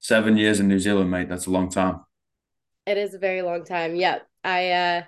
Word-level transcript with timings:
Seven 0.00 0.36
years 0.36 0.60
in 0.60 0.68
New 0.68 0.78
Zealand, 0.78 1.10
mate. 1.10 1.28
That's 1.28 1.46
a 1.46 1.50
long 1.50 1.68
time. 1.68 2.00
It 2.86 2.96
is 2.96 3.14
a 3.14 3.18
very 3.18 3.42
long 3.42 3.64
time. 3.64 3.94
Yeah. 3.94 4.20
I 4.44 4.70
uh 4.70 5.02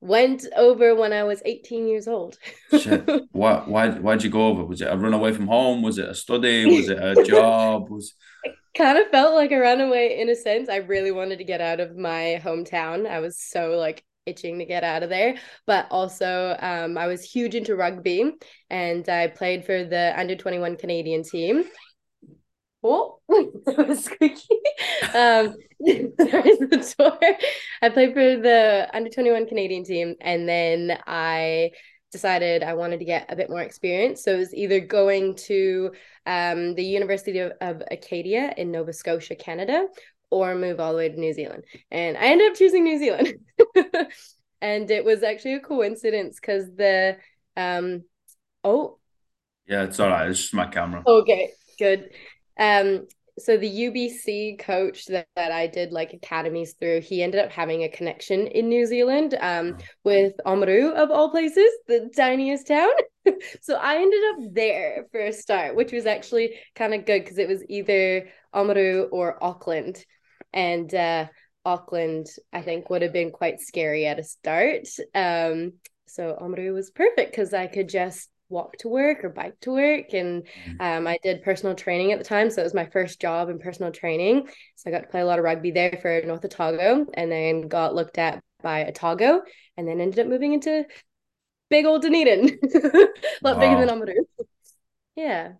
went 0.00 0.44
over 0.56 0.94
when 0.94 1.12
I 1.12 1.22
was 1.22 1.40
18 1.44 1.86
years 1.86 2.08
old. 2.08 2.36
Shit. 2.78 3.08
Why 3.32 3.62
why 3.66 3.90
why'd 3.90 4.22
you 4.22 4.30
go 4.30 4.48
over? 4.48 4.64
Was 4.64 4.82
it 4.82 4.92
a 4.92 4.96
run 4.96 5.14
away 5.14 5.32
from 5.32 5.46
home? 5.46 5.82
Was 5.82 5.98
it 5.98 6.08
a 6.08 6.14
study? 6.14 6.66
Was 6.66 6.88
it 6.88 6.98
a 6.98 7.24
job? 7.26 7.88
Was 7.88 8.14
it 8.44 8.54
kind 8.76 8.98
of 8.98 9.08
felt 9.08 9.34
like 9.34 9.52
a 9.52 9.58
runaway 9.58 10.18
in 10.20 10.28
a 10.28 10.34
sense. 10.34 10.68
I 10.68 10.76
really 10.76 11.12
wanted 11.12 11.38
to 11.38 11.44
get 11.44 11.60
out 11.60 11.80
of 11.80 11.96
my 11.96 12.40
hometown. 12.44 13.08
I 13.08 13.20
was 13.20 13.38
so 13.38 13.70
like 13.78 14.04
itching 14.26 14.58
to 14.58 14.64
get 14.64 14.84
out 14.84 15.02
of 15.02 15.08
there. 15.08 15.36
But 15.66 15.86
also, 15.90 16.56
um, 16.60 16.96
I 16.98 17.06
was 17.06 17.22
huge 17.22 17.54
into 17.54 17.76
rugby 17.76 18.32
and 18.70 19.08
I 19.08 19.28
played 19.28 19.64
for 19.64 19.84
the 19.84 20.12
under 20.16 20.36
21 20.36 20.76
Canadian 20.76 21.22
team. 21.22 21.64
Oh, 22.82 23.20
that 23.28 23.88
was 23.88 24.04
squeaky. 24.04 24.56
Um, 25.14 25.56
there's 25.80 26.58
the 26.58 26.94
door. 26.98 27.18
I 27.80 27.88
played 27.88 28.12
for 28.12 28.36
the 28.36 28.88
under 28.92 29.10
21 29.10 29.46
Canadian 29.46 29.84
team 29.84 30.16
and 30.20 30.48
then 30.48 30.98
I 31.06 31.70
decided 32.10 32.62
I 32.62 32.74
wanted 32.74 32.98
to 32.98 33.04
get 33.04 33.32
a 33.32 33.36
bit 33.36 33.50
more 33.50 33.62
experience. 33.62 34.22
So 34.22 34.34
it 34.34 34.38
was 34.38 34.54
either 34.54 34.80
going 34.80 35.36
to 35.46 35.92
um, 36.26 36.74
the 36.74 36.84
University 36.84 37.38
of, 37.38 37.52
of 37.60 37.82
Acadia 37.90 38.52
in 38.56 38.70
Nova 38.70 38.92
Scotia, 38.92 39.34
Canada, 39.34 39.86
or 40.30 40.54
move 40.54 40.80
all 40.80 40.92
the 40.92 40.98
way 40.98 41.08
to 41.08 41.18
New 41.18 41.32
Zealand. 41.32 41.64
And 41.90 42.16
I 42.16 42.26
ended 42.26 42.50
up 42.50 42.56
choosing 42.56 42.84
New 42.84 42.98
Zealand. 42.98 43.34
and 44.60 44.90
it 44.90 45.04
was 45.04 45.22
actually 45.22 45.54
a 45.54 45.60
coincidence 45.60 46.38
because 46.40 46.66
the 46.74 47.16
um 47.56 48.04
oh 48.64 48.98
yeah, 49.66 49.84
it's 49.84 50.00
all 50.00 50.08
right. 50.08 50.28
It's 50.28 50.40
just 50.40 50.54
my 50.54 50.66
camera. 50.66 51.02
Okay, 51.06 51.52
good. 51.78 52.10
Um 52.58 53.06
so 53.38 53.56
the 53.56 53.68
UBC 53.68 54.58
coach 54.58 55.06
that, 55.06 55.26
that 55.36 55.52
I 55.52 55.66
did 55.66 55.92
like 55.92 56.12
academies 56.12 56.74
through, 56.74 57.00
he 57.00 57.22
ended 57.22 57.40
up 57.40 57.50
having 57.50 57.82
a 57.82 57.88
connection 57.88 58.46
in 58.46 58.68
New 58.68 58.86
Zealand 58.86 59.34
um, 59.40 59.76
oh. 59.78 59.84
with 60.04 60.34
Oamaru 60.46 60.92
of 60.92 61.10
all 61.10 61.30
places, 61.30 61.70
the 61.88 62.10
tiniest 62.14 62.66
town. 62.66 62.90
so 63.62 63.76
I 63.76 63.96
ended 63.96 64.20
up 64.30 64.54
there 64.54 65.06
for 65.10 65.20
a 65.20 65.32
start, 65.32 65.76
which 65.76 65.92
was 65.92 66.06
actually 66.06 66.56
kind 66.74 66.92
of 66.92 67.06
good 67.06 67.24
because 67.24 67.38
it 67.38 67.48
was 67.48 67.64
either 67.68 68.28
Oamaru 68.54 69.08
or 69.10 69.42
Auckland 69.42 70.04
and 70.52 70.94
uh, 70.94 71.26
Auckland, 71.64 72.26
I 72.52 72.60
think, 72.60 72.90
would 72.90 73.02
have 73.02 73.12
been 73.12 73.30
quite 73.30 73.60
scary 73.60 74.06
at 74.06 74.18
a 74.18 74.24
start. 74.24 74.88
Um, 75.14 75.74
so 76.06 76.36
Oamaru 76.40 76.74
was 76.74 76.90
perfect 76.90 77.32
because 77.32 77.54
I 77.54 77.66
could 77.66 77.88
just 77.88 78.28
walk 78.52 78.76
to 78.78 78.88
work 78.88 79.24
or 79.24 79.30
bike 79.30 79.58
to 79.62 79.72
work. 79.72 80.12
And 80.12 80.44
mm-hmm. 80.44 80.80
um, 80.80 81.06
I 81.06 81.18
did 81.22 81.42
personal 81.42 81.74
training 81.74 82.12
at 82.12 82.18
the 82.18 82.24
time. 82.24 82.50
So 82.50 82.60
it 82.60 82.64
was 82.64 82.74
my 82.74 82.86
first 82.86 83.20
job 83.20 83.48
in 83.48 83.58
personal 83.58 83.90
training. 83.90 84.48
So 84.76 84.90
I 84.90 84.92
got 84.92 85.00
to 85.00 85.08
play 85.08 85.20
a 85.20 85.26
lot 85.26 85.38
of 85.38 85.44
rugby 85.44 85.70
there 85.70 85.98
for 86.00 86.20
North 86.24 86.44
Otago 86.44 87.06
and 87.14 87.32
then 87.32 87.68
got 87.68 87.94
looked 87.94 88.18
at 88.18 88.42
by 88.62 88.86
Otago 88.86 89.42
and 89.76 89.88
then 89.88 90.00
ended 90.00 90.20
up 90.20 90.26
moving 90.28 90.52
into 90.52 90.84
big 91.70 91.86
old 91.86 92.02
Dunedin. 92.02 92.58
a 92.74 93.08
lot 93.42 93.56
wow. 93.56 93.60
bigger 93.60 93.84
than 93.84 93.88
Oamaru. 93.88 94.14
yeah. 95.16 95.52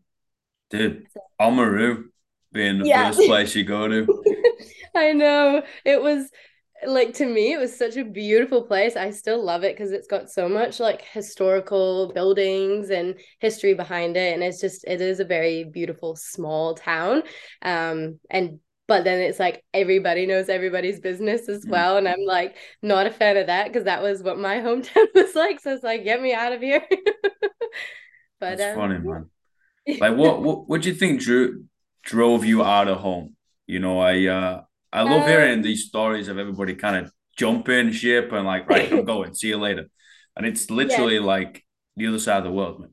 Dude, 0.70 1.06
Oamaru 1.40 2.04
being 2.52 2.78
the 2.78 2.86
yeah. 2.86 3.10
first 3.10 3.26
place 3.26 3.54
you 3.54 3.64
go 3.64 3.88
to. 3.88 4.22
I 4.94 5.12
know. 5.12 5.62
It 5.84 6.02
was 6.02 6.30
like 6.86 7.14
to 7.14 7.26
me 7.26 7.52
it 7.52 7.58
was 7.58 7.76
such 7.76 7.96
a 7.96 8.04
beautiful 8.04 8.62
place. 8.62 8.96
I 8.96 9.10
still 9.10 9.42
love 9.42 9.64
it 9.64 9.76
because 9.76 9.92
it's 9.92 10.06
got 10.06 10.30
so 10.30 10.48
much 10.48 10.80
like 10.80 11.02
historical 11.02 12.12
buildings 12.12 12.90
and 12.90 13.14
history 13.40 13.74
behind 13.74 14.16
it 14.16 14.34
and 14.34 14.42
it's 14.42 14.60
just 14.60 14.84
it 14.86 15.00
is 15.00 15.20
a 15.20 15.24
very 15.24 15.64
beautiful 15.64 16.16
small 16.16 16.74
town. 16.74 17.22
Um 17.62 18.18
and 18.30 18.58
but 18.88 19.04
then 19.04 19.20
it's 19.20 19.38
like 19.38 19.64
everybody 19.72 20.26
knows 20.26 20.48
everybody's 20.48 21.00
business 21.00 21.48
as 21.48 21.64
mm. 21.64 21.70
well 21.70 21.96
and 21.96 22.08
i'm 22.08 22.24
like 22.26 22.56
not 22.82 23.06
a 23.06 23.10
fan 23.10 23.36
of 23.36 23.46
that 23.46 23.66
because 23.66 23.84
that 23.84 24.02
was 24.02 24.22
what 24.22 24.38
my 24.38 24.56
hometown 24.66 25.06
was 25.14 25.34
like 25.34 25.60
so 25.60 25.72
it's 25.72 25.82
like 25.82 26.04
get 26.04 26.20
me 26.20 26.34
out 26.34 26.52
of 26.52 26.60
here 26.60 26.84
but 28.40 28.58
That's 28.58 28.62
um, 28.62 28.76
funny 28.76 28.98
man 28.98 29.30
like 30.00 30.16
what 30.16 30.42
what 30.42 30.68
what 30.68 30.82
do 30.82 30.90
you 30.90 30.94
think 30.94 31.20
drew 31.20 31.64
drove 32.02 32.44
you 32.44 32.62
out 32.62 32.88
of 32.88 32.98
home 32.98 33.36
you 33.66 33.78
know 33.78 33.98
i 34.00 34.26
uh 34.26 34.62
I 34.92 35.02
love 35.02 35.22
um, 35.22 35.28
hearing 35.28 35.62
these 35.62 35.86
stories 35.86 36.28
of 36.28 36.38
everybody 36.38 36.74
kind 36.74 37.06
of 37.06 37.12
jumping 37.36 37.92
ship 37.92 38.32
and 38.32 38.46
like, 38.46 38.68
right, 38.68 38.92
I'm 38.92 39.04
going. 39.04 39.34
See 39.34 39.48
you 39.48 39.58
later. 39.58 39.86
And 40.36 40.46
it's 40.46 40.70
literally 40.70 41.18
like 41.18 41.64
the 41.96 42.06
other 42.08 42.18
side 42.18 42.38
of 42.38 42.44
the 42.44 42.52
world, 42.52 42.80
man. 42.80 42.90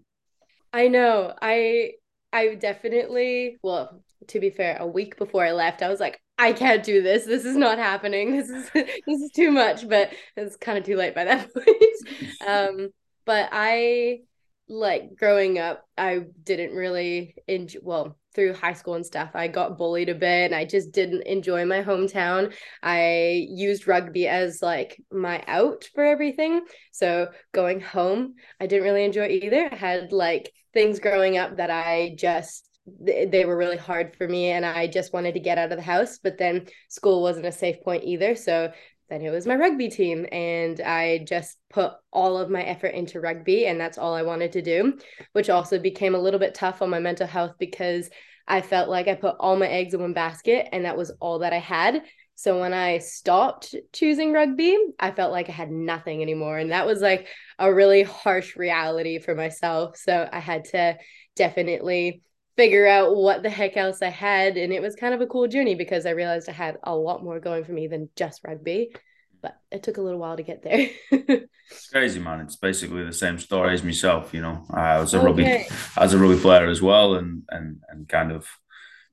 I 0.74 0.88
know. 0.88 1.34
I 1.42 1.94
I 2.32 2.56
definitely 2.56 3.60
well, 3.64 4.04
to 4.28 4.40
be 4.40 4.50
fair, 4.50 4.78
a 4.80 4.88
week 4.88 5.18
before 5.18 5.44
I 5.44 5.52
left, 5.52 5.82
I 5.82 5.90
was 5.90 6.00
like, 6.00 6.22
I 6.38 6.54
can't 6.54 6.84
do 6.84 7.02
this. 7.02 7.26
This 7.26 7.46
is 7.46 7.56
not 7.58 7.78
happening. 7.78 8.38
This 8.38 8.50
is 8.50 8.70
this 8.74 9.22
is 9.22 9.32
too 9.32 9.52
much, 9.52 9.88
but 9.88 10.14
it's 10.38 10.56
kind 10.58 10.78
of 10.78 10.84
too 10.84 10.96
late 10.96 11.16
by 11.16 11.26
that 11.26 11.54
point. 11.54 12.48
um, 12.48 12.90
but 13.26 13.50
I 13.52 14.22
like 14.68 15.16
growing 15.18 15.60
up, 15.60 15.86
I 15.98 16.26
didn't 16.44 16.76
really 16.76 17.36
enjoy 17.48 17.80
well, 17.84 18.19
through 18.36 18.54
high 18.54 18.74
school 18.74 18.96
and 18.96 19.06
stuff, 19.06 19.32
I 19.34 19.48
got 19.48 19.78
bullied 19.78 20.10
a 20.10 20.16
bit 20.16 20.52
and 20.52 20.56
I 20.56 20.66
just 20.66 20.92
didn't 20.92 21.24
enjoy 21.24 21.66
my 21.66 21.84
hometown. 21.84 22.54
I 22.84 23.48
used 23.50 23.88
rugby 23.88 24.28
as 24.28 24.62
like 24.62 25.02
my 25.12 25.44
out 25.48 25.90
for 25.96 26.04
everything. 26.04 26.62
So 26.92 27.30
going 27.54 27.82
home, 27.82 28.36
I 28.60 28.68
didn't 28.68 28.86
really 28.86 29.06
enjoy 29.06 29.28
either. 29.28 29.70
I 29.72 29.76
had 29.76 30.12
like 30.12 30.52
things 30.74 31.00
growing 31.00 31.38
up 31.38 31.58
that 31.58 31.72
I 31.72 32.16
just 32.18 32.66
they 33.02 33.46
were 33.46 33.58
really 33.58 33.78
hard 33.78 34.16
for 34.16 34.28
me 34.28 34.50
and 34.50 34.66
I 34.66 34.88
just 34.88 35.14
wanted 35.14 35.34
to 35.36 35.40
get 35.40 35.58
out 35.58 35.72
of 35.72 35.78
the 35.78 35.84
house, 35.84 36.18
but 36.18 36.38
then 36.40 36.66
school 36.90 37.22
wasn't 37.22 37.46
a 37.46 37.52
safe 37.52 37.82
point 37.84 38.04
either. 38.04 38.36
So 38.36 38.72
then 39.10 39.22
it 39.22 39.30
was 39.30 39.48
my 39.48 39.56
rugby 39.56 39.90
team 39.90 40.26
and 40.32 40.82
i 40.82 41.20
just 41.28 41.58
put 41.70 41.94
all 42.12 42.38
of 42.38 42.50
my 42.50 42.64
effort 42.64 42.88
into 42.88 43.20
rugby 43.20 43.66
and 43.66 43.80
that's 43.80 43.98
all 43.98 44.14
i 44.14 44.22
wanted 44.22 44.52
to 44.52 44.62
do 44.62 44.98
which 45.34 45.50
also 45.50 45.80
became 45.80 46.16
a 46.16 46.20
little 46.20 46.40
bit 46.40 46.54
tough 46.56 46.82
on 46.82 46.90
my 46.90 47.00
mental 47.00 47.28
health 47.28 47.54
because 47.60 48.10
i 48.48 48.62
felt 48.62 48.90
like 48.90 49.08
i 49.08 49.16
put 49.16 49.36
all 49.40 49.56
my 49.56 49.68
eggs 49.68 49.94
in 49.94 50.02
one 50.02 50.14
basket 50.14 50.68
and 50.72 50.86
that 50.86 50.98
was 50.98 51.12
all 51.20 51.40
that 51.40 51.54
i 51.54 51.60
had. 51.60 52.04
So 52.36 52.58
when 52.60 52.74
i 52.74 53.00
stopped 53.00 53.76
choosing 53.92 54.32
rugby 54.32 54.78
i 55.00 55.12
felt 55.12 55.32
like 55.32 55.50
i 55.50 55.54
had 55.54 55.72
nothing 55.72 56.22
anymore 56.22 56.58
and 56.58 56.72
that 56.72 56.86
was 56.86 57.02
like 57.02 57.28
a 57.58 57.74
really 57.74 58.04
harsh 58.04 58.56
reality 58.56 59.20
for 59.20 59.36
myself. 59.36 59.98
So 59.98 60.30
i 60.32 60.40
had 60.40 60.66
to 60.66 60.98
definitely 61.36 62.22
figure 62.60 62.86
out 62.86 63.16
what 63.16 63.42
the 63.42 63.50
heck 63.50 63.78
else 63.78 64.02
I 64.02 64.10
had. 64.10 64.58
And 64.58 64.74
it 64.74 64.82
was 64.82 64.94
kind 64.94 65.14
of 65.14 65.22
a 65.22 65.28
cool 65.28 65.48
journey 65.48 65.76
because 65.76 66.06
I 66.06 66.10
realized 66.10 66.50
I 66.50 66.52
had 66.52 66.78
a 66.84 66.94
lot 66.94 67.24
more 67.24 67.40
going 67.40 67.64
for 67.64 67.72
me 67.72 67.88
than 67.88 68.10
just 68.18 68.42
rugby. 68.44 68.94
But 69.42 69.58
it 69.72 69.82
took 69.82 69.96
a 69.96 70.02
little 70.02 70.20
while 70.20 70.36
to 70.36 70.44
get 70.44 70.62
there. 70.62 70.90
it's 71.12 71.90
crazy, 71.90 72.20
man. 72.20 72.42
It's 72.42 72.58
basically 72.58 73.06
the 73.06 73.14
same 73.14 73.40
story 73.40 73.74
as 73.74 73.82
myself. 73.82 74.34
You 74.34 74.42
know, 74.42 74.66
I 74.72 75.00
was 75.00 75.14
a 75.14 75.20
okay. 75.20 75.26
rugby, 75.26 75.76
I 75.96 76.04
was 76.04 76.14
a 76.14 76.18
rugby 76.18 76.42
player 76.42 76.68
as 76.68 76.82
well, 76.82 77.16
and 77.16 77.44
and 77.48 77.78
and 77.88 78.10
kind 78.10 78.34
of 78.34 78.46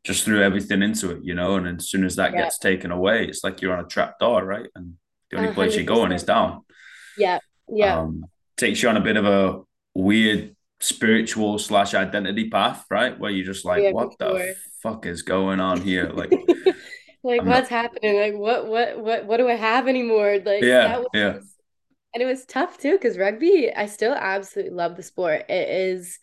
just 0.03 0.25
threw 0.25 0.43
everything 0.43 0.83
into 0.83 1.13
it. 1.13 1.21
You 1.23 1.35
know, 1.35 1.55
and 1.55 1.79
as 1.79 1.89
soon 1.89 2.05
as 2.05 2.17
that 2.17 2.33
yeah. 2.33 2.43
gets 2.43 2.59
taken 2.59 2.91
away, 2.91 3.27
it's 3.27 3.45
like 3.45 3.63
you're 3.63 3.77
on 3.77 3.85
a 3.85 3.87
trap 3.87 4.19
door, 4.19 4.45
right? 4.45 4.69
And 4.75 4.95
the 5.31 5.37
only 5.37 5.51
100%. 5.51 5.55
place 5.55 5.77
you're 5.77 5.85
going 5.85 6.11
is 6.11 6.25
down. 6.25 6.65
Yeah, 7.17 7.39
yeah. 7.69 8.01
Um, 8.01 8.25
takes 8.57 8.83
you 8.83 8.89
on 8.89 8.97
a 8.97 9.01
bit 9.01 9.17
of 9.17 9.27
a 9.27 9.61
weird 9.95 10.56
spiritual 10.81 11.59
slash 11.59 11.95
identity 11.95 12.51
path, 12.51 12.85
right? 12.91 13.19
Where 13.19 13.31
you're 13.31 13.47
just 13.47 13.65
like, 13.65 13.83
yeah, 13.83 13.93
what 13.93 14.19
the 14.19 14.55
fuck 14.83 15.07
is 15.07 15.23
going 15.23 15.61
on 15.61 15.81
here? 15.81 16.13
Like, 16.17 17.41
like 17.41 17.41
I'm 17.41 17.49
what's 17.49 17.71
not... 17.71 17.83
happening? 17.83 18.17
Like, 18.17 18.35
what, 18.35 18.69
what, 18.69 19.01
what, 19.01 19.27
what 19.27 19.37
do 19.39 19.49
I 19.49 19.55
have 19.55 19.89
anymore? 19.89 20.39
Like, 20.45 20.63
yeah, 20.63 20.99
was... 20.99 21.09
yeah. 21.13 21.39
And 22.15 22.23
it 22.23 22.27
was 22.27 22.45
tough 22.45 22.79
too 22.79 22.93
because 22.93 23.19
rugby, 23.19 23.73
I 23.75 23.87
still 23.87 24.15
absolutely 24.15 24.75
love 24.75 24.97
the 24.97 25.03
sport. 25.03 25.45
It 25.49 25.69
is 25.69 26.19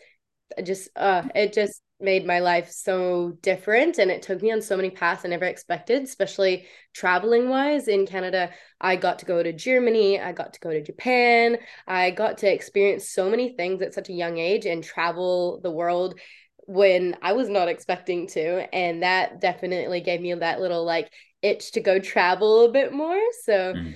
just, 0.63 0.89
uh, 0.95 1.23
it 1.35 1.51
just 1.51 1.81
made 2.03 2.25
my 2.25 2.39
life 2.39 2.69
so 2.69 3.37
different 3.41 3.97
and 3.97 4.11
it 4.11 4.21
took 4.21 4.41
me 4.41 4.51
on 4.51 4.61
so 4.61 4.75
many 4.75 4.89
paths 4.89 5.25
I 5.25 5.29
never 5.29 5.45
expected, 5.45 6.03
especially 6.03 6.65
traveling 6.93 7.49
wise 7.49 7.87
in 7.87 8.05
Canada. 8.05 8.51
I 8.79 8.95
got 8.95 9.19
to 9.19 9.25
go 9.25 9.41
to 9.41 9.53
Germany, 9.53 10.19
I 10.19 10.33
got 10.33 10.53
to 10.53 10.59
go 10.59 10.71
to 10.71 10.83
Japan, 10.83 11.57
I 11.87 12.11
got 12.11 12.39
to 12.39 12.53
experience 12.53 13.09
so 13.09 13.29
many 13.29 13.55
things 13.55 13.81
at 13.81 13.93
such 13.93 14.09
a 14.09 14.13
young 14.13 14.37
age 14.37 14.65
and 14.65 14.83
travel 14.83 15.59
the 15.63 15.71
world 15.71 16.19
when 16.65 17.17
I 17.21 17.33
was 17.33 17.49
not 17.49 17.67
expecting 17.67 18.27
to. 18.27 18.73
And 18.75 19.03
that 19.03 19.41
definitely 19.41 20.01
gave 20.01 20.21
me 20.21 20.33
that 20.33 20.59
little 20.59 20.85
like 20.85 21.11
itch 21.41 21.71
to 21.73 21.81
go 21.81 21.99
travel 21.99 22.65
a 22.65 22.71
bit 22.71 22.93
more. 22.93 23.19
So 23.43 23.73
mm. 23.73 23.95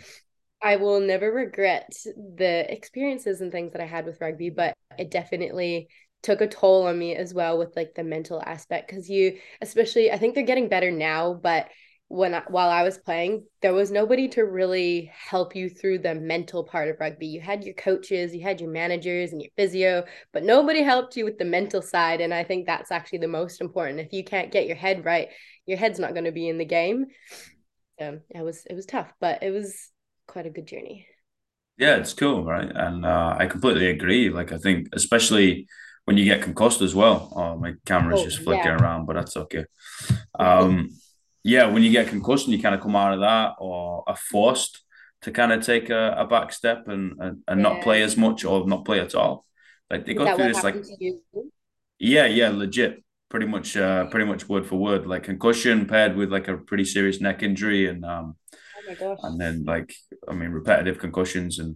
I 0.62 0.78
will 0.78 1.00
never 1.00 1.32
regret 1.32 1.92
the 2.16 2.72
experiences 2.72 3.42
and 3.42 3.52
things 3.52 3.74
that 3.74 3.82
I 3.82 3.86
had 3.86 4.06
with 4.06 4.20
rugby, 4.20 4.50
but 4.50 4.74
it 4.98 5.12
definitely 5.12 5.90
took 6.24 6.42
a 6.42 6.48
toll 6.48 6.88
on 6.88 6.98
me 6.98 7.16
as 7.16 7.34
well 7.34 7.58
with 7.58 7.76
like 7.76 7.94
the 7.96 8.04
mental 8.04 8.42
aspect 8.46 8.88
because 8.88 9.10
you 9.10 9.38
especially 9.62 10.12
i 10.12 10.18
think 10.18 10.34
they're 10.34 10.44
getting 10.44 10.70
better 10.70 10.92
now 10.92 11.34
but 11.34 11.70
when 12.10 12.34
I, 12.34 12.44
while 12.48 12.70
I 12.70 12.84
was 12.84 12.98
playing, 12.98 13.46
there 13.62 13.74
was 13.74 13.92
nobody 13.92 14.30
to 14.30 14.44
really 14.44 15.12
help 15.14 15.56
you 15.56 15.70
through 15.70 16.00
the 16.00 16.16
mental 16.16 16.64
part 16.64 16.88
of 16.88 17.00
rugby. 17.00 17.28
You 17.28 17.42
had 17.42 17.66
your 17.66 17.74
coaches, 17.74 18.34
you 18.34 18.42
had 18.42 18.62
your 18.62 18.70
managers 18.70 19.34
and 19.34 19.42
your 19.42 19.52
physio, 19.58 20.06
but 20.32 20.44
nobody 20.44 20.84
helped 20.84 21.18
you 21.18 21.26
with 21.26 21.38
the 21.38 21.46
mental 21.46 21.82
side. 21.82 22.22
And 22.22 22.34
I 22.34 22.46
think 22.46 22.66
that's 22.66 22.92
actually 22.92 23.20
the 23.20 23.28
most 23.28 23.60
important. 23.60 24.00
If 24.00 24.14
you 24.14 24.24
can't 24.24 24.52
get 24.52 24.68
your 24.68 24.78
head 24.78 25.04
right, 25.04 25.28
your 25.66 25.78
head's 25.78 26.00
not 26.00 26.14
going 26.14 26.26
to 26.26 26.32
be 26.32 26.48
in 26.48 26.58
the 26.58 26.66
game. 26.66 27.08
So 28.00 28.20
it 28.30 28.42
was 28.42 28.66
it 28.70 28.74
was 28.74 28.86
tough, 28.86 29.12
but 29.20 29.44
it 29.44 29.52
was 29.52 29.90
quite 30.28 30.46
a 30.46 30.52
good 30.52 30.68
journey. 30.68 31.08
Yeah, 31.78 31.98
it's 31.98 32.14
cool, 32.14 32.46
right? 32.46 32.72
And 32.74 33.06
uh, 33.06 33.36
I 33.38 33.48
completely 33.48 33.90
agree. 33.90 34.30
Like 34.30 34.52
I 34.52 34.58
think, 34.58 34.88
especially 34.94 35.68
when 36.08 36.16
you 36.16 36.24
get 36.24 36.42
concussed 36.42 36.82
as 36.82 36.96
well. 36.96 37.34
Oh, 37.36 37.58
my 37.58 37.74
camera's 37.86 38.22
oh, 38.22 38.24
just 38.24 38.40
flicking 38.40 38.64
yeah. 38.64 38.78
around, 38.78 39.08
but 39.08 39.18
that's 39.18 39.36
okay. 39.36 39.66
Um, 40.40 40.90
yeah, 41.44 41.66
when 41.66 41.84
you 41.84 41.92
get 41.92 42.08
concussed 42.08 42.46
and 42.46 42.56
you 42.56 42.62
kind 42.62 42.74
of 42.74 42.80
come 42.80 42.96
out 42.96 43.14
of 43.14 43.20
that 43.20 43.56
or 43.60 44.06
are 44.08 44.16
forced 44.16 44.84
to 45.24 45.32
kind 45.32 45.52
of 45.52 45.66
take 45.66 45.90
a, 45.90 46.16
a 46.18 46.26
back 46.26 46.54
step 46.54 46.88
and 46.88 47.12
and, 47.20 47.44
and 47.46 47.60
yeah. 47.60 47.68
not 47.68 47.82
play 47.82 48.04
as 48.04 48.16
much 48.16 48.46
or 48.46 48.66
not 48.66 48.86
play 48.86 49.02
at 49.02 49.16
all. 49.16 49.46
Like 49.92 50.06
they 50.06 50.14
Is 50.14 50.18
go 50.18 50.34
through 50.34 50.48
this 50.48 50.64
like 50.64 50.78
yeah, 52.00 52.26
yeah, 52.26 52.50
legit. 52.52 53.04
Pretty 53.28 53.46
much 53.46 53.76
uh 53.76 54.06
pretty 54.06 54.26
much 54.26 54.48
word 54.48 54.66
for 54.66 54.78
word. 54.78 55.08
Like 55.08 55.24
concussion 55.24 55.88
paired 55.88 56.16
with 56.16 56.32
like 56.32 56.48
a 56.48 56.56
pretty 56.56 56.86
serious 56.86 57.20
neck 57.20 57.44
injury 57.44 57.90
and 57.90 58.06
um 58.06 58.38
oh 59.02 59.18
and 59.24 59.42
then 59.42 59.66
like 59.66 59.94
I 60.26 60.32
mean 60.32 60.52
repetitive 60.52 61.00
concussions 61.00 61.60
and 61.60 61.76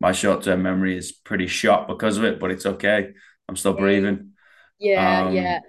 my 0.00 0.10
short 0.12 0.42
term 0.42 0.62
memory 0.62 0.96
is 0.96 1.12
pretty 1.12 1.46
shot 1.46 1.86
because 1.86 2.18
of 2.18 2.24
it, 2.24 2.40
but 2.40 2.50
it's 2.50 2.66
okay. 2.66 3.12
I'm 3.48 3.56
still 3.56 3.74
breathing. 3.74 4.32
Yeah, 4.78 5.26
um, 5.26 5.34
yeah. 5.34 5.60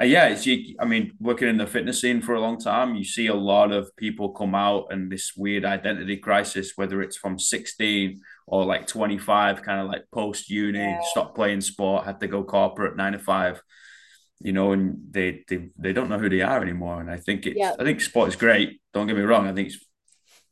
Uh, 0.00 0.04
yeah, 0.04 0.26
it's 0.26 0.44
you. 0.44 0.76
I 0.78 0.84
mean, 0.84 1.12
working 1.18 1.48
in 1.48 1.56
the 1.56 1.66
fitness 1.66 2.00
scene 2.00 2.20
for 2.20 2.34
a 2.34 2.40
long 2.40 2.58
time, 2.58 2.96
you 2.96 3.04
see 3.04 3.28
a 3.28 3.34
lot 3.34 3.72
of 3.72 3.94
people 3.96 4.30
come 4.30 4.54
out 4.54 4.88
and 4.90 5.10
this 5.10 5.32
weird 5.34 5.64
identity 5.64 6.18
crisis, 6.18 6.72
whether 6.76 7.00
it's 7.00 7.16
from 7.16 7.38
16 7.38 8.20
or 8.46 8.66
like 8.66 8.86
25, 8.86 9.62
kind 9.62 9.80
of 9.80 9.88
like 9.88 10.04
post 10.12 10.50
uni, 10.50 10.78
yeah. 10.78 11.00
stop 11.02 11.34
playing 11.34 11.62
sport, 11.62 12.04
had 12.04 12.20
to 12.20 12.26
go 12.26 12.44
corporate 12.44 12.96
nine 12.96 13.12
to 13.12 13.18
five, 13.18 13.62
you 14.40 14.52
know, 14.52 14.72
and 14.72 14.98
they 15.10 15.44
they, 15.48 15.70
they 15.78 15.94
don't 15.94 16.10
know 16.10 16.18
who 16.18 16.28
they 16.28 16.42
are 16.42 16.60
anymore. 16.60 17.00
And 17.00 17.10
I 17.10 17.16
think 17.16 17.46
it's, 17.46 17.56
yeah. 17.56 17.72
I 17.78 17.84
think 17.84 18.02
sport 18.02 18.28
is 18.28 18.36
great. 18.36 18.82
Don't 18.92 19.06
get 19.06 19.16
me 19.16 19.22
wrong. 19.22 19.46
I 19.46 19.54
think 19.54 19.68
it's 19.68 19.82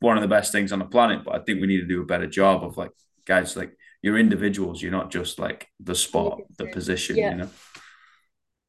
one 0.01 0.17
of 0.17 0.23
the 0.23 0.29
best 0.29 0.53
things 0.53 0.73
on 0.73 0.79
the 0.79 0.87
planet, 0.87 1.23
but 1.23 1.35
I 1.35 1.41
think 1.41 1.61
we 1.61 1.67
need 1.67 1.81
to 1.81 1.87
do 1.87 2.01
a 2.01 2.07
better 2.07 2.27
job 2.27 2.65
of 2.65 2.79
like 2.79 2.93
guys 3.27 3.57
like 3.57 3.77
you're 4.05 4.19
individuals. 4.19 4.83
You're 4.83 4.93
not 4.93 5.11
just 5.11 5.39
like 5.39 5.67
the 5.81 5.95
spot, 5.95 6.39
the 6.59 6.67
position, 6.67 7.17
yeah. 7.17 7.31
you 7.31 7.37
know. 7.37 7.51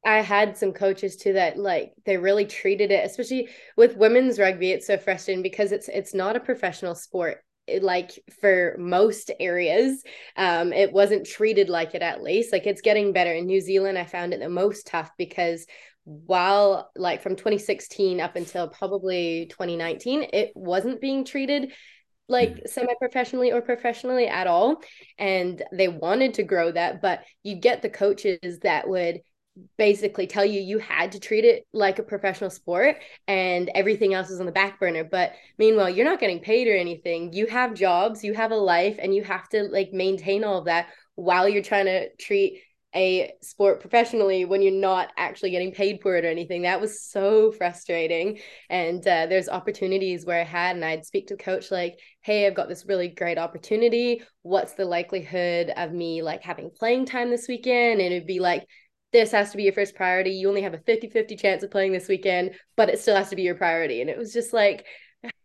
I 0.02 0.22
had 0.22 0.56
some 0.56 0.72
coaches 0.72 1.18
too 1.18 1.34
that 1.34 1.58
like 1.58 1.92
they 2.06 2.16
really 2.16 2.46
treated 2.46 2.90
it, 2.90 3.04
especially 3.04 3.50
with 3.76 3.98
women's 3.98 4.38
rugby. 4.38 4.70
It's 4.70 4.86
so 4.86 4.96
frustrating 4.96 5.42
because 5.42 5.72
it's 5.72 5.88
it's 5.88 6.14
not 6.14 6.36
a 6.36 6.40
professional 6.40 6.94
sport. 6.94 7.44
Like 7.82 8.12
for 8.40 8.76
most 8.78 9.30
areas, 9.38 10.02
um, 10.38 10.72
it 10.72 10.90
wasn't 10.90 11.26
treated 11.26 11.68
like 11.68 11.94
it 11.94 12.00
at 12.00 12.22
least. 12.22 12.50
Like 12.50 12.66
it's 12.66 12.80
getting 12.80 13.12
better 13.12 13.34
in 13.34 13.44
New 13.44 13.60
Zealand. 13.60 13.98
I 13.98 14.04
found 14.04 14.32
it 14.32 14.40
the 14.40 14.48
most 14.48 14.86
tough 14.86 15.10
because 15.18 15.66
while 16.04 16.90
like 16.96 17.20
from 17.20 17.36
2016 17.36 18.22
up 18.22 18.36
until 18.36 18.68
probably 18.68 19.48
2019, 19.50 20.28
it 20.32 20.52
wasn't 20.54 21.02
being 21.02 21.26
treated 21.26 21.72
like 22.28 22.50
mm. 22.56 22.68
semi-professionally 22.68 23.52
or 23.52 23.60
professionally 23.60 24.26
at 24.26 24.46
all 24.46 24.80
and 25.18 25.62
they 25.72 25.88
wanted 25.88 26.34
to 26.34 26.42
grow 26.42 26.72
that 26.72 27.00
but 27.00 27.22
you 27.42 27.56
get 27.56 27.82
the 27.82 27.90
coaches 27.90 28.58
that 28.60 28.88
would 28.88 29.20
basically 29.78 30.26
tell 30.26 30.44
you 30.44 30.60
you 30.60 30.78
had 30.78 31.12
to 31.12 31.20
treat 31.20 31.44
it 31.44 31.66
like 31.72 31.98
a 31.98 32.02
professional 32.02 32.50
sport 32.50 32.96
and 33.26 33.70
everything 33.74 34.12
else 34.12 34.28
is 34.28 34.38
on 34.38 34.46
the 34.46 34.52
back 34.52 34.78
burner 34.78 35.02
but 35.02 35.32
meanwhile 35.58 35.88
you're 35.88 36.04
not 36.04 36.20
getting 36.20 36.40
paid 36.40 36.68
or 36.68 36.76
anything 36.76 37.32
you 37.32 37.46
have 37.46 37.72
jobs 37.72 38.22
you 38.22 38.34
have 38.34 38.50
a 38.50 38.56
life 38.56 38.98
and 39.00 39.14
you 39.14 39.24
have 39.24 39.48
to 39.48 39.62
like 39.64 39.92
maintain 39.92 40.44
all 40.44 40.58
of 40.58 40.66
that 40.66 40.88
while 41.14 41.48
you're 41.48 41.62
trying 41.62 41.86
to 41.86 42.14
treat 42.16 42.62
a 42.96 43.32
sport 43.42 43.80
professionally 43.80 44.44
when 44.44 44.62
you're 44.62 44.72
not 44.72 45.12
actually 45.16 45.50
getting 45.50 45.70
paid 45.70 46.00
for 46.02 46.16
it 46.16 46.24
or 46.24 46.28
anything 46.28 46.62
that 46.62 46.80
was 46.80 47.02
so 47.02 47.52
frustrating 47.52 48.38
and 48.70 49.06
uh, 49.06 49.26
there's 49.26 49.48
opportunities 49.48 50.24
where 50.24 50.40
i 50.40 50.44
had 50.44 50.74
and 50.74 50.84
i'd 50.84 51.04
speak 51.04 51.26
to 51.26 51.36
the 51.36 51.42
coach 51.42 51.70
like 51.70 51.98
hey 52.22 52.46
i've 52.46 52.54
got 52.54 52.68
this 52.68 52.86
really 52.86 53.08
great 53.08 53.38
opportunity 53.38 54.22
what's 54.42 54.72
the 54.72 54.84
likelihood 54.84 55.70
of 55.76 55.92
me 55.92 56.22
like 56.22 56.42
having 56.42 56.70
playing 56.70 57.04
time 57.04 57.30
this 57.30 57.46
weekend 57.46 58.00
and 58.00 58.12
it'd 58.12 58.26
be 58.26 58.40
like 58.40 58.66
this 59.12 59.30
has 59.30 59.50
to 59.50 59.56
be 59.56 59.62
your 59.62 59.72
first 59.72 59.94
priority. 59.94 60.30
You 60.30 60.48
only 60.48 60.62
have 60.62 60.74
a 60.74 60.78
50 60.78 61.08
50 61.08 61.36
chance 61.36 61.62
of 61.62 61.70
playing 61.70 61.92
this 61.92 62.08
weekend, 62.08 62.50
but 62.76 62.90
it 62.90 63.00
still 63.00 63.16
has 63.16 63.30
to 63.30 63.36
be 63.36 63.42
your 63.42 63.54
priority. 63.54 64.00
And 64.00 64.10
it 64.10 64.18
was 64.18 64.32
just 64.32 64.52
like, 64.52 64.84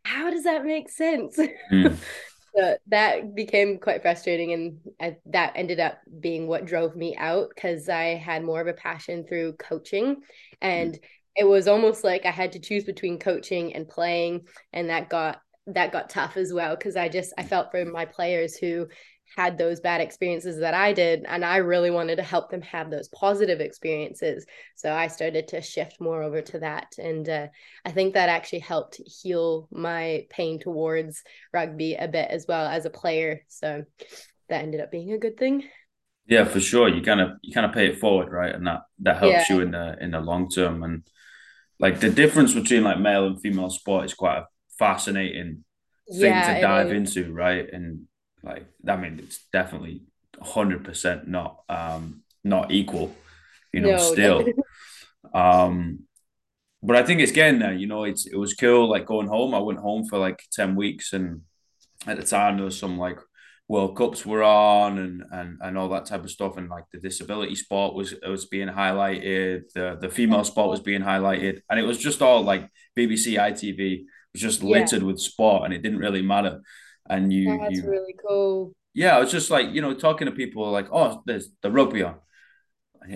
how 0.03 0.29
does 0.29 0.43
that 0.43 0.65
make 0.65 0.89
sense? 0.89 1.39
Mm. 1.71 1.95
so 2.55 2.77
that 2.87 3.35
became 3.35 3.79
quite 3.79 4.01
frustrating. 4.01 4.53
And 4.53 4.79
I, 4.99 5.17
that 5.27 5.53
ended 5.55 5.79
up 5.79 5.99
being 6.19 6.47
what 6.47 6.65
drove 6.65 6.95
me 6.95 7.15
out 7.17 7.49
because 7.53 7.87
I 7.89 8.15
had 8.15 8.43
more 8.43 8.61
of 8.61 8.67
a 8.67 8.73
passion 8.73 9.25
through 9.25 9.53
coaching. 9.53 10.17
And 10.61 10.93
mm. 10.93 10.99
it 11.35 11.45
was 11.45 11.67
almost 11.67 12.03
like 12.03 12.25
I 12.25 12.31
had 12.31 12.51
to 12.53 12.59
choose 12.59 12.83
between 12.83 13.19
coaching 13.19 13.73
and 13.73 13.87
playing. 13.87 14.47
And 14.73 14.89
that 14.89 15.09
got 15.09 15.41
that 15.67 15.91
got 15.91 16.09
tough 16.09 16.37
as 16.37 16.51
well 16.51 16.75
because 16.75 16.95
I 16.95 17.07
just 17.07 17.33
I 17.37 17.43
felt 17.43 17.71
for 17.71 17.85
my 17.85 18.05
players 18.05 18.55
who 18.55 18.87
had 19.35 19.57
those 19.57 19.79
bad 19.79 20.01
experiences 20.01 20.59
that 20.59 20.73
I 20.73 20.93
did. 20.93 21.25
And 21.27 21.45
I 21.45 21.57
really 21.57 21.91
wanted 21.91 22.17
to 22.17 22.23
help 22.23 22.49
them 22.49 22.61
have 22.63 22.89
those 22.89 23.07
positive 23.09 23.61
experiences. 23.61 24.45
So 24.75 24.93
I 24.93 25.07
started 25.07 25.47
to 25.49 25.61
shift 25.61 26.01
more 26.01 26.21
over 26.21 26.41
to 26.41 26.59
that. 26.59 26.93
And 26.97 27.27
uh, 27.27 27.47
I 27.85 27.91
think 27.91 28.13
that 28.13 28.29
actually 28.29 28.59
helped 28.59 28.99
heal 29.05 29.67
my 29.71 30.25
pain 30.29 30.59
towards 30.59 31.23
rugby 31.53 31.95
a 31.95 32.07
bit 32.07 32.29
as 32.29 32.45
well 32.47 32.67
as 32.67 32.85
a 32.85 32.89
player. 32.89 33.41
So 33.47 33.85
that 34.49 34.63
ended 34.63 34.81
up 34.81 34.91
being 34.91 35.13
a 35.13 35.17
good 35.17 35.37
thing. 35.37 35.63
Yeah, 36.27 36.43
for 36.45 36.59
sure. 36.59 36.87
You 36.87 37.01
kind 37.01 37.21
of 37.21 37.31
you 37.41 37.53
kind 37.53 37.65
of 37.65 37.73
pay 37.73 37.87
it 37.87 37.99
forward, 37.99 38.31
right? 38.31 38.53
And 38.53 38.67
that 38.67 38.81
that 38.99 39.17
helps 39.17 39.49
yeah. 39.49 39.55
you 39.55 39.61
in 39.61 39.71
the 39.71 39.97
in 39.99 40.11
the 40.11 40.19
long 40.19 40.49
term. 40.49 40.83
And 40.83 41.03
like 41.79 41.99
the 41.99 42.09
difference 42.09 42.53
between 42.53 42.83
like 42.83 42.99
male 42.99 43.25
and 43.25 43.41
female 43.41 43.69
sport 43.69 44.05
is 44.05 44.13
quite 44.13 44.37
a 44.37 44.47
fascinating 44.77 45.63
thing 46.09 46.21
yeah, 46.21 46.53
to 46.53 46.61
dive 46.61 46.91
into, 46.91 47.33
right? 47.33 47.65
And 47.71 48.07
like, 48.43 48.65
I 48.87 48.95
mean, 48.95 49.19
it's 49.19 49.45
definitely 49.51 50.03
hundred 50.41 50.83
percent 50.83 51.27
not 51.27 51.61
um 51.69 52.23
not 52.43 52.71
equal. 52.71 53.15
You 53.73 53.81
know, 53.81 53.91
no, 53.91 53.97
still. 53.97 54.45
um, 55.33 55.99
but 56.83 56.95
I 56.95 57.03
think 57.03 57.21
it's 57.21 57.31
getting 57.31 57.59
there. 57.59 57.73
You 57.73 57.87
know, 57.87 58.03
it's 58.03 58.25
it 58.25 58.35
was 58.35 58.53
cool. 58.53 58.89
Like 58.89 59.05
going 59.05 59.27
home, 59.27 59.53
I 59.53 59.59
went 59.59 59.79
home 59.79 60.05
for 60.05 60.17
like 60.17 60.43
ten 60.51 60.75
weeks, 60.75 61.13
and 61.13 61.41
at 62.07 62.17
the 62.17 62.25
time 62.25 62.57
there 62.57 62.65
was 62.65 62.77
some 62.77 62.97
like 62.97 63.19
World 63.67 63.95
Cups 63.95 64.25
were 64.25 64.43
on 64.43 64.97
and 64.97 65.23
and 65.31 65.57
and 65.61 65.77
all 65.77 65.89
that 65.89 66.05
type 66.05 66.23
of 66.23 66.31
stuff, 66.31 66.57
and 66.57 66.69
like 66.69 66.85
the 66.91 66.99
disability 66.99 67.55
sport 67.55 67.93
was 67.93 68.15
was 68.27 68.45
being 68.45 68.67
highlighted, 68.67 69.71
the 69.73 69.97
the 70.01 70.09
female 70.09 70.43
sport 70.43 70.71
was 70.71 70.81
being 70.81 71.01
highlighted, 71.01 71.61
and 71.69 71.79
it 71.79 71.83
was 71.83 71.97
just 71.97 72.21
all 72.21 72.41
like 72.41 72.67
BBC 72.97 73.37
ITV 73.37 74.05
was 74.33 74.41
just 74.41 74.63
littered 74.63 75.01
yeah. 75.01 75.07
with 75.07 75.19
sport, 75.19 75.65
and 75.65 75.73
it 75.73 75.81
didn't 75.81 75.99
really 75.99 76.21
matter 76.21 76.61
and 77.09 77.31
you 77.31 77.57
that's 77.57 77.77
you, 77.77 77.89
really 77.89 78.15
cool. 78.27 78.73
Yeah 78.93 79.21
it's 79.21 79.31
just 79.31 79.49
like 79.49 79.69
you 79.71 79.81
know 79.81 79.93
talking 79.93 80.25
to 80.25 80.31
people 80.31 80.69
like 80.71 80.87
oh 80.91 81.21
there's 81.25 81.49
the 81.61 81.71
rugby 81.71 82.03
on. 82.03 82.15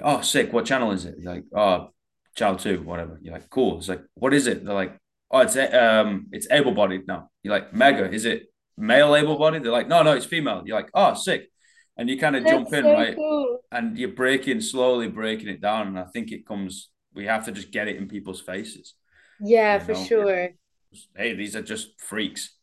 Oh 0.04 0.22
sick 0.22 0.51
what 0.54 0.65
channel 0.65 0.92
is 0.92 1.06
it? 1.06 1.15
You're 1.20 1.36
like 1.36 1.46
oh 1.56 1.89
child 2.36 2.60
two 2.60 2.82
whatever. 2.82 3.20
You're 3.22 3.34
like 3.34 3.50
cool. 3.50 3.77
It's 3.77 3.89
like 3.89 4.01
what 4.15 4.34
is 4.34 4.48
it? 4.48 4.65
They're 4.65 4.74
like 4.74 4.98
oh 5.32 5.39
it's 5.39 5.56
um 5.58 6.27
it's 6.32 6.48
able-bodied 6.51 7.08
now. 7.08 7.30
You're 7.44 7.54
like 7.54 7.74
mega 7.74 8.12
is 8.12 8.25
it 8.25 8.48
male 8.77 9.15
able-bodied? 9.15 9.63
They're 9.63 9.72
like 9.72 9.88
no 9.88 10.04
no 10.04 10.13
it's 10.13 10.25
female. 10.25 10.63
You're 10.65 10.77
like 10.77 10.89
oh 10.94 11.13
sick. 11.13 11.50
And 11.98 12.10
you 12.10 12.20
kind 12.20 12.36
of 12.36 12.46
jump 12.46 12.74
in 12.74 12.84
so 12.84 12.92
right? 12.92 13.15
cool. 13.15 13.60
and 13.72 13.98
you're 13.98 14.10
breaking 14.10 14.60
slowly 14.60 15.08
breaking 15.08 15.48
it 15.48 15.62
down 15.62 15.88
and 15.88 15.98
i 15.98 16.04
think 16.04 16.30
it 16.34 16.46
comes 16.46 16.89
we 17.13 17.25
have 17.25 17.46
to 17.46 17.54
just 17.54 17.72
get 17.72 17.88
it 17.88 17.96
in 17.96 18.08
people's 18.08 18.42
faces. 18.42 18.96
Yeah 19.39 19.80
for 19.80 19.94
know? 19.94 20.04
sure. 20.04 20.50
Hey 21.15 21.34
these 21.36 21.56
are 21.56 21.62
just 21.62 22.00
freaks 22.00 22.56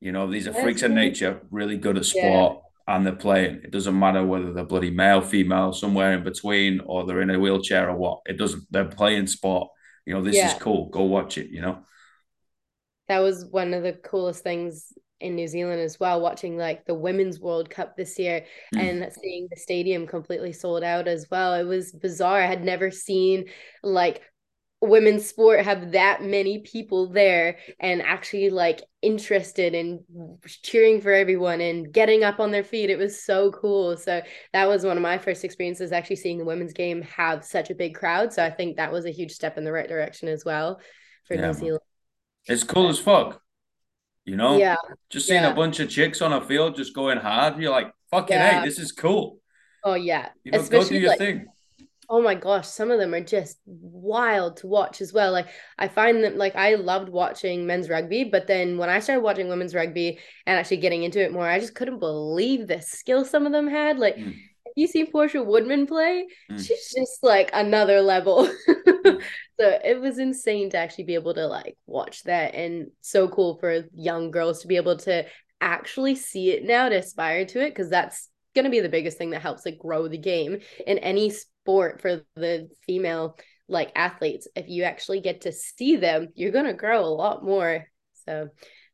you 0.00 0.12
know, 0.12 0.30
these 0.30 0.46
are 0.46 0.52
freaks 0.52 0.82
of 0.82 0.90
nature, 0.90 1.40
really 1.50 1.76
good 1.76 1.96
at 1.96 2.04
sport, 2.04 2.60
yeah. 2.86 2.94
and 2.94 3.06
they're 3.06 3.16
playing. 3.16 3.62
It 3.64 3.70
doesn't 3.70 3.98
matter 3.98 4.24
whether 4.24 4.52
they're 4.52 4.64
bloody 4.64 4.90
male, 4.90 5.22
female, 5.22 5.72
somewhere 5.72 6.12
in 6.12 6.22
between, 6.22 6.80
or 6.80 7.06
they're 7.06 7.22
in 7.22 7.30
a 7.30 7.38
wheelchair 7.38 7.88
or 7.88 7.96
what. 7.96 8.20
It 8.26 8.38
doesn't. 8.38 8.64
They're 8.70 8.84
playing 8.84 9.26
sport. 9.26 9.70
You 10.04 10.14
know, 10.14 10.22
this 10.22 10.36
yeah. 10.36 10.54
is 10.54 10.62
cool. 10.62 10.88
Go 10.90 11.04
watch 11.04 11.38
it. 11.38 11.48
You 11.50 11.62
know. 11.62 11.78
That 13.08 13.20
was 13.20 13.46
one 13.50 13.72
of 13.72 13.82
the 13.82 13.92
coolest 13.92 14.42
things 14.42 14.92
in 15.20 15.34
New 15.34 15.48
Zealand 15.48 15.80
as 15.80 15.98
well, 15.98 16.20
watching 16.20 16.58
like 16.58 16.84
the 16.84 16.94
women's 16.94 17.40
World 17.40 17.70
Cup 17.70 17.96
this 17.96 18.18
year 18.18 18.44
mm. 18.74 18.80
and 18.80 19.12
seeing 19.12 19.48
the 19.50 19.56
stadium 19.56 20.06
completely 20.06 20.52
sold 20.52 20.82
out 20.82 21.08
as 21.08 21.26
well. 21.30 21.54
It 21.54 21.64
was 21.64 21.92
bizarre. 21.92 22.42
I 22.42 22.46
had 22.46 22.64
never 22.64 22.90
seen 22.90 23.46
like 23.82 24.22
women's 24.82 25.26
sport 25.26 25.64
have 25.64 25.92
that 25.92 26.22
many 26.22 26.58
people 26.58 27.08
there 27.08 27.56
and 27.80 28.02
actually 28.02 28.50
like 28.50 28.82
interested 29.00 29.74
in 29.74 30.04
cheering 30.62 31.00
for 31.00 31.12
everyone 31.12 31.62
and 31.62 31.92
getting 31.92 32.22
up 32.22 32.40
on 32.40 32.50
their 32.50 32.62
feet 32.62 32.90
it 32.90 32.98
was 32.98 33.22
so 33.22 33.50
cool 33.52 33.96
so 33.96 34.20
that 34.52 34.68
was 34.68 34.84
one 34.84 34.98
of 34.98 35.02
my 35.02 35.16
first 35.16 35.44
experiences 35.44 35.92
actually 35.92 36.16
seeing 36.16 36.36
the 36.36 36.44
women's 36.44 36.74
game 36.74 37.00
have 37.02 37.42
such 37.42 37.70
a 37.70 37.74
big 37.74 37.94
crowd 37.94 38.32
so 38.32 38.44
i 38.44 38.50
think 38.50 38.76
that 38.76 38.92
was 38.92 39.06
a 39.06 39.10
huge 39.10 39.32
step 39.32 39.56
in 39.56 39.64
the 39.64 39.72
right 39.72 39.88
direction 39.88 40.28
as 40.28 40.44
well 40.44 40.78
for 41.24 41.34
yeah, 41.34 41.46
new 41.46 41.52
zealand 41.54 41.82
It's 42.46 42.62
cool 42.64 42.88
as 42.88 42.98
fuck. 42.98 43.40
You 44.24 44.36
know? 44.36 44.58
Yeah. 44.58 44.76
Just 45.08 45.28
seeing 45.28 45.42
yeah. 45.42 45.52
a 45.52 45.54
bunch 45.54 45.80
of 45.80 45.88
chicks 45.88 46.20
on 46.20 46.32
a 46.32 46.40
field 46.40 46.76
just 46.76 46.94
going 46.94 47.18
hard. 47.18 47.60
You're 47.60 47.70
like, 47.70 47.92
fucking 48.10 48.36
Yeah. 48.36 48.60
hey, 48.60 48.66
this 48.66 48.78
is 48.78 48.92
cool. 48.92 49.38
Oh 49.84 49.94
yeah. 49.94 50.30
You 50.44 50.52
know, 50.52 50.62
go 50.66 50.84
do 50.84 50.98
your 50.98 51.10
like 51.10 51.18
thing. 51.18 51.46
Oh 52.08 52.22
my 52.22 52.34
gosh, 52.34 52.68
some 52.68 52.90
of 52.90 52.98
them 52.98 53.14
are 53.14 53.20
just 53.20 53.58
wild 53.66 54.58
to 54.58 54.66
watch 54.66 55.00
as 55.00 55.12
well. 55.12 55.32
Like 55.32 55.48
I 55.78 55.88
find 55.88 56.22
them 56.22 56.36
like 56.36 56.54
I 56.54 56.74
loved 56.76 57.08
watching 57.08 57.66
men's 57.66 57.88
rugby, 57.88 58.24
but 58.24 58.46
then 58.46 58.78
when 58.78 58.88
I 58.88 59.00
started 59.00 59.22
watching 59.22 59.48
women's 59.48 59.74
rugby 59.74 60.18
and 60.46 60.58
actually 60.58 60.76
getting 60.78 61.02
into 61.02 61.20
it 61.22 61.32
more, 61.32 61.48
I 61.48 61.58
just 61.58 61.74
couldn't 61.74 61.98
believe 61.98 62.66
the 62.68 62.80
skill 62.80 63.24
some 63.24 63.46
of 63.46 63.52
them 63.52 63.66
had. 63.68 63.98
Like 63.98 64.16
Mm. 64.16 64.34
if 64.66 64.72
you 64.76 64.86
see 64.86 65.04
Portia 65.04 65.42
Woodman 65.42 65.86
play, 65.86 66.26
Mm. 66.50 66.58
she's 66.64 66.92
just 66.96 67.22
like 67.22 67.50
another 67.52 68.00
level. 68.00 68.48
Mm. 69.06 69.22
So 69.60 69.78
it 69.84 70.00
was 70.00 70.18
insane 70.18 70.70
to 70.70 70.78
actually 70.78 71.04
be 71.04 71.14
able 71.14 71.32
to 71.34 71.46
like 71.46 71.76
watch 71.86 72.24
that 72.24 72.54
and 72.54 72.88
so 73.00 73.28
cool 73.28 73.56
for 73.58 73.84
young 73.94 74.30
girls 74.32 74.60
to 74.62 74.66
be 74.68 74.76
able 74.76 74.96
to 74.98 75.24
actually 75.60 76.14
see 76.16 76.50
it 76.50 76.64
now 76.64 76.88
to 76.88 76.96
aspire 76.96 77.46
to 77.46 77.60
it 77.64 77.70
because 77.70 77.88
that's 77.88 78.28
going 78.54 78.64
to 78.64 78.70
be 78.70 78.80
the 78.80 78.88
biggest 78.88 79.16
thing 79.16 79.30
that 79.30 79.40
helps 79.42 79.64
like 79.64 79.78
grow 79.78 80.08
the 80.08 80.18
game 80.18 80.58
in 80.86 80.98
any 80.98 81.32
sport 81.66 82.00
for 82.00 82.22
the 82.36 82.68
female 82.86 83.36
like 83.68 83.90
athletes 83.96 84.46
if 84.54 84.68
you 84.68 84.84
actually 84.84 85.20
get 85.20 85.42
to 85.42 85.52
see 85.52 85.96
them 85.96 86.28
you're 86.34 86.52
going 86.52 86.66
to 86.66 86.72
grow 86.72 87.00
a 87.04 87.06
lot 87.22 87.44
more 87.44 87.86
so 88.26 88.48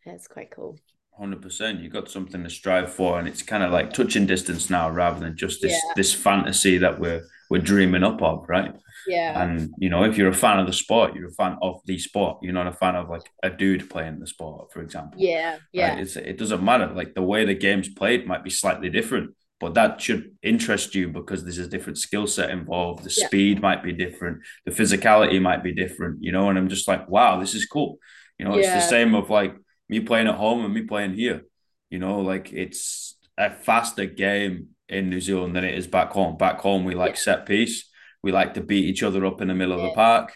that's 0.07 0.27
quite 0.29 0.51
cool 0.51 0.79
Hundred 1.19 1.43
percent. 1.43 1.81
You 1.81 1.91
got 1.91 2.11
something 2.11 2.43
to 2.43 2.49
strive 2.51 2.93
for, 2.93 3.19
and 3.19 3.29
it's 3.29 3.43
kind 3.43 3.63
of 3.63 3.71
like 3.71 3.93
touching 3.93 4.27
distance 4.27 4.71
now, 4.71 4.91
rather 4.91 5.21
than 5.21 5.37
just 5.37 5.61
this 5.61 5.73
Yeah. 5.73 5.93
this 5.95 6.15
fantasy 6.15 6.79
that 6.79 6.99
we're 6.99 7.23
we're 7.51 7.61
dreaming 7.61 8.03
up 8.03 8.23
of, 8.23 8.49
right? 8.49 8.73
yeah 9.07 9.43
And 9.43 9.75
you 9.79 9.91
know, 9.91 10.05
if 10.05 10.17
you're 10.17 10.31
a 10.31 10.35
fan 10.35 10.59
of 10.59 10.67
the 10.67 10.73
sport, 10.73 11.15
you're 11.15 11.29
a 11.29 11.33
fan 11.35 11.59
of 11.61 11.81
the 11.85 11.99
sport. 11.99 12.39
You're 12.43 12.55
not 12.55 12.67
a 12.67 12.73
fan 12.73 12.97
of 12.97 13.11
like 13.11 13.29
a 13.43 13.51
dude 13.51 13.91
playing 13.91 14.21
the 14.21 14.27
sport, 14.27 14.73
for 14.73 14.81
example. 14.81 15.21
yeah 15.21 15.59
yeah 15.73 15.95
Right? 15.95 16.03
It's 16.03 16.17
it 16.17 16.39
doesn't 16.39 16.65
matter. 16.65 16.87
Like 16.87 17.15
the 17.15 17.23
way 17.23 17.45
the 17.45 17.55
game's 17.55 17.91
played 17.91 18.27
might 18.27 18.43
be 18.43 18.51
slightly 18.51 18.89
different, 18.89 19.35
but 19.63 19.75
that 19.75 20.01
should 20.01 20.33
interest 20.43 20.93
you 20.97 21.07
because 21.09 21.45
there's 21.45 21.59
a 21.59 21.69
different 21.69 21.97
skill 21.97 22.27
set 22.27 22.51
involved. 22.51 23.05
The 23.05 23.15
Yeah. 23.17 23.29
speed 23.29 23.63
might 23.63 23.83
be 23.85 23.93
different, 23.93 24.43
the 24.67 24.73
physicality 24.73 25.41
might 25.41 25.63
be 25.63 25.73
different, 25.73 26.21
you 26.21 26.33
know. 26.33 26.49
And 26.49 26.59
I'm 26.59 26.69
just 26.69 26.89
like, 26.89 27.09
wow, 27.09 27.39
this 27.39 27.55
is 27.55 27.65
cool. 27.67 27.99
You 28.39 28.45
know, 28.45 28.57
it's 28.57 28.73
the 28.73 28.81
same 28.81 29.15
of 29.15 29.31
like 29.31 29.55
me 29.89 30.01
playing 30.01 30.27
at 30.27 30.35
home 30.35 30.65
and 30.65 30.75
me 30.75 30.83
playing 30.83 31.15
here. 31.15 31.43
You 31.91 32.01
know, 32.01 32.21
like 32.23 32.53
it's 32.53 33.17
a 33.39 33.51
faster 33.51 34.05
game 34.07 34.71
in 34.89 35.09
New 35.11 35.21
Zealand 35.21 35.55
than 35.55 35.65
it 35.65 35.79
is 35.79 35.87
back 35.87 36.11
home. 36.11 36.37
Back 36.37 36.59
home, 36.59 36.85
we 36.85 36.97
like 36.97 37.13
Yeah. 37.15 37.21
set 37.29 37.47
piece. 37.47 37.89
We 38.21 38.33
like 38.33 38.55
to 38.55 38.61
beat 38.63 38.85
each 38.87 39.05
other 39.05 39.25
up 39.25 39.41
in 39.41 39.47
the 39.49 39.55
middle 39.55 39.77
of 39.77 39.83
the 39.83 39.95
park. 39.95 40.35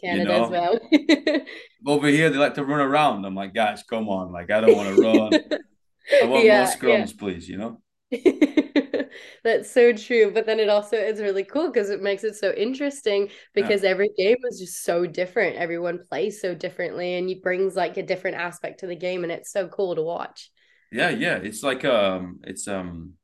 canada 0.00 0.32
know, 0.32 0.44
as 0.44 0.50
well 0.50 0.80
Over 1.86 2.08
here, 2.08 2.30
they 2.30 2.38
like 2.38 2.54
to 2.54 2.64
run 2.64 2.80
around. 2.80 3.26
I'm 3.26 3.34
like, 3.34 3.52
guys, 3.52 3.82
come 3.82 4.08
on. 4.08 4.32
Like, 4.32 4.50
I 4.50 4.60
don't 4.62 4.74
want 4.76 4.88
to 4.88 5.02
run. 5.02 5.32
I 6.22 6.24
want 6.26 6.46
Yeah, 6.46 6.58
more 6.58 6.66
scrums, 6.66 7.18
please. 7.18 7.48
You 7.48 7.58
know. 7.58 7.81
That's 9.44 9.70
so 9.70 9.92
true. 9.92 10.30
But 10.32 10.46
then 10.46 10.60
it 10.60 10.68
also 10.68 10.96
is 10.96 11.20
really 11.20 11.44
cool 11.44 11.70
because 11.70 11.90
it 11.90 12.02
makes 12.02 12.24
it 12.24 12.36
so 12.36 12.52
interesting 12.52 13.30
because 13.54 13.84
every 13.84 14.10
game 14.16 14.36
is 14.50 14.60
just 14.60 14.84
so 14.84 15.06
different. 15.06 15.56
Everyone 15.56 16.00
plays 16.08 16.40
so 16.40 16.54
differently 16.54 17.14
and 17.14 17.28
it 17.30 17.42
brings 17.42 17.74
like 17.76 17.96
a 17.96 18.02
different 18.02 18.36
aspect 18.36 18.80
to 18.80 18.86
the 18.86 18.96
game 18.96 19.22
and 19.22 19.32
it's 19.32 19.50
so 19.50 19.68
cool 19.68 19.94
to 19.94 20.02
watch. 20.02 20.50
Yeah, 20.90 21.10
yeah. 21.10 21.36
It's 21.36 21.62
like 21.62 21.84
um, 21.84 22.40
it's 22.44 22.68
um, 22.68 23.14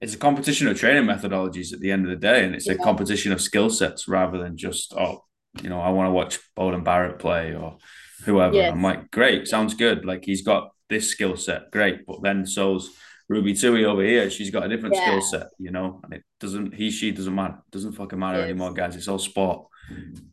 it's 0.00 0.14
a 0.14 0.18
competition 0.18 0.68
of 0.68 0.78
training 0.78 1.04
methodologies 1.04 1.72
at 1.72 1.80
the 1.80 1.90
end 1.90 2.04
of 2.04 2.10
the 2.10 2.16
day, 2.16 2.44
and 2.44 2.54
it's 2.54 2.68
a 2.68 2.76
competition 2.76 3.32
of 3.32 3.40
skill 3.40 3.70
sets 3.70 4.08
rather 4.08 4.38
than 4.38 4.56
just 4.56 4.94
oh, 4.94 5.24
you 5.62 5.70
know, 5.70 5.80
I 5.80 5.90
want 5.90 6.08
to 6.08 6.12
watch 6.12 6.38
Beauden 6.56 6.84
Barrett 6.84 7.18
play 7.18 7.54
or 7.54 7.78
whoever. 8.24 8.56
Yes. 8.56 8.72
I'm 8.72 8.82
like, 8.82 9.10
great, 9.10 9.48
sounds 9.48 9.74
good. 9.74 10.04
Like 10.04 10.24
he's 10.24 10.42
got 10.42 10.70
this 10.90 11.10
skill 11.10 11.36
set, 11.36 11.70
great. 11.70 12.06
But 12.06 12.22
then 12.22 12.46
so's 12.46 12.90
Ruby 13.30 13.54
Tui 13.54 13.84
over 13.84 14.02
here. 14.02 14.28
She's 14.28 14.50
got 14.50 14.64
a 14.64 14.68
different 14.68 14.96
Yeah. 14.96 15.06
skill 15.06 15.20
set, 15.22 15.46
you 15.56 15.70
know, 15.70 16.00
and 16.02 16.12
it 16.14 16.24
doesn't. 16.40 16.74
He, 16.74 16.90
she 16.90 17.12
doesn't 17.12 17.32
matter. 17.34 17.58
It 17.68 17.70
doesn't 17.70 17.92
fucking 17.92 18.18
matter 18.18 18.38
Yes. 18.38 18.48
anymore, 18.50 18.72
guys. 18.74 18.96
It's 18.96 19.06
all 19.06 19.20
sport. 19.20 19.68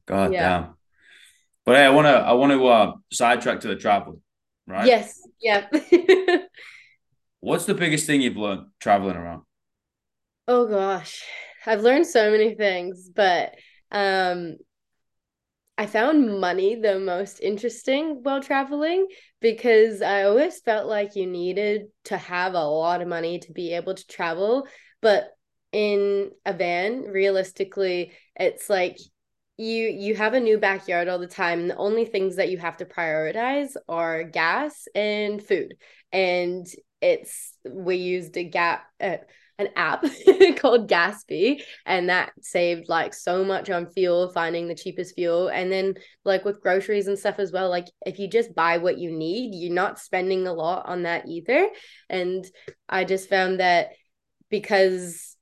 God 0.07 0.33
Yeah. 0.33 0.49
damn. 0.61 0.73
But 1.63 1.75
hey, 1.75 1.85
I 1.85 1.89
want 1.91 2.07
to, 2.07 2.13
I 2.13 2.33
want 2.33 2.53
to 2.53 2.65
uh, 2.67 2.93
sidetrack 3.13 3.59
to 3.61 3.67
the 3.67 3.75
travel, 3.75 4.19
right? 4.65 4.87
Yes. 4.87 5.21
Yeah. 5.39 5.67
What's 7.39 7.65
the 7.65 7.75
biggest 7.75 8.07
thing 8.07 8.21
you've 8.21 8.35
learned 8.35 8.67
traveling 8.79 9.15
around? 9.15 9.43
Oh 10.47 10.65
gosh. 10.65 11.23
I've 11.67 11.81
learned 11.81 12.07
so 12.07 12.31
many 12.31 12.55
things, 12.55 13.09
but 13.15 13.53
um 13.91 14.57
I 15.77 15.85
found 15.85 16.39
money 16.39 16.75
the 16.75 16.99
most 16.99 17.39
interesting 17.39 18.23
while 18.23 18.41
traveling 18.41 19.07
because 19.41 20.01
I 20.01 20.23
always 20.23 20.59
felt 20.61 20.87
like 20.87 21.15
you 21.15 21.27
needed 21.27 21.87
to 22.05 22.17
have 22.17 22.55
a 22.55 22.63
lot 22.63 23.01
of 23.01 23.07
money 23.07 23.39
to 23.39 23.51
be 23.51 23.73
able 23.73 23.93
to 23.93 24.07
travel, 24.07 24.67
but 25.01 25.29
in 25.71 26.31
a 26.45 26.53
van, 26.53 27.03
realistically, 27.03 28.13
it's 28.35 28.69
like 28.69 28.97
you 29.57 29.87
you 29.87 30.15
have 30.15 30.33
a 30.33 30.39
new 30.39 30.57
backyard 30.57 31.07
all 31.07 31.19
the 31.19 31.27
time 31.27 31.67
the 31.67 31.75
only 31.75 32.05
things 32.05 32.35
that 32.35 32.49
you 32.49 32.59
have 32.59 32.77
to 32.77 32.85
prioritize 32.85 33.75
are 33.87 34.23
gas 34.23 34.87
and 34.95 35.43
food. 35.43 35.75
And 36.11 36.65
it's 37.01 37.53
we 37.69 37.97
used 37.97 38.35
a 38.37 38.43
gap 38.43 38.85
uh, 38.99 39.17
an 39.59 39.69
app 39.75 40.01
called 40.57 40.89
Gaspy, 40.89 41.61
and 41.85 42.09
that 42.09 42.31
saved 42.41 42.89
like 42.89 43.13
so 43.13 43.43
much 43.43 43.69
on 43.69 43.91
fuel, 43.91 44.29
finding 44.29 44.67
the 44.67 44.75
cheapest 44.75 45.15
fuel. 45.15 45.47
And 45.47 45.71
then, 45.71 45.95
like 46.23 46.45
with 46.45 46.61
groceries 46.61 47.07
and 47.07 47.17
stuff 47.17 47.39
as 47.39 47.51
well, 47.51 47.69
like 47.69 47.87
if 48.05 48.19
you 48.19 48.27
just 48.27 48.55
buy 48.55 48.77
what 48.77 48.97
you 48.97 49.11
need, 49.11 49.55
you're 49.55 49.73
not 49.73 49.99
spending 49.99 50.47
a 50.47 50.53
lot 50.53 50.85
on 50.87 51.03
that 51.03 51.27
either. 51.27 51.69
And 52.09 52.45
I 52.87 53.03
just 53.03 53.29
found 53.29 53.59
that 53.59 53.89
because 54.49 55.37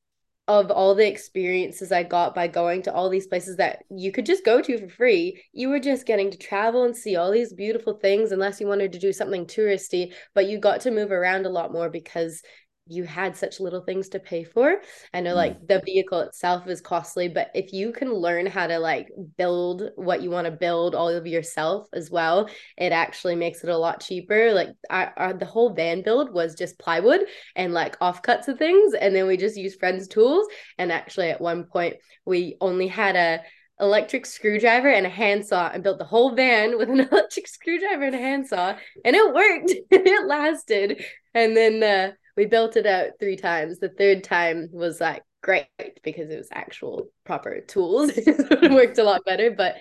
of 0.47 0.69
all 0.69 0.93
the 0.93 1.07
experiences 1.07 1.91
I 1.91 2.03
got 2.03 2.35
by 2.35 2.47
going 2.47 2.83
to 2.83 2.93
all 2.93 3.09
these 3.09 3.25
places 3.25 3.57
that 3.57 3.83
you 3.89 4.11
could 4.11 4.27
just 4.27 4.45
go 4.45 4.61
to 4.61 4.77
for 4.77 4.87
free. 4.87 5.41
You 5.53 5.69
were 5.69 5.79
just 5.79 6.05
getting 6.05 6.29
to 6.29 6.37
travel 6.37 6.83
and 6.83 6.95
see 6.95 7.15
all 7.15 7.31
these 7.31 7.51
beautiful 7.51 7.95
things, 7.95 8.31
unless 8.31 8.61
you 8.61 8.67
wanted 8.67 8.93
to 8.93 8.99
do 8.99 9.11
something 9.11 9.47
touristy, 9.47 10.13
but 10.35 10.45
you 10.45 10.59
got 10.59 10.81
to 10.81 10.91
move 10.91 11.11
around 11.11 11.47
a 11.47 11.49
lot 11.49 11.71
more 11.71 11.89
because 11.89 12.43
you 12.87 13.03
had 13.03 13.35
such 13.35 13.59
little 13.59 13.81
things 13.81 14.09
to 14.09 14.19
pay 14.19 14.43
for. 14.43 14.79
I 15.13 15.19
know 15.21 15.33
Mm. 15.33 15.35
like 15.35 15.67
the 15.67 15.81
vehicle 15.83 16.19
itself 16.21 16.67
is 16.67 16.81
costly, 16.81 17.27
but 17.27 17.49
if 17.55 17.73
you 17.73 17.91
can 17.91 18.13
learn 18.13 18.45
how 18.45 18.67
to 18.67 18.77
like 18.77 19.07
build 19.37 19.89
what 19.95 20.21
you 20.21 20.29
want 20.29 20.45
to 20.45 20.51
build 20.51 20.93
all 20.93 21.09
of 21.09 21.25
yourself 21.25 21.87
as 21.93 22.11
well, 22.11 22.47
it 22.77 22.91
actually 22.91 23.35
makes 23.35 23.63
it 23.63 23.69
a 23.69 23.77
lot 23.77 24.01
cheaper. 24.01 24.53
Like 24.53 24.69
I, 24.89 25.09
I 25.17 25.33
the 25.33 25.45
whole 25.45 25.73
van 25.73 26.03
build 26.03 26.31
was 26.31 26.53
just 26.55 26.77
plywood 26.77 27.25
and 27.55 27.73
like 27.73 27.97
offcuts 27.99 28.47
of 28.47 28.59
things, 28.59 28.93
and 28.93 29.15
then 29.15 29.25
we 29.27 29.37
just 29.37 29.57
used 29.57 29.79
friends' 29.79 30.07
tools. 30.07 30.47
And 30.77 30.91
actually, 30.91 31.29
at 31.31 31.41
one 31.41 31.63
point, 31.65 31.95
we 32.25 32.57
only 32.61 32.87
had 32.87 33.15
a 33.15 33.41
electric 33.79 34.25
screwdriver 34.25 34.87
and 34.89 35.05
a 35.05 35.09
handsaw 35.09 35.69
and 35.73 35.83
built 35.83 35.97
the 35.97 36.05
whole 36.05 36.33
van 36.33 36.77
with 36.77 36.89
an 36.89 36.99
electric 37.11 37.47
screwdriver 37.47 38.03
and 38.03 38.15
a 38.15 38.17
handsaw 38.19 38.73
and 39.03 39.15
it 39.15 39.33
worked 39.33 39.69
it 39.91 40.27
lasted 40.27 41.03
and 41.33 41.57
then 41.57 41.83
uh, 41.83 42.11
we 42.35 42.45
built 42.45 42.75
it 42.75 42.85
out 42.85 43.11
three 43.19 43.37
times. 43.37 43.79
The 43.79 43.89
third 43.89 44.23
time 44.23 44.69
was 44.71 44.99
like 44.99 45.23
great 45.41 45.67
because 46.03 46.29
it 46.29 46.37
was 46.37 46.49
actual 46.51 47.09
proper 47.23 47.61
tools. 47.61 48.11
It 48.17 48.71
worked 48.71 48.97
a 48.97 49.03
lot 49.03 49.25
better 49.25 49.51
but 49.51 49.75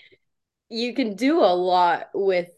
you 0.69 0.95
can 0.95 1.15
do 1.15 1.41
a 1.41 1.55
lot 1.55 2.09
with 2.15 2.49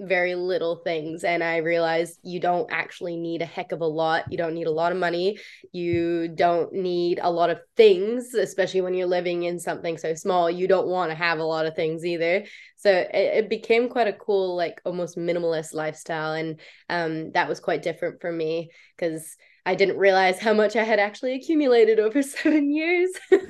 very 0.00 0.34
little 0.34 0.76
things 0.76 1.24
and 1.24 1.44
i 1.44 1.58
realized 1.58 2.18
you 2.22 2.40
don't 2.40 2.68
actually 2.72 3.16
need 3.16 3.42
a 3.42 3.46
heck 3.46 3.72
of 3.72 3.80
a 3.80 3.86
lot. 3.86 4.30
You 4.30 4.38
don't 4.38 4.54
need 4.54 4.66
a 4.66 4.70
lot 4.70 4.92
of 4.92 4.98
money. 4.98 5.38
You 5.72 6.28
don't 6.28 6.72
need 6.72 7.20
a 7.22 7.30
lot 7.30 7.50
of 7.50 7.60
things 7.76 8.34
especially 8.34 8.80
when 8.80 8.94
you're 8.94 9.06
living 9.06 9.42
in 9.44 9.58
something 9.58 9.98
so 9.98 10.14
small. 10.14 10.50
You 10.50 10.66
don't 10.66 10.88
want 10.88 11.10
to 11.10 11.14
have 11.14 11.38
a 11.38 11.44
lot 11.44 11.66
of 11.66 11.76
things 11.76 12.04
either. 12.04 12.44
So 12.76 12.90
it, 12.90 13.10
it 13.12 13.50
became 13.50 13.88
quite 13.88 14.08
a 14.08 14.12
cool 14.12 14.56
like 14.56 14.80
almost 14.84 15.16
minimalist 15.16 15.74
lifestyle 15.74 16.32
and 16.32 16.60
um 16.88 17.32
that 17.32 17.48
was 17.48 17.60
quite 17.60 17.82
different 17.82 18.20
for 18.20 18.32
me 18.32 18.70
because 18.96 19.36
i 19.66 19.74
didn't 19.74 19.98
realize 19.98 20.38
how 20.38 20.54
much 20.54 20.76
i 20.76 20.82
had 20.82 20.98
actually 20.98 21.34
accumulated 21.34 21.98
over 21.98 22.22
seven 22.36 22.70
years 22.70 23.10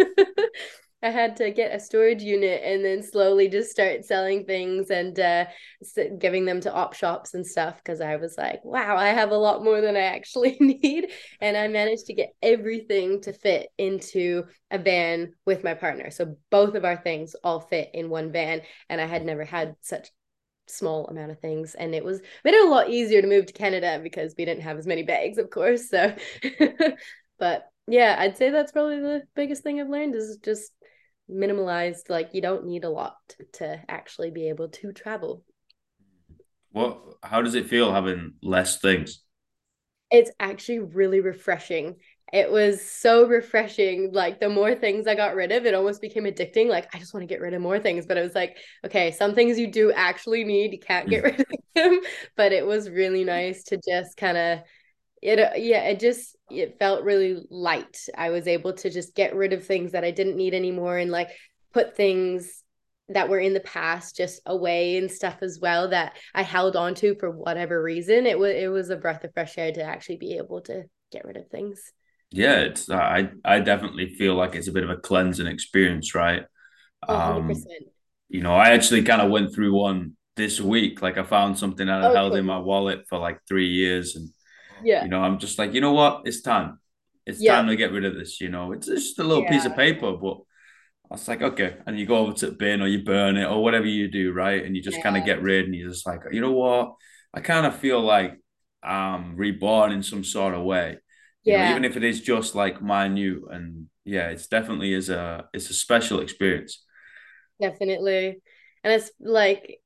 I 1.02 1.10
had 1.10 1.36
to 1.36 1.50
get 1.50 1.74
a 1.74 1.80
storage 1.80 2.22
unit 2.22 2.62
and 2.62 2.84
then 2.84 3.02
slowly 3.02 3.48
just 3.48 3.70
start 3.70 4.04
selling 4.04 4.44
things 4.44 4.90
and 4.90 5.18
uh, 5.18 5.46
giving 6.18 6.44
them 6.44 6.60
to 6.60 6.72
op 6.72 6.94
shops 6.94 7.32
and 7.32 7.46
stuff 7.46 7.76
because 7.78 8.00
I 8.00 8.16
was 8.16 8.36
like, 8.36 8.62
wow, 8.64 8.96
I 8.96 9.08
have 9.08 9.30
a 9.30 9.36
lot 9.36 9.64
more 9.64 9.80
than 9.80 9.96
I 9.96 10.00
actually 10.00 10.56
need. 10.60 11.10
And 11.40 11.56
I 11.56 11.68
managed 11.68 12.06
to 12.06 12.14
get 12.14 12.34
everything 12.42 13.22
to 13.22 13.32
fit 13.32 13.68
into 13.78 14.44
a 14.70 14.78
van 14.78 15.32
with 15.46 15.64
my 15.64 15.74
partner. 15.74 16.10
So 16.10 16.36
both 16.50 16.74
of 16.74 16.84
our 16.84 16.96
things 16.96 17.34
all 17.42 17.60
fit 17.60 17.90
in 17.94 18.10
one 18.10 18.30
van. 18.30 18.60
And 18.90 19.00
I 19.00 19.06
had 19.06 19.24
never 19.24 19.44
had 19.44 19.76
such 19.80 20.10
small 20.66 21.06
amount 21.08 21.32
of 21.32 21.40
things 21.40 21.74
and 21.74 21.94
it 21.96 22.04
was 22.04 22.20
made 22.44 22.54
it 22.54 22.64
a 22.64 22.70
lot 22.70 22.88
easier 22.88 23.20
to 23.20 23.26
move 23.26 23.44
to 23.46 23.52
Canada 23.52 23.98
because 24.00 24.34
we 24.38 24.44
didn't 24.44 24.62
have 24.62 24.78
as 24.78 24.86
many 24.86 25.02
bags 25.02 25.36
of 25.36 25.50
course 25.50 25.90
so 25.90 26.14
but 27.40 27.64
yeah 27.88 28.14
I'd 28.16 28.36
say 28.36 28.50
that's 28.50 28.70
probably 28.70 29.00
the 29.00 29.22
biggest 29.34 29.64
thing 29.64 29.80
I've 29.80 29.88
learned 29.88 30.14
is 30.14 30.38
just 30.44 30.70
minimalized 31.30 32.08
like 32.10 32.30
you 32.34 32.40
don't 32.40 32.66
need 32.66 32.84
a 32.84 32.90
lot 32.90 33.16
to 33.52 33.80
actually 33.88 34.30
be 34.30 34.48
able 34.48 34.68
to 34.68 34.92
travel 34.92 35.44
What? 36.72 37.00
How 37.22 37.42
does 37.42 37.54
it 37.54 37.68
feel 37.68 37.92
having 37.92 38.34
less 38.42 38.80
things? 38.80 39.22
It's 40.10 40.30
actually 40.40 40.80
really 40.80 41.20
refreshing. 41.20 41.96
It 42.32 42.50
was 42.50 42.84
so 42.84 43.26
refreshing. 43.26 44.12
Like 44.12 44.40
the 44.40 44.48
more 44.48 44.74
things 44.74 45.06
I 45.06 45.14
got 45.14 45.34
rid 45.34 45.52
of, 45.52 45.66
it 45.66 45.74
almost 45.74 46.00
became 46.00 46.24
addicting. 46.24 46.68
Like 46.68 46.88
I 46.94 46.98
just 46.98 47.14
want 47.14 47.22
to 47.22 47.32
get 47.32 47.40
rid 47.40 47.54
of 47.54 47.62
more 47.62 47.78
things. 47.78 48.06
But 48.06 48.16
it 48.18 48.22
was 48.22 48.34
like, 48.34 48.56
okay, 48.84 49.10
some 49.12 49.34
things 49.34 49.58
you 49.58 49.70
do 49.70 49.92
actually 49.92 50.44
need. 50.44 50.72
You 50.72 50.80
can't 50.80 51.08
get 51.08 51.24
mm. 51.24 51.26
rid 51.26 51.40
of 51.40 51.46
them. 51.74 52.00
But 52.36 52.52
it 52.52 52.66
was 52.66 52.90
really 52.90 53.24
nice 53.24 53.64
to 53.64 53.78
just 53.88 54.16
kind 54.16 54.36
of 54.36 54.60
it 55.22 55.38
yeah, 55.62 55.82
it 55.84 56.00
just 56.00 56.36
it 56.50 56.78
felt 56.78 57.04
really 57.04 57.42
light. 57.50 57.98
I 58.16 58.30
was 58.30 58.46
able 58.46 58.72
to 58.74 58.90
just 58.90 59.14
get 59.14 59.34
rid 59.34 59.52
of 59.52 59.64
things 59.66 59.92
that 59.92 60.04
I 60.04 60.10
didn't 60.10 60.36
need 60.36 60.54
anymore 60.54 60.98
and 60.98 61.10
like 61.10 61.30
put 61.72 61.96
things 61.96 62.62
that 63.10 63.28
were 63.28 63.40
in 63.40 63.54
the 63.54 63.60
past 63.60 64.16
just 64.16 64.40
away 64.46 64.96
and 64.96 65.10
stuff 65.10 65.38
as 65.42 65.58
well 65.60 65.88
that 65.88 66.16
I 66.34 66.42
held 66.42 66.76
on 66.76 66.94
to 66.96 67.16
for 67.16 67.30
whatever 67.30 67.82
reason. 67.82 68.26
It 68.26 68.38
was 68.38 68.54
it 68.54 68.70
was 68.70 68.90
a 68.90 68.96
breath 68.96 69.24
of 69.24 69.32
fresh 69.34 69.58
air 69.58 69.72
to 69.72 69.82
actually 69.82 70.16
be 70.16 70.36
able 70.36 70.62
to 70.62 70.84
get 71.12 71.24
rid 71.24 71.36
of 71.36 71.48
things. 71.48 71.82
Yeah, 72.30 72.60
it's 72.60 72.88
I 72.88 73.30
I 73.44 73.60
definitely 73.60 74.14
feel 74.14 74.36
like 74.36 74.54
it's 74.54 74.68
a 74.68 74.72
bit 74.72 74.84
of 74.84 74.90
a 74.90 74.96
cleansing 74.96 75.46
experience, 75.46 76.14
right? 76.14 76.44
Um, 77.08 77.52
you 78.28 78.42
know, 78.42 78.54
I 78.54 78.70
actually 78.70 79.02
kind 79.02 79.20
of 79.20 79.30
went 79.30 79.54
through 79.54 79.74
one 79.74 80.16
this 80.36 80.60
week. 80.60 81.02
Like 81.02 81.18
I 81.18 81.24
found 81.24 81.58
something 81.58 81.86
that 81.86 82.02
I 82.02 82.08
oh, 82.08 82.14
held 82.14 82.36
in 82.36 82.44
my 82.44 82.58
wallet 82.58 83.04
for 83.08 83.18
like 83.18 83.40
three 83.48 83.68
years, 83.68 84.14
and 84.14 84.30
yeah, 84.82 85.02
you 85.04 85.08
know, 85.08 85.22
I'm 85.22 85.38
just 85.38 85.58
like, 85.58 85.74
you 85.74 85.80
know 85.80 85.92
what, 85.92 86.22
it's 86.24 86.42
time. 86.42 86.78
It's 87.26 87.40
yeah. 87.40 87.56
time 87.56 87.68
to 87.68 87.76
get 87.76 87.92
rid 87.92 88.04
of 88.04 88.14
this. 88.14 88.40
You 88.40 88.48
know, 88.48 88.72
it's 88.72 88.86
just 88.86 89.18
a 89.18 89.24
little 89.24 89.44
yeah. 89.44 89.50
piece 89.50 89.64
of 89.64 89.76
paper, 89.76 90.12
but 90.12 90.38
I 91.10 91.14
was 91.14 91.26
like, 91.26 91.42
okay. 91.42 91.76
And 91.86 91.98
you 91.98 92.06
go 92.06 92.18
over 92.18 92.32
to 92.32 92.46
the 92.46 92.52
bin 92.52 92.80
or 92.80 92.86
you 92.86 93.02
burn 93.02 93.36
it 93.36 93.46
or 93.46 93.62
whatever 93.62 93.86
you 93.86 94.08
do, 94.08 94.32
right? 94.32 94.64
And 94.64 94.76
you 94.76 94.82
just 94.82 94.98
yeah. 94.98 95.02
kind 95.02 95.16
of 95.16 95.24
get 95.24 95.42
rid 95.42 95.66
and 95.66 95.74
you're 95.74 95.90
just 95.90 96.06
like, 96.06 96.20
you 96.30 96.40
know 96.40 96.52
what? 96.52 96.94
I 97.34 97.40
kind 97.40 97.66
of 97.66 97.76
feel 97.76 98.00
like 98.00 98.40
I'm 98.82 99.36
reborn 99.36 99.92
in 99.92 100.02
some 100.02 100.22
sort 100.22 100.54
of 100.54 100.62
way. 100.62 100.98
You 101.42 101.54
yeah. 101.54 101.64
Know, 101.64 101.70
even 101.72 101.84
if 101.84 101.96
it 101.96 102.04
is 102.04 102.20
just 102.20 102.54
like 102.54 102.80
minute. 102.80 103.42
And 103.50 103.88
yeah, 104.04 104.28
it's 104.28 104.46
definitely 104.46 104.92
is 104.92 105.10
a 105.10 105.46
it's 105.52 105.68
a 105.68 105.74
special 105.74 106.20
experience. 106.20 106.84
Definitely. 107.60 108.40
And 108.82 108.92
it's 108.92 109.10
like, 109.20 109.79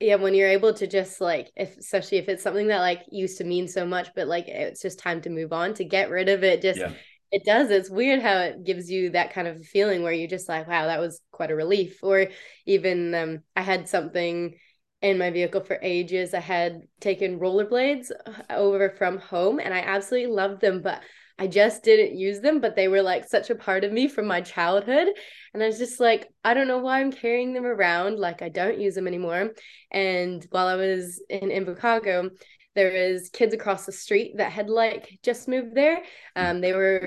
yeah, 0.00 0.14
when 0.16 0.34
you're 0.34 0.48
able 0.48 0.74
to 0.74 0.86
just 0.86 1.20
like 1.20 1.50
if 1.56 1.76
especially 1.76 2.18
if 2.18 2.28
it's 2.28 2.42
something 2.42 2.68
that 2.68 2.80
like 2.80 3.02
used 3.10 3.38
to 3.38 3.44
mean 3.44 3.68
so 3.68 3.84
much, 3.86 4.10
but 4.14 4.28
like 4.28 4.48
it's 4.48 4.82
just 4.82 4.98
time 4.98 5.20
to 5.22 5.30
move 5.30 5.52
on, 5.52 5.74
to 5.74 5.84
get 5.84 6.10
rid 6.10 6.28
of 6.28 6.44
it, 6.44 6.62
just 6.62 6.80
yeah 6.80 6.92
it 7.30 7.44
does. 7.44 7.70
It's 7.70 7.90
weird 7.90 8.22
how 8.22 8.38
it 8.38 8.64
gives 8.64 8.90
you 8.90 9.10
that 9.10 9.32
kind 9.32 9.46
of 9.48 9.64
feeling 9.64 10.02
where 10.02 10.12
you're 10.12 10.28
just 10.28 10.48
like, 10.48 10.66
wow, 10.66 10.86
that 10.86 11.00
was 11.00 11.20
quite 11.30 11.50
a 11.50 11.56
relief. 11.56 11.98
Or 12.02 12.28
even 12.66 13.14
um, 13.14 13.40
I 13.54 13.62
had 13.62 13.88
something 13.88 14.54
in 15.02 15.18
my 15.18 15.30
vehicle 15.30 15.60
for 15.60 15.78
ages. 15.82 16.34
I 16.34 16.40
had 16.40 16.82
taken 17.00 17.38
rollerblades 17.38 18.10
uh, 18.26 18.54
over 18.54 18.90
from 18.90 19.18
home 19.18 19.60
and 19.60 19.74
I 19.74 19.80
absolutely 19.80 20.32
loved 20.32 20.60
them, 20.60 20.82
but 20.82 21.02
I 21.38 21.46
just 21.46 21.82
didn't 21.84 22.18
use 22.18 22.40
them, 22.40 22.60
but 22.60 22.74
they 22.74 22.88
were 22.88 23.02
like 23.02 23.28
such 23.28 23.50
a 23.50 23.54
part 23.54 23.84
of 23.84 23.92
me 23.92 24.08
from 24.08 24.26
my 24.26 24.40
childhood. 24.40 25.08
And 25.54 25.62
I 25.62 25.66
was 25.66 25.78
just 25.78 26.00
like, 26.00 26.26
I 26.44 26.52
don't 26.54 26.68
know 26.68 26.78
why 26.78 27.00
I'm 27.00 27.12
carrying 27.12 27.52
them 27.52 27.64
around. 27.64 28.18
Like, 28.18 28.42
I 28.42 28.48
don't 28.48 28.80
use 28.80 28.94
them 28.94 29.06
anymore. 29.06 29.52
And 29.92 30.44
while 30.50 30.66
I 30.66 30.74
was 30.74 31.22
in 31.30 31.50
Invercargill, 31.50 32.30
there 32.74 32.92
was 32.92 33.30
kids 33.30 33.54
across 33.54 33.86
the 33.86 33.92
street 33.92 34.36
that 34.36 34.52
had 34.52 34.68
like 34.68 35.18
just 35.22 35.48
moved 35.48 35.74
there. 35.74 36.02
Um, 36.36 36.60
they 36.60 36.72
were 36.72 37.06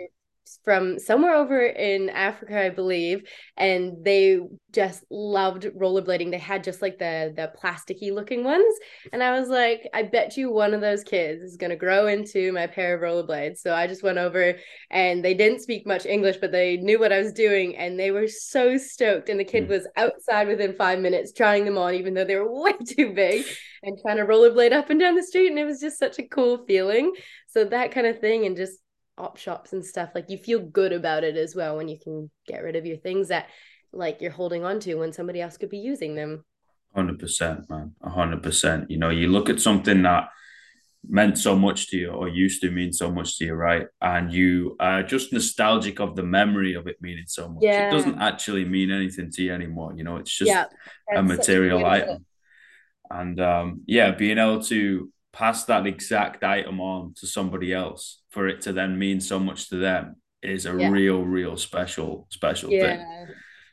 from 0.64 1.00
somewhere 1.00 1.36
over 1.36 1.66
in 1.66 2.10
Africa, 2.10 2.66
I 2.66 2.70
believe, 2.70 3.28
and 3.58 4.04
they 4.04 4.40
just 4.72 5.04
loved 5.10 5.64
rollerblading. 5.64 6.32
They 6.32 6.38
had 6.38 6.64
just 6.64 6.82
like 6.82 6.98
the 6.98 7.34
the 7.36 7.52
plasticky 7.62 8.14
looking 8.14 8.44
ones, 8.44 8.76
and 9.12 9.24
I 9.24 9.40
was 9.40 9.50
like, 9.50 9.88
I 9.94 10.04
bet 10.04 10.38
you 10.38 10.52
one 10.52 10.74
of 10.74 10.82
those 10.82 11.04
kids 11.04 11.42
is 11.42 11.58
gonna 11.58 11.76
grow 11.76 12.08
into 12.08 12.52
my 12.52 12.68
pair 12.68 12.96
of 12.96 13.02
rollerblades. 13.02 13.58
So 13.58 13.74
I 13.74 13.88
just 13.88 14.04
went 14.04 14.18
over, 14.18 14.56
and 14.90 15.24
they 15.24 15.34
didn't 15.34 15.62
speak 15.62 15.86
much 15.88 16.06
English, 16.06 16.38
but 16.38 16.52
they 16.52 16.78
knew 16.78 17.00
what 17.00 17.14
I 17.14 17.20
was 17.20 17.34
doing, 17.34 17.76
and 17.78 18.00
they 18.00 18.12
were 18.12 18.28
so 18.28 18.78
stoked. 18.78 19.30
And 19.30 19.40
the 19.40 19.46
kid 19.46 19.66
hmm. 19.66 19.72
was 19.72 19.88
outside 19.98 20.48
within 20.48 20.74
five 20.74 21.00
minutes 21.00 21.34
trying 21.34 21.66
them 21.66 21.78
on, 21.78 21.96
even 21.96 22.14
though 22.14 22.26
they 22.26 22.36
were 22.36 22.52
way 22.62 22.74
too 22.88 23.14
big, 23.14 23.46
and 23.84 23.98
trying 24.02 24.18
to 24.18 24.26
rollerblade 24.26 24.74
up 24.74 24.90
and 24.90 25.00
down 25.00 25.16
the 25.16 25.24
street, 25.24 25.50
and 25.50 25.60
it 25.60 25.66
was 25.66 25.80
just 25.80 26.00
such 26.00 26.20
a 26.20 26.28
cool 26.28 26.66
feeling. 26.66 27.14
So 27.48 27.66
that 27.66 27.92
kind 27.92 28.08
of 28.08 28.20
thing, 28.20 28.46
and 28.46 28.56
just 28.56 28.78
op 29.22 29.38
shops 29.38 29.72
and 29.74 29.86
stuff 29.86 30.10
like 30.16 30.30
you 30.30 30.38
feel 30.38 30.60
good 30.60 30.92
about 30.92 31.24
it 31.24 31.38
as 31.38 31.56
well 31.56 31.78
when 31.78 31.88
you 31.88 31.98
can 32.04 32.30
get 32.48 32.64
rid 32.64 32.76
of 32.76 32.86
your 32.86 32.98
things 32.98 33.28
that 33.28 33.48
like 33.94 34.22
you're 34.22 34.32
holding 34.32 34.64
on 34.66 34.80
to 34.80 34.96
when 34.96 35.14
somebody 35.14 35.40
else 35.42 35.58
could 35.58 35.70
be 35.70 35.78
using 35.78 36.16
them. 36.16 36.44
100% 36.98 37.70
man. 37.70 37.94
100% 38.04 38.90
you 38.90 38.98
know 38.98 39.10
you 39.10 39.28
look 39.28 39.50
at 39.50 39.62
something 39.62 40.02
that 40.02 40.30
meant 41.08 41.38
so 41.38 41.56
much 41.56 41.88
to 41.90 41.98
you 41.98 42.10
or 42.10 42.28
used 42.28 42.62
to 42.62 42.70
mean 42.70 42.92
so 42.92 43.12
much 43.12 43.38
to 43.38 43.46
you 43.46 43.54
right? 43.54 43.88
And 44.02 44.34
you 44.34 44.76
are 44.80 45.04
just 45.04 45.32
nostalgic 45.32 46.00
of 46.00 46.16
the 46.16 46.24
memory 46.24 46.74
of 46.74 46.88
it 46.88 46.98
meaning 47.02 47.26
so 47.28 47.48
much. 47.48 47.64
Yeah. 47.64 47.88
it 47.88 47.92
doesn't 47.92 48.20
actually 48.20 48.66
mean 48.66 48.92
anything 48.92 49.32
to 49.32 49.44
you 49.44 49.54
anymore 49.54 49.94
you 49.96 50.04
know 50.04 50.18
it's 50.18 50.36
just 50.36 50.50
yeah, 50.50 50.66
a 51.16 51.22
material 51.22 51.86
item. 51.86 52.26
And 53.10 53.40
um 53.40 53.82
yeah 53.88 54.12
being 54.12 54.38
able 54.38 54.64
to 54.64 55.12
pass 55.34 55.66
that 55.66 55.88
exact 55.88 56.44
item 56.44 56.80
on 56.80 57.14
to 57.18 57.28
somebody 57.28 57.74
else 57.74 58.22
for 58.30 58.48
it 58.48 58.62
to 58.62 58.74
then 58.74 58.98
mean 58.98 59.20
so 59.22 59.40
much 59.40 59.70
to 59.70 59.78
them 59.78 60.16
is 60.42 60.66
a 60.66 60.76
yeah. 60.78 60.90
real, 60.90 61.24
real 61.24 61.58
special, 61.58 62.28
special 62.30 62.72
yeah, 62.72 62.98
thing. 62.98 63.28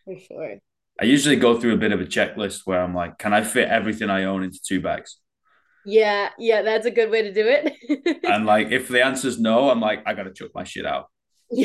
for 0.05 0.21
sure. 0.21 0.57
I 1.01 1.05
usually 1.05 1.37
go 1.37 1.59
through 1.59 1.75
a 1.75 1.79
bit 1.79 1.92
of 1.92 2.01
a 2.01 2.05
checklist 2.05 2.62
where 2.64 2.81
I'm 2.83 2.94
like, 2.94 3.18
can 3.18 3.33
I 3.33 3.44
fit 3.44 3.68
everything 3.68 4.11
I 4.11 4.25
own 4.25 4.42
into 4.42 4.59
two 4.64 4.81
bags? 4.81 5.18
Yeah, 5.85 6.31
yeah, 6.38 6.62
that's 6.62 6.87
a 6.87 6.90
good 6.90 7.11
way 7.11 7.23
to 7.23 7.33
do 7.33 7.44
it. 7.47 8.21
and 8.25 8.44
like, 8.44 8.71
if 8.71 8.88
the 8.88 9.05
answer 9.05 9.29
is 9.29 9.38
no, 9.38 9.71
I'm 9.71 9.81
like, 9.81 10.03
I 10.07 10.14
gotta 10.14 10.33
chuck 10.33 10.51
my 10.55 10.64
shit 10.64 10.85
out. 10.85 11.07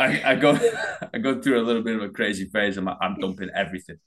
I, 0.00 0.22
I 0.24 0.34
go, 0.34 0.58
I 1.14 1.18
go 1.18 1.40
through 1.40 1.60
a 1.60 1.64
little 1.64 1.82
bit 1.82 1.96
of 1.96 2.02
a 2.02 2.08
crazy 2.08 2.46
phase. 2.46 2.76
I'm 2.76 2.86
like, 2.86 2.96
I'm 3.00 3.16
dumping 3.20 3.50
everything. 3.54 3.98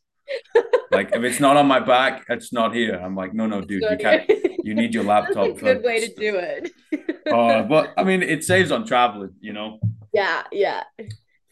like, 0.91 1.13
if 1.13 1.23
it's 1.23 1.39
not 1.39 1.55
on 1.55 1.67
my 1.67 1.79
back, 1.79 2.25
it's 2.27 2.51
not 2.51 2.75
here. 2.75 2.95
I'm 2.95 3.15
like, 3.15 3.33
no, 3.33 3.45
no, 3.45 3.61
dude, 3.61 3.83
you 3.83 3.97
can't. 3.97 4.29
You 4.67 4.75
need 4.75 4.93
your 4.93 5.05
laptop. 5.05 5.47
That's 5.47 5.61
a 5.61 5.63
good 5.63 5.83
way 5.83 6.05
to 6.05 6.13
do 6.15 6.35
it. 6.35 6.71
uh, 7.31 7.63
but 7.63 7.93
I 7.97 8.03
mean, 8.03 8.21
it 8.21 8.43
saves 8.43 8.71
on 8.71 8.85
traveling, 8.85 9.33
you 9.39 9.53
know. 9.53 9.79
Yeah, 10.13 10.43
yeah, 10.51 10.83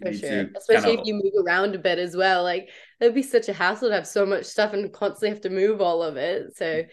for 0.01 0.13
sure. 0.13 0.49
Especially 0.55 0.95
if 0.95 1.05
you 1.05 1.13
move 1.13 1.45
around 1.45 1.75
a 1.75 1.79
bit 1.79 1.97
as 1.97 2.15
well. 2.15 2.43
Like 2.43 2.69
it'd 2.99 3.15
be 3.15 3.23
such 3.23 3.47
a 3.47 3.53
hassle 3.53 3.89
to 3.89 3.95
have 3.95 4.07
so 4.07 4.25
much 4.25 4.45
stuff 4.45 4.73
and 4.73 4.91
constantly 4.91 5.29
have 5.29 5.41
to 5.41 5.49
move 5.49 5.81
all 5.81 6.03
of 6.03 6.17
it. 6.17 6.57
So, 6.57 6.83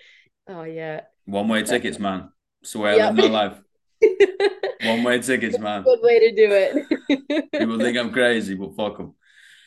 oh 0.48 0.62
yeah. 0.62 1.02
One 1.24 1.48
way 1.48 1.62
tickets, 1.62 1.98
man. 1.98 2.30
Swear 2.62 2.96
yep. 2.96 3.14
my 3.14 3.26
life. 3.26 3.61
One 4.82 5.04
way 5.04 5.20
tickets, 5.20 5.58
man. 5.58 5.82
Good 5.82 6.00
way 6.02 6.18
to 6.20 6.35
do 6.35 6.48
it. 6.50 7.50
People 7.52 7.78
think 7.78 7.96
I'm 7.96 8.12
crazy, 8.12 8.54
but 8.54 8.74
fuck 8.76 8.98
them. 8.98 9.14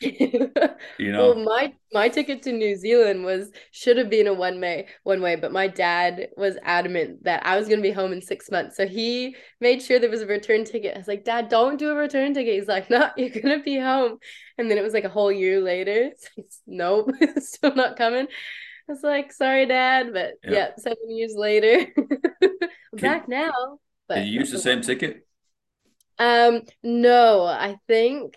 you 0.98 1.12
know? 1.12 1.34
Well 1.34 1.44
my 1.44 1.72
my 1.92 2.08
ticket 2.08 2.42
to 2.42 2.52
new 2.52 2.76
zealand 2.76 3.24
was 3.24 3.50
should 3.70 3.96
have 3.96 4.10
been 4.10 4.26
a 4.26 4.34
one 4.34 4.60
way 4.60 4.88
one 5.04 5.22
way 5.22 5.36
but 5.36 5.52
my 5.52 5.66
dad 5.66 6.28
was 6.36 6.58
adamant 6.62 7.24
that 7.24 7.44
i 7.46 7.56
was 7.56 7.68
going 7.68 7.78
to 7.78 7.82
be 7.88 7.92
home 7.92 8.12
in 8.12 8.20
six 8.20 8.50
months. 8.50 8.76
So 8.76 8.86
he 8.86 9.36
made 9.60 9.82
sure 9.82 9.98
there 9.98 10.10
was 10.10 10.22
a 10.22 10.26
return 10.26 10.64
ticket. 10.64 10.94
I 10.94 10.98
was 10.98 11.08
like 11.08 11.24
dad 11.24 11.48
don't 11.48 11.78
do 11.78 11.90
a 11.90 11.94
return 11.94 12.34
ticket. 12.34 12.54
He's 12.54 12.68
like 12.68 12.90
no 12.90 13.10
you're 13.16 13.30
going 13.30 13.58
to 13.58 13.62
be 13.62 13.78
home. 13.78 14.18
And 14.58 14.70
then 14.70 14.78
it 14.78 14.84
was 14.84 14.94
like 14.94 15.04
a 15.04 15.08
whole 15.08 15.32
year 15.32 15.60
later. 15.60 16.10
Nope 16.66 17.10
still 17.38 17.74
not 17.74 17.96
coming. 17.96 18.26
I 18.88 18.92
was 18.92 19.02
like 19.02 19.32
sorry 19.32 19.66
dad 19.66 20.12
but 20.12 20.34
yeah, 20.44 20.52
yeah 20.52 20.68
seven 20.76 21.10
years 21.10 21.34
later. 21.36 21.86
I'm 21.96 22.98
back 22.98 23.28
now 23.28 23.78
but 24.08 24.16
did 24.16 24.26
you 24.28 24.40
use 24.40 24.50
the 24.50 24.58
same 24.58 24.82
ticket? 24.82 25.26
Um 26.18 26.62
no 26.82 27.44
i 27.44 27.76
think 27.86 28.36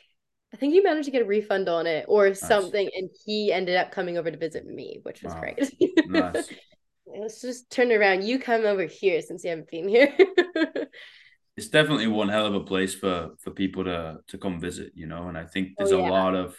I 0.54 0.58
think 0.58 0.74
he 0.74 0.82
managed 0.82 1.06
to 1.06 1.12
get 1.12 1.22
a 1.22 1.26
refund 1.26 1.70
on 1.70 1.86
it 1.86 2.06
or 2.08 2.28
nice. 2.28 2.40
something, 2.40 2.90
and 2.96 3.10
he 3.26 3.54
ended 3.54 3.76
up 3.76 3.92
coming 3.92 4.18
over 4.18 4.32
to 4.32 4.38
visit 4.38 4.66
me, 4.66 5.00
which 5.04 5.22
was 5.22 5.34
wow. 5.34 5.40
great. 5.40 5.74
nice. 6.08 6.50
Let's 7.06 7.42
just 7.42 7.72
turn 7.72 7.92
around. 7.92 8.24
You 8.24 8.40
come 8.40 8.66
over 8.66 8.86
here 8.86 9.22
since 9.22 9.44
you 9.44 9.50
haven't 9.52 9.70
been 9.70 9.88
here. 9.88 10.14
it's 11.58 11.68
definitely 11.68 12.08
one 12.08 12.30
hell 12.30 12.46
of 12.46 12.56
a 12.56 12.60
place 12.62 12.94
for 12.94 13.32
for 13.40 13.52
people 13.52 13.84
to 13.84 14.18
to 14.28 14.38
come 14.38 14.60
visit, 14.60 14.92
you 14.96 15.08
know. 15.08 15.28
And 15.28 15.38
I 15.38 15.46
think 15.46 15.70
oh, 15.70 15.74
there's 15.80 15.92
oh, 15.92 16.00
yeah. 16.00 16.10
a 16.10 16.12
lot 16.12 16.36
of 16.36 16.56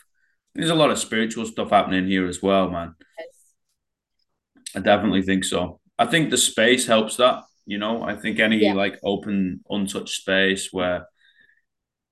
there's 0.55 0.71
a 0.71 0.75
lot 0.75 0.91
of 0.91 0.99
spiritual 0.99 1.47
stuff 1.47 1.71
happening 1.71 2.07
here 2.07 2.27
as 2.27 2.43
well, 2.43 2.69
man. 2.69 2.95
Yes. 3.19 4.75
I 4.77 4.81
definitely 4.81 5.23
think 5.23 5.45
so. 5.45 5.81
I 5.99 6.07
think 6.07 6.31
the 6.31 6.37
space 6.37 6.87
helps 6.87 7.17
that, 7.17 7.43
you 7.67 7.79
know. 7.79 8.03
I 8.03 8.17
think 8.17 8.41
any 8.41 8.59
yeah. 8.59 8.75
like 8.75 8.99
open, 9.05 9.61
untouched 9.69 10.21
space 10.21 10.69
where 10.73 11.07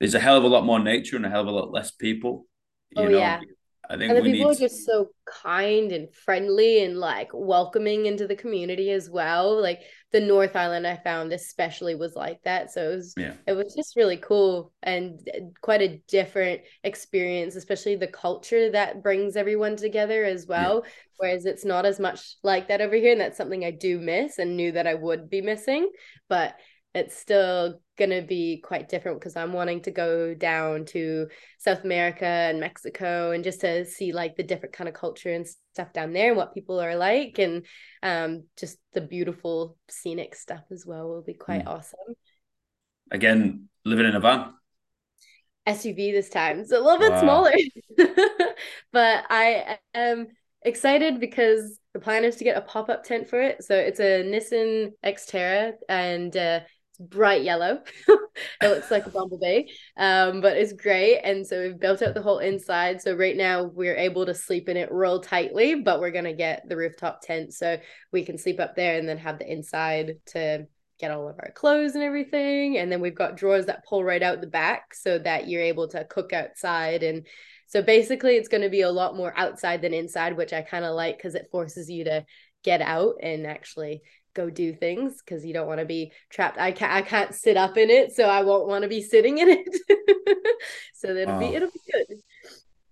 there's 0.00 0.14
a 0.14 0.20
hell 0.20 0.36
of 0.36 0.44
a 0.44 0.48
lot 0.48 0.64
more 0.64 0.78
nature 0.78 1.16
and 1.16 1.26
a 1.26 1.30
hell 1.30 1.42
of 1.42 1.48
a 1.48 1.52
lot 1.52 1.72
less 1.72 1.90
people. 1.90 2.46
You 2.90 3.02
oh, 3.02 3.08
know, 3.08 3.18
yeah. 3.18 3.40
I 3.90 3.96
think 3.96 4.10
and 4.10 4.18
the 4.18 4.30
people 4.30 4.50
need... 4.50 4.56
are 4.56 4.60
just 4.60 4.84
so 4.84 5.08
kind 5.24 5.92
and 5.92 6.14
friendly 6.14 6.84
and 6.84 6.98
like 6.98 7.30
welcoming 7.32 8.04
into 8.04 8.26
the 8.26 8.36
community 8.36 8.90
as 8.90 9.08
well. 9.08 9.60
Like 9.60 9.80
the 10.12 10.20
North 10.20 10.56
Island, 10.56 10.86
I 10.86 10.96
found 10.96 11.32
especially 11.32 11.94
was 11.94 12.14
like 12.14 12.42
that. 12.42 12.70
So 12.70 12.90
it 12.90 12.96
was 12.96 13.14
yeah. 13.16 13.32
it 13.46 13.52
was 13.52 13.74
just 13.74 13.96
really 13.96 14.18
cool 14.18 14.72
and 14.82 15.26
uh, 15.34 15.40
quite 15.62 15.80
a 15.80 16.02
different 16.06 16.62
experience, 16.84 17.56
especially 17.56 17.96
the 17.96 18.06
culture 18.06 18.70
that 18.70 19.02
brings 19.02 19.36
everyone 19.36 19.76
together 19.76 20.22
as 20.22 20.46
well. 20.46 20.82
Yeah. 20.84 20.90
Whereas 21.16 21.46
it's 21.46 21.64
not 21.64 21.86
as 21.86 21.98
much 21.98 22.36
like 22.42 22.68
that 22.68 22.82
over 22.82 22.94
here, 22.94 23.12
and 23.12 23.20
that's 23.20 23.38
something 23.38 23.64
I 23.64 23.70
do 23.70 23.98
miss 23.98 24.38
and 24.38 24.56
knew 24.56 24.72
that 24.72 24.86
I 24.86 24.94
would 24.94 25.30
be 25.30 25.40
missing. 25.40 25.90
But 26.28 26.54
it's 26.94 27.16
still 27.16 27.80
going 27.98 28.10
to 28.10 28.22
be 28.22 28.62
quite 28.64 28.88
different 28.88 29.20
because 29.20 29.36
I'm 29.36 29.52
wanting 29.52 29.82
to 29.82 29.90
go 29.90 30.34
down 30.34 30.84
to 30.86 31.28
South 31.58 31.84
America 31.84 32.24
and 32.24 32.60
Mexico 32.60 33.32
and 33.32 33.44
just 33.44 33.60
to 33.60 33.84
see 33.84 34.12
like 34.12 34.36
the 34.36 34.42
different 34.42 34.74
kind 34.74 34.88
of 34.88 34.94
culture 34.94 35.32
and 35.32 35.46
stuff 35.72 35.92
down 35.92 36.12
there 36.12 36.28
and 36.28 36.36
what 36.36 36.54
people 36.54 36.80
are 36.80 36.96
like 36.96 37.38
and 37.38 37.66
um, 38.02 38.44
just 38.58 38.78
the 38.94 39.00
beautiful 39.00 39.76
scenic 39.88 40.34
stuff 40.34 40.62
as 40.70 40.86
well 40.86 41.08
will 41.08 41.22
be 41.22 41.34
quite 41.34 41.64
mm. 41.64 41.68
awesome. 41.68 42.14
Again, 43.10 43.68
living 43.84 44.06
in 44.06 44.14
a 44.14 44.20
van. 44.20 44.54
SUV 45.66 46.12
this 46.12 46.30
time. 46.30 46.60
It's 46.60 46.72
a 46.72 46.80
little 46.80 46.98
bit 46.98 47.12
wow. 47.12 47.20
smaller. 47.20 47.52
but 48.92 49.24
I 49.28 49.78
am 49.92 50.28
excited 50.62 51.20
because 51.20 51.78
the 51.92 52.00
plan 52.00 52.24
is 52.24 52.36
to 52.36 52.44
get 52.44 52.56
a 52.56 52.62
pop-up 52.62 53.04
tent 53.04 53.28
for 53.28 53.40
it. 53.40 53.62
So 53.62 53.74
it's 53.74 54.00
a 54.00 54.22
Nissan 54.24 54.92
Xterra 55.04 55.72
and 55.88 56.34
uh, 56.36 56.60
bright 56.98 57.42
yellow. 57.42 57.82
it 58.08 58.68
looks 58.68 58.90
like 58.90 59.06
a 59.06 59.10
bumblebee, 59.10 59.64
um, 59.96 60.40
but 60.40 60.56
it's 60.56 60.72
great. 60.72 61.20
And 61.20 61.46
so 61.46 61.62
we've 61.62 61.78
built 61.78 62.02
out 62.02 62.14
the 62.14 62.22
whole 62.22 62.38
inside. 62.38 63.00
So 63.00 63.14
right 63.14 63.36
now 63.36 63.64
we're 63.64 63.96
able 63.96 64.26
to 64.26 64.34
sleep 64.34 64.68
in 64.68 64.76
it 64.76 64.92
real 64.92 65.20
tightly, 65.20 65.76
but 65.76 66.00
we're 66.00 66.10
gonna 66.10 66.34
get 66.34 66.68
the 66.68 66.76
rooftop 66.76 67.20
tent 67.22 67.52
so 67.52 67.78
we 68.12 68.24
can 68.24 68.38
sleep 68.38 68.60
up 68.60 68.74
there 68.76 68.98
and 68.98 69.08
then 69.08 69.18
have 69.18 69.38
the 69.38 69.50
inside 69.50 70.16
to 70.26 70.66
get 70.98 71.10
all 71.12 71.28
of 71.28 71.36
our 71.38 71.52
clothes 71.52 71.94
and 71.94 72.02
everything. 72.02 72.78
And 72.78 72.90
then 72.90 73.00
we've 73.00 73.14
got 73.14 73.36
drawers 73.36 73.66
that 73.66 73.84
pull 73.86 74.02
right 74.02 74.22
out 74.22 74.40
the 74.40 74.48
back 74.48 74.94
so 74.94 75.18
that 75.20 75.48
you're 75.48 75.62
able 75.62 75.88
to 75.88 76.04
cook 76.04 76.32
outside 76.32 77.02
and 77.02 77.26
so 77.68 77.82
basically 77.82 78.36
it's 78.36 78.48
going 78.48 78.62
to 78.62 78.70
be 78.70 78.80
a 78.80 78.90
lot 78.90 79.14
more 79.14 79.32
outside 79.36 79.82
than 79.82 79.92
inside, 79.92 80.36
which 80.36 80.54
I 80.54 80.62
kind 80.62 80.86
of 80.86 80.94
like 80.94 81.18
because 81.18 81.34
it 81.34 81.50
forces 81.52 81.90
you 81.90 82.04
to 82.04 82.24
get 82.64 82.80
out 82.80 83.16
and 83.22 83.46
actually 83.46 84.02
go 84.38 84.48
do 84.48 84.72
things 84.72 85.20
because 85.20 85.44
you 85.44 85.52
don't 85.52 85.66
want 85.66 85.80
to 85.80 85.84
be 85.84 86.12
trapped. 86.30 86.58
I 86.58 86.70
can't 86.70 86.92
I 86.92 87.02
can't 87.02 87.34
sit 87.34 87.56
up 87.56 87.76
in 87.76 87.90
it, 87.90 88.12
so 88.12 88.24
I 88.24 88.42
won't 88.42 88.68
want 88.68 88.82
to 88.82 88.88
be 88.88 89.02
sitting 89.02 89.38
in 89.38 89.48
it. 89.48 90.56
so 90.94 91.08
it'll 91.08 91.34
wow. 91.34 91.40
be 91.40 91.46
it'll 91.46 91.70
be 91.70 91.80
good. 91.92 92.18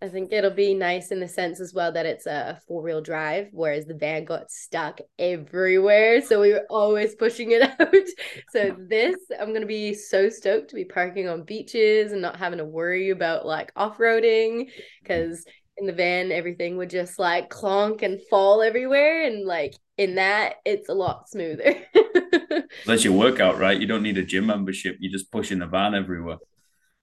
I 0.02 0.08
think 0.08 0.30
it'll 0.30 0.50
be 0.50 0.74
nice 0.74 1.10
in 1.10 1.20
the 1.20 1.28
sense 1.28 1.58
as 1.58 1.72
well 1.72 1.90
that 1.92 2.04
it's 2.04 2.26
a 2.26 2.60
four 2.68 2.82
wheel 2.82 3.00
drive, 3.00 3.48
whereas 3.52 3.86
the 3.86 3.94
van 3.94 4.24
got 4.24 4.50
stuck 4.50 5.00
everywhere. 5.18 6.20
So 6.20 6.42
we 6.42 6.52
were 6.52 6.66
always 6.68 7.14
pushing 7.14 7.52
it 7.52 7.62
out. 7.80 7.94
so 8.50 8.76
this, 8.78 9.16
I'm 9.40 9.54
gonna 9.54 9.66
be 9.66 9.94
so 9.94 10.28
stoked 10.28 10.70
to 10.70 10.76
be 10.76 10.84
parking 10.84 11.28
on 11.28 11.44
beaches 11.44 12.12
and 12.12 12.20
not 12.20 12.36
having 12.36 12.58
to 12.58 12.64
worry 12.64 13.10
about 13.10 13.46
like 13.46 13.72
off 13.74 13.98
roading 13.98 14.68
because 15.02 15.46
in 15.78 15.86
the 15.86 15.92
van 15.92 16.32
everything 16.32 16.76
would 16.76 16.90
just 16.90 17.18
like 17.18 17.50
clonk 17.50 18.02
and 18.02 18.20
fall 18.30 18.62
everywhere 18.62 19.24
and 19.24 19.44
like 19.44 19.74
in 19.98 20.14
that 20.16 20.56
it's 20.64 20.88
a 20.88 20.94
lot 20.94 21.28
smoother. 21.28 21.76
That's 22.86 23.04
your 23.04 23.14
workout 23.14 23.58
right? 23.58 23.80
You 23.80 23.86
don't 23.86 24.02
need 24.02 24.18
a 24.18 24.24
gym 24.24 24.46
membership. 24.46 24.96
You're 25.00 25.12
just 25.12 25.30
pushing 25.30 25.58
the 25.58 25.66
van 25.66 25.94
everywhere. 25.94 26.38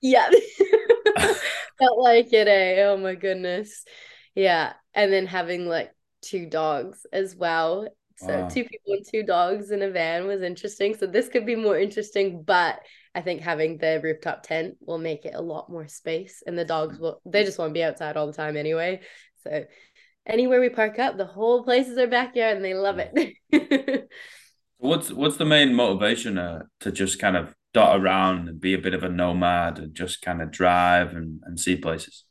Yeah. 0.01 0.29
Felt 1.79 1.99
like 1.99 2.31
it 2.33 2.47
eh? 2.47 2.83
oh 2.83 2.97
my 2.97 3.15
goodness. 3.15 3.83
Yeah. 4.35 4.73
And 4.93 5.11
then 5.11 5.27
having 5.27 5.67
like 5.67 5.91
two 6.21 6.47
dogs 6.47 7.05
as 7.11 7.35
well. 7.35 7.87
So 8.17 8.41
wow. 8.41 8.47
two 8.47 8.63
people 8.63 8.93
and 8.93 9.05
two 9.09 9.23
dogs 9.23 9.71
in 9.71 9.81
a 9.81 9.89
van 9.89 10.27
was 10.27 10.41
interesting. 10.41 10.95
So 10.95 11.07
this 11.07 11.29
could 11.29 11.45
be 11.45 11.55
more 11.55 11.77
interesting 11.77 12.43
but 12.43 12.79
I 13.15 13.21
think 13.21 13.41
having 13.41 13.77
the 13.77 13.99
rooftop 14.03 14.43
tent 14.43 14.75
will 14.81 14.97
make 14.97 15.25
it 15.25 15.35
a 15.35 15.41
lot 15.41 15.69
more 15.69 15.87
space, 15.87 16.41
and 16.45 16.57
the 16.57 16.65
dogs 16.65 16.97
will 16.97 17.21
they 17.25 17.43
just 17.43 17.59
want 17.59 17.69
to 17.69 17.73
be 17.73 17.83
outside 17.83 18.17
all 18.17 18.27
the 18.27 18.33
time 18.33 18.57
anyway. 18.57 19.01
So 19.43 19.65
anywhere 20.25 20.59
we 20.59 20.69
park 20.69 20.99
up, 20.99 21.17
the 21.17 21.25
whole 21.25 21.63
place 21.63 21.87
is 21.87 21.95
their 21.95 22.07
backyard, 22.07 22.55
and 22.55 22.65
they 22.65 22.73
love 22.73 22.99
it. 22.99 24.09
what's 24.77 25.11
what's 25.11 25.37
the 25.37 25.45
main 25.45 25.73
motivation 25.73 26.37
uh, 26.37 26.63
to 26.81 26.91
just 26.91 27.19
kind 27.19 27.37
of 27.37 27.55
dot 27.73 27.99
around 27.99 28.47
and 28.49 28.59
be 28.59 28.73
a 28.73 28.79
bit 28.79 28.93
of 28.93 29.03
a 29.03 29.09
nomad 29.09 29.79
and 29.79 29.95
just 29.95 30.21
kind 30.21 30.41
of 30.41 30.51
drive 30.51 31.15
and, 31.15 31.41
and 31.43 31.59
see 31.59 31.75
places? 31.75 32.23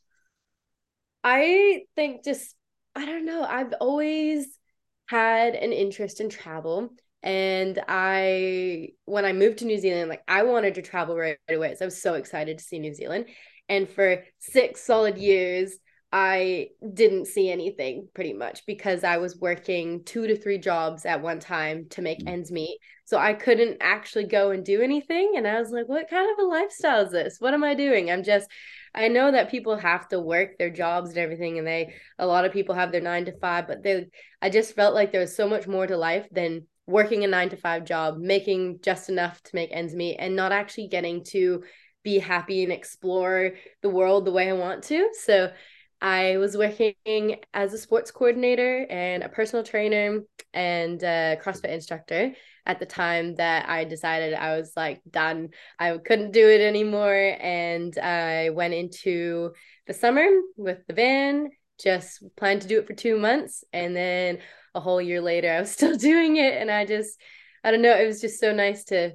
I 1.23 1.83
think 1.95 2.25
just 2.25 2.55
I 2.95 3.07
don't 3.07 3.25
know. 3.25 3.45
I've 3.45 3.73
always 3.81 4.59
had 5.07 5.55
an 5.55 5.73
interest 5.73 6.21
in 6.21 6.29
travel 6.29 6.91
and 7.23 7.79
i 7.89 8.89
when 9.05 9.25
i 9.25 9.33
moved 9.33 9.59
to 9.59 9.65
new 9.65 9.79
zealand 9.79 10.09
like 10.09 10.23
i 10.27 10.43
wanted 10.43 10.75
to 10.75 10.83
travel 10.83 11.17
right, 11.17 11.39
right 11.49 11.57
away 11.57 11.75
so 11.75 11.85
i 11.85 11.87
was 11.87 12.03
so 12.03 12.15
excited 12.15 12.59
to 12.59 12.65
see 12.65 12.79
new 12.79 12.95
zealand. 12.95 13.27
And 13.69 13.89
for 13.89 14.25
six 14.39 14.83
solid 14.83 15.19
years 15.19 15.79
i 16.11 16.69
didn't 16.93 17.27
see 17.27 17.51
anything 17.51 18.09
pretty 18.13 18.33
much 18.33 18.67
because 18.67 19.05
i 19.05 19.17
was 19.19 19.39
working 19.39 20.05
two 20.05 20.27
to 20.27 20.37
three 20.37 20.59
jobs 20.59 21.07
at 21.07 21.23
one 21.23 21.39
time 21.39 21.87
to 21.91 22.03
make 22.03 22.19
mm. 22.19 22.29
ends 22.29 22.51
meet. 22.51 22.79
So 23.05 23.19
i 23.19 23.33
couldn't 23.35 23.79
actually 23.81 24.27
go 24.27 24.51
and 24.51 24.65
do 24.65 24.83
anything 24.83 25.35
and 25.37 25.47
i 25.47 25.59
was 25.61 25.71
like 25.71 25.89
what 25.89 26.11
kind 26.11 26.29
of 26.31 26.45
a 26.45 26.49
lifestyle 26.49 27.07
is 27.07 27.13
this? 27.13 27.37
What 27.39 27.55
am 27.55 27.65
i 27.65 27.75
doing? 27.75 28.11
I'm 28.11 28.25
just 28.25 28.49
I 28.95 29.09
know 29.09 29.31
that 29.31 29.51
people 29.51 29.77
have 29.77 30.09
to 30.09 30.21
work 30.21 30.59
their 30.59 30.71
jobs 30.71 31.11
and 31.11 31.19
everything, 31.19 31.59
and 31.59 31.67
they 31.67 31.95
a 32.19 32.27
lot 32.27 32.45
of 32.45 32.53
people 32.53 32.75
have 32.75 32.93
their 32.93 33.01
nine 33.01 33.25
to 33.25 33.39
five, 33.39 33.67
but 33.67 33.83
they 33.83 34.09
I 34.41 34.51
just 34.51 34.75
felt 34.75 34.95
like 34.95 35.13
there 35.13 35.21
was 35.21 35.35
so 35.35 35.49
much 35.49 35.67
more 35.67 35.87
to 35.87 35.97
life 35.97 36.27
than 36.31 36.67
working 36.93 37.25
a 37.25 37.27
nine 37.27 37.49
to 37.49 37.57
five 37.57 37.85
job, 37.85 38.19
making 38.19 38.81
just 38.83 39.09
enough 39.09 39.43
to 39.43 39.55
make 39.55 39.71
ends 39.73 39.95
meet, 39.95 40.17
and 40.19 40.37
not 40.37 40.53
actually 40.53 40.89
getting 40.89 41.25
to 41.25 41.65
be 42.05 42.19
happy 42.19 42.63
and 42.63 42.73
explore 42.73 43.53
the 43.81 43.89
world 43.89 44.25
the 44.25 44.33
way 44.33 44.49
I 44.49 44.53
want 44.53 44.85
to. 44.85 45.09
So 45.25 45.53
I 46.01 46.37
was 46.39 46.57
working 46.57 47.37
as 47.55 47.73
a 47.73 47.79
sports 47.79 48.11
coordinator 48.11 48.87
and 48.91 49.23
a 49.23 49.29
personal 49.29 49.65
trainer 49.65 50.21
and 50.53 51.01
a 51.03 51.39
CrossFit 51.41 51.71
instructor 51.71 52.33
at 52.67 52.81
the 52.81 52.87
time 52.87 53.37
that 53.37 53.69
I 53.69 53.85
decided 53.85 54.35
I 54.35 54.57
was 54.57 54.73
like 54.77 55.01
done. 55.09 55.51
I 55.79 55.97
couldn't 55.99 56.33
do 56.33 56.49
it 56.49 56.61
anymore. 56.61 57.37
And 57.41 57.97
I 57.99 58.51
went 58.51 58.75
into 58.75 59.53
the 59.87 59.95
summer 59.95 60.27
with 60.57 60.85
the 60.89 60.95
van, 60.95 61.51
just 61.79 62.23
planned 62.37 62.63
to 62.63 62.69
do 62.69 62.79
it 62.79 62.87
for 62.87 62.95
two 62.95 63.19
months. 63.19 63.65
And 63.73 63.95
then 63.95 64.39
a 64.75 64.81
whole 64.81 65.01
year 65.01 65.21
later 65.21 65.51
i 65.51 65.61
was 65.61 65.71
still 65.73 65.97
doing 65.97 66.37
it 66.37 66.55
and 66.55 66.71
i 66.71 66.85
just 66.85 67.19
i 67.65 67.71
don't 67.71 67.83
know 67.83 67.97
it 67.97 68.07
was 68.07 68.21
just 68.21 68.41
so 68.41 68.53
nice 68.53 68.85
to 68.85 69.13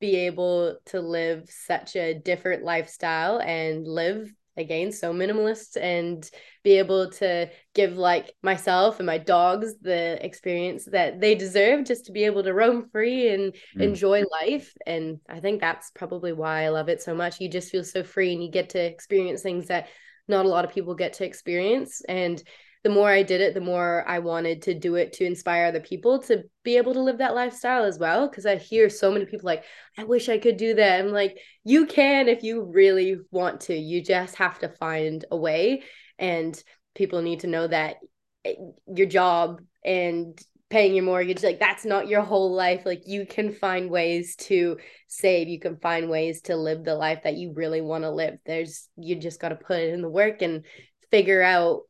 be 0.00 0.16
able 0.16 0.76
to 0.86 1.00
live 1.00 1.48
such 1.48 1.96
a 1.96 2.14
different 2.14 2.64
lifestyle 2.64 3.38
and 3.38 3.86
live 3.86 4.30
again 4.56 4.92
so 4.92 5.12
minimalist 5.12 5.76
and 5.80 6.30
be 6.62 6.78
able 6.78 7.10
to 7.10 7.50
give 7.74 7.96
like 7.96 8.32
myself 8.40 9.00
and 9.00 9.06
my 9.06 9.18
dogs 9.18 9.74
the 9.80 10.24
experience 10.24 10.84
that 10.84 11.20
they 11.20 11.34
deserve 11.34 11.84
just 11.84 12.06
to 12.06 12.12
be 12.12 12.24
able 12.24 12.42
to 12.42 12.54
roam 12.54 12.88
free 12.90 13.28
and 13.30 13.52
mm. 13.76 13.80
enjoy 13.80 14.22
life 14.42 14.72
and 14.86 15.18
i 15.28 15.40
think 15.40 15.60
that's 15.60 15.90
probably 15.90 16.32
why 16.32 16.64
i 16.64 16.68
love 16.68 16.88
it 16.88 17.02
so 17.02 17.14
much 17.14 17.40
you 17.40 17.48
just 17.48 17.72
feel 17.72 17.82
so 17.82 18.04
free 18.04 18.32
and 18.32 18.44
you 18.44 18.50
get 18.50 18.70
to 18.70 18.78
experience 18.78 19.42
things 19.42 19.68
that 19.68 19.88
not 20.28 20.46
a 20.46 20.48
lot 20.48 20.64
of 20.64 20.72
people 20.72 20.94
get 20.94 21.14
to 21.14 21.24
experience 21.24 22.02
and 22.08 22.42
the 22.84 22.90
more 22.90 23.08
I 23.08 23.22
did 23.22 23.40
it, 23.40 23.54
the 23.54 23.62
more 23.62 24.04
I 24.06 24.18
wanted 24.18 24.60
to 24.62 24.74
do 24.74 24.96
it 24.96 25.14
to 25.14 25.24
inspire 25.24 25.64
other 25.64 25.80
people 25.80 26.18
to 26.24 26.44
be 26.64 26.76
able 26.76 26.92
to 26.92 27.00
live 27.00 27.16
that 27.18 27.34
lifestyle 27.34 27.84
as 27.84 27.98
well. 27.98 28.28
Cause 28.28 28.44
I 28.44 28.56
hear 28.56 28.90
so 28.90 29.10
many 29.10 29.24
people 29.24 29.46
like, 29.46 29.64
I 29.96 30.04
wish 30.04 30.28
I 30.28 30.36
could 30.36 30.58
do 30.58 30.74
that. 30.74 31.00
I'm 31.00 31.10
like, 31.10 31.38
you 31.64 31.86
can 31.86 32.28
if 32.28 32.42
you 32.42 32.62
really 32.62 33.16
want 33.30 33.62
to. 33.62 33.74
You 33.74 34.02
just 34.02 34.36
have 34.36 34.58
to 34.58 34.68
find 34.68 35.24
a 35.30 35.36
way. 35.36 35.82
And 36.18 36.62
people 36.94 37.22
need 37.22 37.40
to 37.40 37.46
know 37.46 37.66
that 37.66 37.96
eh, 38.44 38.54
your 38.94 39.06
job 39.06 39.62
and 39.82 40.38
paying 40.74 40.94
your 40.94 41.04
mortgage 41.04 41.42
like 41.44 41.60
that's 41.60 41.84
not 41.84 42.08
your 42.08 42.22
whole 42.22 42.52
life 42.52 42.82
like 42.84 43.02
you 43.06 43.24
can 43.24 43.52
find 43.52 43.88
ways 43.88 44.34
to 44.34 44.76
save 45.06 45.48
you 45.48 45.60
can 45.60 45.76
find 45.76 46.10
ways 46.10 46.40
to 46.40 46.56
live 46.56 46.82
the 46.82 46.94
life 46.94 47.20
that 47.22 47.36
you 47.36 47.52
really 47.54 47.80
want 47.80 48.02
to 48.02 48.10
live 48.10 48.36
there's 48.44 48.88
you 48.96 49.14
just 49.14 49.40
got 49.40 49.50
to 49.50 49.54
put 49.54 49.80
in 49.80 50.02
the 50.02 50.08
work 50.08 50.42
and 50.42 50.64
figure 51.12 51.42
out 51.42 51.82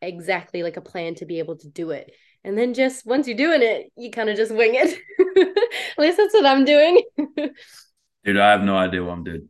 exactly 0.00 0.62
like 0.62 0.76
a 0.76 0.80
plan 0.80 1.14
to 1.16 1.26
be 1.26 1.38
able 1.38 1.56
to 1.56 1.68
do 1.68 1.90
it. 1.90 2.12
And 2.44 2.56
then 2.56 2.74
just 2.74 3.06
once 3.06 3.26
you're 3.26 3.36
doing 3.36 3.62
it, 3.62 3.92
you 3.96 4.10
kind 4.10 4.28
of 4.28 4.36
just 4.36 4.54
wing 4.54 4.72
it. 4.74 4.98
At 5.96 5.98
least 5.98 6.16
that's 6.16 6.34
what 6.34 6.46
I'm 6.46 6.64
doing. 6.64 7.02
Dude, 8.24 8.38
I 8.38 8.50
have 8.50 8.62
no 8.62 8.76
idea 8.76 9.02
what 9.02 9.12
I'm 9.12 9.24
doing. 9.24 9.48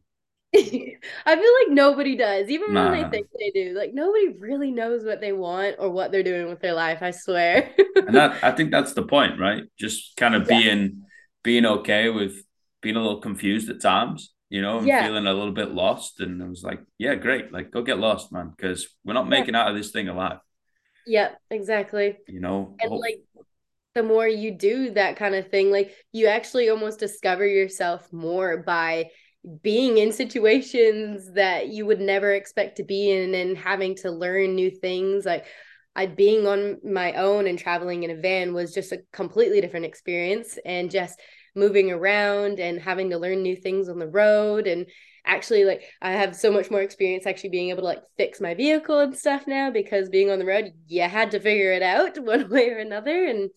I 0.56 1.36
feel 1.36 1.52
like 1.60 1.70
nobody 1.70 2.16
does, 2.16 2.48
even 2.48 2.72
nah. 2.72 2.90
when 2.90 3.02
they 3.02 3.08
think 3.08 3.28
they 3.38 3.50
do. 3.50 3.74
Like 3.74 3.92
nobody 3.92 4.28
really 4.38 4.70
knows 4.70 5.04
what 5.04 5.20
they 5.20 5.32
want 5.32 5.76
or 5.78 5.90
what 5.90 6.10
they're 6.10 6.22
doing 6.22 6.48
with 6.48 6.60
their 6.60 6.74
life. 6.74 6.98
I 7.02 7.10
swear. 7.10 7.70
and 7.96 8.14
that 8.14 8.42
I 8.42 8.50
think 8.56 8.70
that's 8.70 8.94
the 8.94 9.02
point, 9.02 9.38
right? 9.38 9.64
Just 9.78 10.16
kind 10.16 10.34
of 10.34 10.48
yeah. 10.50 10.58
being 10.58 11.02
being 11.42 11.66
okay 11.66 12.08
with 12.08 12.42
being 12.80 12.96
a 12.96 13.00
little 13.02 13.20
confused 13.20 13.68
at 13.68 13.80
times 13.80 14.32
you 14.50 14.62
know, 14.62 14.78
and 14.78 14.86
yeah. 14.86 15.04
feeling 15.04 15.26
a 15.26 15.32
little 15.32 15.52
bit 15.52 15.72
lost. 15.72 16.20
And 16.20 16.42
I 16.42 16.46
was 16.46 16.62
like, 16.62 16.80
yeah, 16.96 17.14
great. 17.14 17.52
Like, 17.52 17.70
go 17.70 17.82
get 17.82 17.98
lost, 17.98 18.32
man, 18.32 18.52
because 18.56 18.88
we're 19.04 19.14
not 19.14 19.28
making 19.28 19.54
yeah. 19.54 19.62
out 19.62 19.70
of 19.70 19.76
this 19.76 19.90
thing 19.90 20.08
alive. 20.08 20.38
Yeah, 21.06 21.30
exactly. 21.50 22.16
You 22.26 22.40
know, 22.40 22.76
and 22.80 22.90
hope- 22.90 23.00
like 23.00 23.22
the 23.94 24.02
more 24.02 24.28
you 24.28 24.52
do 24.52 24.90
that 24.90 25.16
kind 25.16 25.34
of 25.34 25.50
thing, 25.50 25.70
like 25.70 25.94
you 26.12 26.26
actually 26.26 26.68
almost 26.68 26.98
discover 26.98 27.46
yourself 27.46 28.12
more 28.12 28.58
by 28.58 29.10
being 29.62 29.98
in 29.98 30.12
situations 30.12 31.32
that 31.34 31.68
you 31.68 31.86
would 31.86 32.00
never 32.00 32.32
expect 32.32 32.76
to 32.76 32.84
be 32.84 33.10
in 33.10 33.34
and 33.34 33.56
having 33.56 33.94
to 33.96 34.10
learn 34.10 34.54
new 34.54 34.70
things. 34.70 35.24
Like 35.24 35.46
I 35.94 36.06
being 36.06 36.46
on 36.46 36.78
my 36.84 37.14
own 37.14 37.46
and 37.46 37.58
traveling 37.58 38.02
in 38.02 38.10
a 38.10 38.16
van 38.16 38.52
was 38.52 38.74
just 38.74 38.92
a 38.92 39.02
completely 39.12 39.60
different 39.60 39.86
experience 39.86 40.58
and 40.64 40.90
just 40.90 41.18
moving 41.54 41.90
around 41.90 42.60
and 42.60 42.80
having 42.80 43.10
to 43.10 43.18
learn 43.18 43.42
new 43.42 43.56
things 43.56 43.88
on 43.88 43.98
the 43.98 44.08
road. 44.08 44.66
And 44.66 44.86
actually 45.24 45.64
like 45.64 45.82
I 46.00 46.12
have 46.12 46.34
so 46.34 46.50
much 46.50 46.70
more 46.70 46.80
experience 46.80 47.26
actually 47.26 47.50
being 47.50 47.70
able 47.70 47.82
to 47.82 47.86
like 47.86 48.02
fix 48.16 48.40
my 48.40 48.54
vehicle 48.54 49.00
and 49.00 49.16
stuff 49.16 49.46
now 49.46 49.70
because 49.70 50.08
being 50.08 50.30
on 50.30 50.38
the 50.38 50.46
road 50.46 50.72
you 50.86 51.02
had 51.02 51.32
to 51.32 51.40
figure 51.40 51.72
it 51.72 51.82
out 51.82 52.18
one 52.22 52.48
way 52.48 52.70
or 52.70 52.78
another. 52.78 53.24
And 53.26 53.50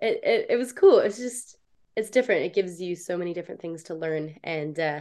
it 0.00 0.20
it, 0.22 0.46
it 0.50 0.56
was 0.56 0.72
cool. 0.72 0.98
It's 0.98 1.18
just 1.18 1.56
it's 1.96 2.10
different. 2.10 2.42
It 2.42 2.54
gives 2.54 2.80
you 2.80 2.96
so 2.96 3.16
many 3.16 3.34
different 3.34 3.60
things 3.60 3.84
to 3.84 3.94
learn 3.94 4.36
and 4.42 4.78
uh 4.78 5.00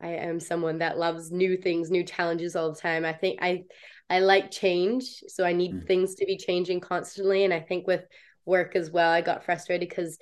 I 0.00 0.08
am 0.08 0.40
someone 0.40 0.78
that 0.78 0.98
loves 0.98 1.30
new 1.30 1.56
things, 1.56 1.90
new 1.90 2.04
challenges 2.04 2.54
all 2.54 2.72
the 2.72 2.80
time. 2.80 3.04
I 3.04 3.12
think 3.12 3.38
I 3.42 3.64
I 4.08 4.20
like 4.20 4.50
change, 4.50 5.04
so 5.28 5.44
I 5.44 5.52
need 5.52 5.74
mm. 5.74 5.86
things 5.86 6.14
to 6.16 6.26
be 6.26 6.36
changing 6.36 6.80
constantly 6.80 7.44
and 7.44 7.52
I 7.52 7.60
think 7.60 7.86
with 7.86 8.04
work 8.44 8.76
as 8.76 8.90
well, 8.90 9.10
I 9.10 9.20
got 9.20 9.44
frustrated 9.44 9.90
cuz 9.90 10.18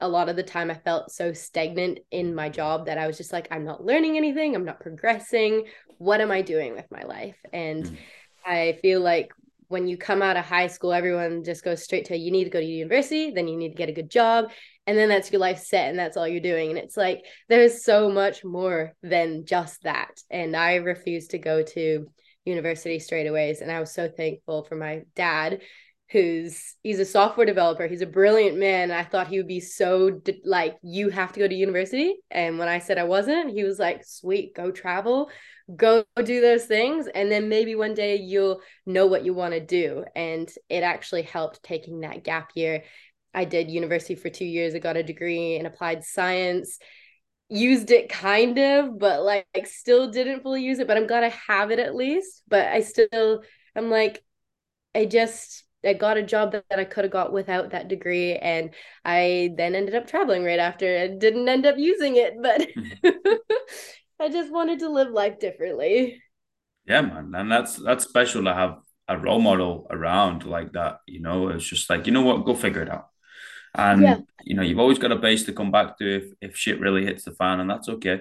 a 0.00 0.08
lot 0.08 0.28
of 0.30 0.36
the 0.36 0.42
time 0.42 0.70
I 0.70 0.74
felt 0.74 1.12
so 1.12 1.32
stagnant 1.32 2.00
in 2.10 2.34
my 2.34 2.48
job 2.48 2.86
that 2.86 2.96
I 2.98 3.06
was 3.06 3.18
just 3.18 3.32
like 3.32 3.48
I'm 3.50 3.64
not 3.64 3.84
learning 3.84 4.16
anything, 4.16 4.54
I'm 4.54 4.64
not 4.64 4.80
progressing. 4.80 5.66
What 5.98 6.20
am 6.20 6.30
I 6.30 6.40
doing 6.42 6.72
with 6.72 6.90
my 6.90 7.02
life? 7.02 7.36
And 7.52 7.84
mm. 7.84 7.96
I 8.44 8.78
feel 8.80 9.00
like 9.00 9.30
when 9.68 9.86
you 9.86 9.96
come 9.96 10.20
out 10.20 10.36
of 10.36 10.44
high 10.44 10.66
school, 10.66 10.92
everyone 10.92 11.44
just 11.44 11.62
goes 11.62 11.84
straight 11.84 12.06
to 12.06 12.16
you 12.16 12.32
need 12.32 12.44
to 12.44 12.50
go 12.50 12.58
to 12.58 12.66
university, 12.66 13.30
then 13.30 13.46
you 13.46 13.56
need 13.56 13.68
to 13.68 13.76
get 13.76 13.88
a 13.88 13.92
good 13.92 14.10
job, 14.10 14.50
and 14.86 14.96
then 14.98 15.08
that's 15.08 15.30
your 15.30 15.40
life 15.40 15.58
set 15.58 15.88
and 15.88 15.98
that's 15.98 16.16
all 16.16 16.26
you're 16.26 16.40
doing. 16.40 16.70
And 16.70 16.78
it's 16.78 16.96
like 16.96 17.24
there's 17.48 17.84
so 17.84 18.10
much 18.10 18.44
more 18.44 18.92
than 19.02 19.44
just 19.44 19.82
that. 19.82 20.20
And 20.30 20.56
I 20.56 20.76
refused 20.76 21.30
to 21.30 21.38
go 21.38 21.62
to 21.62 22.06
university 22.44 22.98
straightaways. 22.98 23.60
And 23.60 23.70
I 23.70 23.80
was 23.80 23.92
so 23.92 24.08
thankful 24.08 24.64
for 24.64 24.76
my 24.76 25.02
dad 25.14 25.60
who's 26.10 26.74
he's 26.82 26.98
a 26.98 27.04
software 27.04 27.46
developer 27.46 27.86
he's 27.86 28.02
a 28.02 28.06
brilliant 28.06 28.58
man 28.58 28.90
i 28.90 29.04
thought 29.04 29.28
he 29.28 29.36
would 29.36 29.46
be 29.46 29.60
so 29.60 30.20
like 30.44 30.76
you 30.82 31.08
have 31.08 31.32
to 31.32 31.38
go 31.38 31.46
to 31.46 31.54
university 31.54 32.16
and 32.32 32.58
when 32.58 32.68
i 32.68 32.80
said 32.80 32.98
i 32.98 33.04
wasn't 33.04 33.50
he 33.50 33.62
was 33.62 33.78
like 33.78 34.04
sweet 34.04 34.52
go 34.54 34.72
travel 34.72 35.30
go 35.76 36.04
do 36.24 36.40
those 36.40 36.64
things 36.64 37.06
and 37.14 37.30
then 37.30 37.48
maybe 37.48 37.76
one 37.76 37.94
day 37.94 38.16
you'll 38.16 38.60
know 38.86 39.06
what 39.06 39.24
you 39.24 39.32
want 39.32 39.54
to 39.54 39.60
do 39.60 40.04
and 40.16 40.50
it 40.68 40.82
actually 40.82 41.22
helped 41.22 41.62
taking 41.62 42.00
that 42.00 42.24
gap 42.24 42.50
year 42.56 42.82
i 43.34 43.44
did 43.44 43.70
university 43.70 44.14
for 44.14 44.28
2 44.28 44.44
years 44.44 44.74
i 44.74 44.78
got 44.78 44.96
a 44.96 45.02
degree 45.02 45.56
in 45.56 45.66
applied 45.66 46.04
science 46.04 46.78
used 47.48 47.90
it 47.90 48.08
kind 48.08 48.58
of 48.58 48.98
but 48.98 49.22
like 49.22 49.46
still 49.64 50.10
didn't 50.10 50.42
fully 50.42 50.62
use 50.62 50.78
it 50.78 50.86
but 50.86 50.96
i'm 50.96 51.06
glad 51.06 51.24
i 51.24 51.34
have 51.46 51.70
it 51.70 51.78
at 51.78 51.94
least 51.94 52.42
but 52.48 52.66
i 52.66 52.80
still 52.80 53.42
i'm 53.74 53.90
like 53.90 54.22
i 54.94 55.04
just 55.04 55.64
I 55.84 55.94
got 55.94 56.16
a 56.16 56.22
job 56.22 56.52
that, 56.52 56.64
that 56.70 56.78
I 56.78 56.84
could 56.84 57.04
have 57.04 57.12
got 57.12 57.32
without 57.32 57.70
that 57.70 57.88
degree. 57.88 58.36
And 58.36 58.70
I 59.04 59.54
then 59.56 59.74
ended 59.74 59.94
up 59.94 60.06
traveling 60.06 60.44
right 60.44 60.58
after. 60.58 60.94
and 60.96 61.20
didn't 61.20 61.48
end 61.48 61.66
up 61.66 61.78
using 61.78 62.16
it, 62.16 62.34
but 62.40 62.66
I 64.20 64.28
just 64.28 64.52
wanted 64.52 64.80
to 64.80 64.90
live 64.90 65.10
life 65.10 65.38
differently. 65.38 66.22
Yeah, 66.86 67.02
man. 67.02 67.32
And 67.34 67.50
that's 67.50 67.76
that's 67.76 68.04
special 68.04 68.44
to 68.44 68.54
have 68.54 68.78
a 69.08 69.18
role 69.18 69.40
model 69.40 69.86
around 69.90 70.44
like 70.44 70.72
that. 70.72 70.98
You 71.06 71.20
know, 71.20 71.48
it's 71.48 71.64
just 71.64 71.88
like, 71.88 72.06
you 72.06 72.12
know 72.12 72.22
what, 72.22 72.44
go 72.44 72.54
figure 72.54 72.82
it 72.82 72.90
out. 72.90 73.09
And 73.74 74.02
yeah. 74.02 74.18
you 74.42 74.54
know, 74.54 74.62
you've 74.62 74.78
always 74.78 74.98
got 74.98 75.12
a 75.12 75.16
base 75.16 75.44
to 75.44 75.52
come 75.52 75.70
back 75.70 75.98
to 75.98 76.16
if, 76.16 76.24
if 76.40 76.56
shit 76.56 76.80
really 76.80 77.04
hits 77.04 77.24
the 77.24 77.32
fan, 77.32 77.60
and 77.60 77.70
that's 77.70 77.88
okay. 77.88 78.20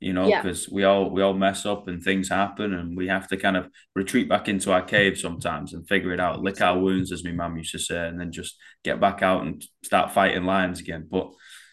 You 0.00 0.12
know, 0.12 0.26
because 0.26 0.68
yeah. 0.68 0.74
we 0.74 0.84
all 0.84 1.10
we 1.10 1.22
all 1.22 1.34
mess 1.34 1.66
up 1.66 1.88
and 1.88 2.02
things 2.02 2.28
happen, 2.28 2.74
and 2.74 2.96
we 2.96 3.08
have 3.08 3.28
to 3.28 3.36
kind 3.36 3.56
of 3.56 3.68
retreat 3.94 4.28
back 4.28 4.48
into 4.48 4.72
our 4.72 4.82
cave 4.82 5.18
sometimes 5.18 5.72
and 5.72 5.88
figure 5.88 6.12
it 6.12 6.20
out, 6.20 6.42
lick 6.42 6.60
our 6.60 6.78
wounds, 6.78 7.10
as 7.10 7.24
my 7.24 7.32
mum 7.32 7.56
used 7.56 7.72
to 7.72 7.78
say, 7.78 8.08
and 8.08 8.20
then 8.20 8.30
just 8.30 8.56
get 8.82 9.00
back 9.00 9.22
out 9.22 9.42
and 9.42 9.64
start 9.82 10.12
fighting 10.12 10.44
lions 10.44 10.80
again. 10.80 11.08
But 11.10 11.28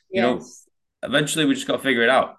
you 0.09 0.21
yes. 0.21 0.23
know, 0.23 1.07
eventually 1.07 1.45
we 1.45 1.55
just 1.55 1.67
got 1.67 1.77
to 1.77 1.83
figure 1.83 2.03
it 2.03 2.09
out 2.09 2.37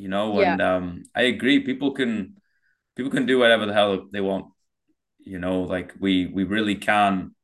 you 0.00 0.08
know 0.08 0.40
and 0.40 0.60
yeah. 0.60 0.76
um 0.76 1.04
i 1.14 1.22
agree 1.22 1.60
people 1.60 1.92
can 1.92 2.36
people 2.96 3.10
can 3.10 3.26
do 3.26 3.38
whatever 3.38 3.66
the 3.66 3.72
hell 3.72 4.06
they 4.12 4.20
want 4.20 4.46
you 5.18 5.38
know 5.38 5.62
like 5.62 5.94
we 6.00 6.26
we 6.26 6.44
really 6.44 6.74
can 6.74 7.34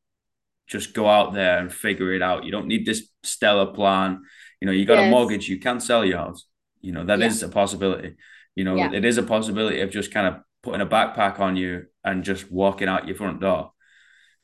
just 0.66 0.94
go 0.94 1.08
out 1.08 1.32
there 1.32 1.58
and 1.58 1.72
figure 1.72 2.12
it 2.12 2.22
out 2.22 2.44
you 2.44 2.50
don't 2.50 2.66
need 2.66 2.86
this 2.86 3.08
stellar 3.22 3.66
plan 3.66 4.22
you 4.60 4.66
know 4.66 4.72
you 4.72 4.84
got 4.84 4.98
yes. 4.98 5.06
a 5.06 5.10
mortgage 5.10 5.48
you 5.48 5.58
can 5.58 5.80
sell 5.80 6.04
your 6.04 6.18
house 6.18 6.46
you 6.80 6.92
know 6.92 7.04
that 7.04 7.18
yeah. 7.18 7.26
is 7.26 7.42
a 7.42 7.48
possibility 7.48 8.14
you 8.54 8.64
know 8.64 8.76
yeah. 8.76 8.92
it 8.92 9.04
is 9.04 9.18
a 9.18 9.22
possibility 9.22 9.80
of 9.80 9.90
just 9.90 10.12
kind 10.12 10.26
of 10.26 10.40
putting 10.62 10.80
a 10.80 10.86
backpack 10.86 11.38
on 11.38 11.56
you 11.56 11.84
and 12.04 12.24
just 12.24 12.50
walking 12.50 12.88
out 12.88 13.06
your 13.06 13.16
front 13.16 13.40
door 13.40 13.72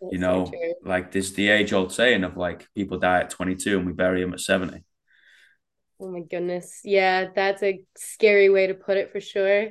That's 0.01 0.13
you 0.13 0.19
know 0.19 0.47
so 0.47 0.75
like 0.85 1.13
this 1.13 1.31
the 1.33 1.49
age 1.49 1.73
old 1.73 1.93
saying 1.93 2.25
of 2.25 2.37
like 2.37 2.69
people 2.75 2.99
die 2.99 3.21
at 3.21 3.31
22 3.31 3.79
and 3.79 3.87
we 3.87 3.93
bury 3.93 4.21
them 4.21 4.33
at 4.33 4.41
70 4.41 4.85
Oh 6.03 6.11
my 6.11 6.21
goodness. 6.21 6.81
Yeah, 6.83 7.29
that's 7.33 7.63
a 7.63 7.85
scary 7.97 8.51
way 8.51 8.67
to 8.67 8.75
put 8.75 8.97
it 8.97 9.13
for 9.13 9.21
sure. 9.21 9.69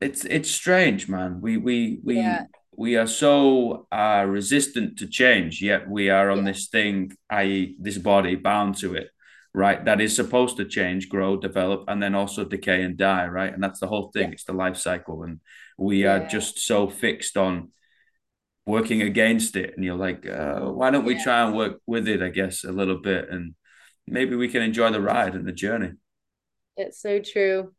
It's 0.00 0.24
it's 0.24 0.48
strange, 0.48 1.08
man. 1.08 1.40
We 1.40 1.56
we 1.56 1.98
we 2.04 2.16
yeah. 2.18 2.44
We 2.76 2.96
are 2.96 3.06
so 3.06 3.86
uh 3.92 4.24
resistant 4.26 4.98
to 4.98 5.06
change, 5.06 5.62
yet 5.62 5.88
we 5.88 6.10
are 6.10 6.30
on 6.30 6.38
yeah. 6.38 6.52
this 6.52 6.68
thing, 6.68 7.12
i.e., 7.30 7.76
this 7.78 7.98
body 7.98 8.34
bound 8.34 8.76
to 8.78 8.94
it, 8.94 9.10
right? 9.54 9.84
That 9.84 10.00
is 10.00 10.16
supposed 10.16 10.56
to 10.56 10.64
change, 10.64 11.08
grow, 11.08 11.36
develop, 11.36 11.84
and 11.88 12.02
then 12.02 12.14
also 12.14 12.44
decay 12.44 12.82
and 12.82 12.96
die, 12.96 13.26
right? 13.26 13.52
And 13.52 13.62
that's 13.62 13.80
the 13.80 13.88
whole 13.88 14.10
thing. 14.12 14.28
Yeah. 14.28 14.32
It's 14.32 14.44
the 14.44 14.52
life 14.52 14.76
cycle. 14.76 15.22
And 15.22 15.40
we 15.78 16.06
are 16.06 16.26
just 16.26 16.60
so 16.60 16.88
fixed 16.88 17.36
on 17.36 17.70
working 18.64 19.02
against 19.02 19.56
it. 19.56 19.74
And 19.74 19.84
you're 19.84 19.96
like, 19.96 20.26
uh, 20.26 20.60
why 20.60 20.90
don't 20.90 21.04
we 21.04 21.22
try 21.22 21.44
and 21.44 21.56
work 21.56 21.80
with 21.86 22.08
it, 22.08 22.22
I 22.22 22.28
guess, 22.28 22.64
a 22.64 22.72
little 22.72 22.98
bit 22.98 23.28
and 23.30 23.54
maybe 24.06 24.36
we 24.36 24.48
can 24.48 24.62
enjoy 24.62 24.90
the 24.90 25.00
ride 25.00 25.34
and 25.34 25.46
the 25.46 25.52
journey. 25.52 25.92
It's 26.76 27.00
so 27.00 27.20
true. 27.20 27.72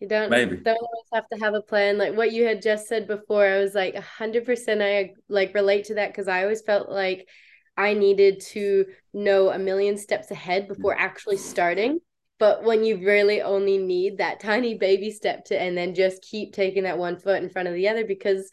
You 0.00 0.08
don't 0.08 0.30
maybe 0.30 0.56
don't 0.56 0.76
always 0.76 1.08
have 1.12 1.28
to 1.28 1.38
have 1.38 1.54
a 1.54 1.60
plan. 1.60 1.98
Like 1.98 2.16
what 2.16 2.32
you 2.32 2.44
had 2.44 2.62
just 2.62 2.88
said 2.88 3.06
before, 3.06 3.46
I 3.46 3.58
was 3.58 3.74
like 3.74 3.94
hundred 3.96 4.46
percent. 4.46 4.80
I 4.80 5.12
like 5.28 5.54
relate 5.54 5.84
to 5.86 5.94
that 5.94 6.08
because 6.08 6.26
I 6.26 6.42
always 6.42 6.62
felt 6.62 6.88
like 6.88 7.28
I 7.76 7.92
needed 7.94 8.40
to 8.52 8.86
know 9.12 9.50
a 9.50 9.58
million 9.58 9.98
steps 9.98 10.30
ahead 10.30 10.64
hmm. 10.64 10.74
before 10.74 10.98
actually 10.98 11.36
starting. 11.36 12.00
But 12.38 12.64
when 12.64 12.82
you 12.82 12.96
really 12.96 13.42
only 13.42 13.76
need 13.76 14.18
that 14.18 14.40
tiny 14.40 14.78
baby 14.78 15.10
step 15.10 15.44
to, 15.46 15.60
and 15.60 15.76
then 15.76 15.94
just 15.94 16.22
keep 16.22 16.54
taking 16.54 16.84
that 16.84 16.98
one 16.98 17.18
foot 17.18 17.42
in 17.42 17.50
front 17.50 17.68
of 17.68 17.74
the 17.74 17.88
other 17.88 18.06
because 18.06 18.50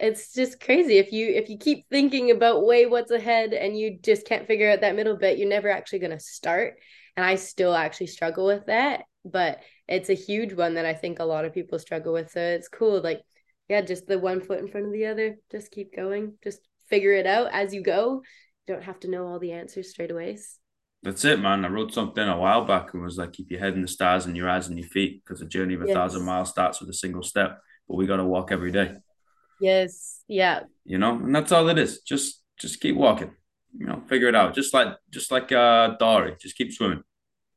it's 0.00 0.32
just 0.32 0.60
crazy 0.60 0.98
if 0.98 1.12
you 1.12 1.28
if 1.28 1.48
you 1.48 1.58
keep 1.58 1.86
thinking 1.88 2.30
about 2.30 2.64
way 2.64 2.86
what's 2.86 3.10
ahead 3.10 3.52
and 3.52 3.78
you 3.78 3.98
just 4.02 4.26
can't 4.26 4.46
figure 4.46 4.70
out 4.70 4.80
that 4.80 4.96
middle 4.96 5.16
bit 5.16 5.36
you're 5.36 5.48
never 5.48 5.68
actually 5.68 5.98
going 5.98 6.10
to 6.10 6.18
start 6.18 6.78
and 7.16 7.26
i 7.26 7.34
still 7.34 7.74
actually 7.74 8.06
struggle 8.06 8.46
with 8.46 8.64
that 8.66 9.02
but 9.24 9.60
it's 9.90 10.08
a 10.08 10.14
huge 10.14 10.54
one 10.54 10.74
that 10.74 10.86
i 10.86 10.94
think 10.94 11.18
a 11.18 11.24
lot 11.24 11.44
of 11.44 11.52
people 11.52 11.78
struggle 11.78 12.12
with 12.12 12.30
so 12.30 12.40
it's 12.40 12.68
cool 12.68 13.00
like 13.02 13.20
yeah 13.68 13.80
just 13.80 14.06
the 14.06 14.18
one 14.18 14.40
foot 14.40 14.60
in 14.60 14.68
front 14.68 14.86
of 14.86 14.92
the 14.92 15.06
other 15.06 15.36
just 15.50 15.70
keep 15.70 15.94
going 15.94 16.34
just 16.42 16.60
figure 16.88 17.12
it 17.12 17.26
out 17.26 17.48
as 17.52 17.74
you 17.74 17.82
go 17.82 18.22
you 18.66 18.74
don't 18.74 18.84
have 18.84 19.00
to 19.00 19.10
know 19.10 19.26
all 19.26 19.38
the 19.38 19.52
answers 19.52 19.90
straight 19.90 20.10
away 20.10 20.38
that's 21.02 21.24
it 21.24 21.38
man 21.40 21.64
i 21.64 21.68
wrote 21.68 21.92
something 21.92 22.26
a 22.26 22.38
while 22.38 22.64
back 22.64 22.94
and 22.94 23.02
was 23.02 23.18
like 23.18 23.32
keep 23.32 23.50
your 23.50 23.60
head 23.60 23.74
in 23.74 23.82
the 23.82 23.88
stars 23.88 24.26
and 24.26 24.36
your 24.36 24.48
eyes 24.48 24.68
in 24.68 24.76
your 24.76 24.88
feet 24.88 25.22
because 25.24 25.40
the 25.40 25.46
journey 25.46 25.74
of 25.74 25.82
a 25.82 25.86
yes. 25.86 25.94
thousand 25.94 26.24
miles 26.24 26.50
starts 26.50 26.80
with 26.80 26.88
a 26.88 26.94
single 26.94 27.22
step 27.22 27.60
but 27.88 27.96
we 27.96 28.06
got 28.06 28.16
to 28.16 28.24
walk 28.24 28.50
every 28.52 28.72
day 28.72 28.94
Yes. 29.60 30.24
Yeah. 30.26 30.60
You 30.84 30.98
know, 30.98 31.14
and 31.14 31.34
that's 31.34 31.52
all 31.52 31.68
it 31.68 31.78
is. 31.78 32.00
Just 32.00 32.42
just 32.58 32.80
keep 32.80 32.96
walking. 32.96 33.32
You 33.78 33.86
know, 33.86 34.02
figure 34.08 34.28
it 34.28 34.34
out. 34.34 34.54
Just 34.54 34.74
like 34.74 34.96
just 35.10 35.30
like 35.30 35.52
uh 35.52 35.96
Dory. 35.98 36.36
Just 36.40 36.56
keep 36.56 36.72
swimming. 36.72 37.02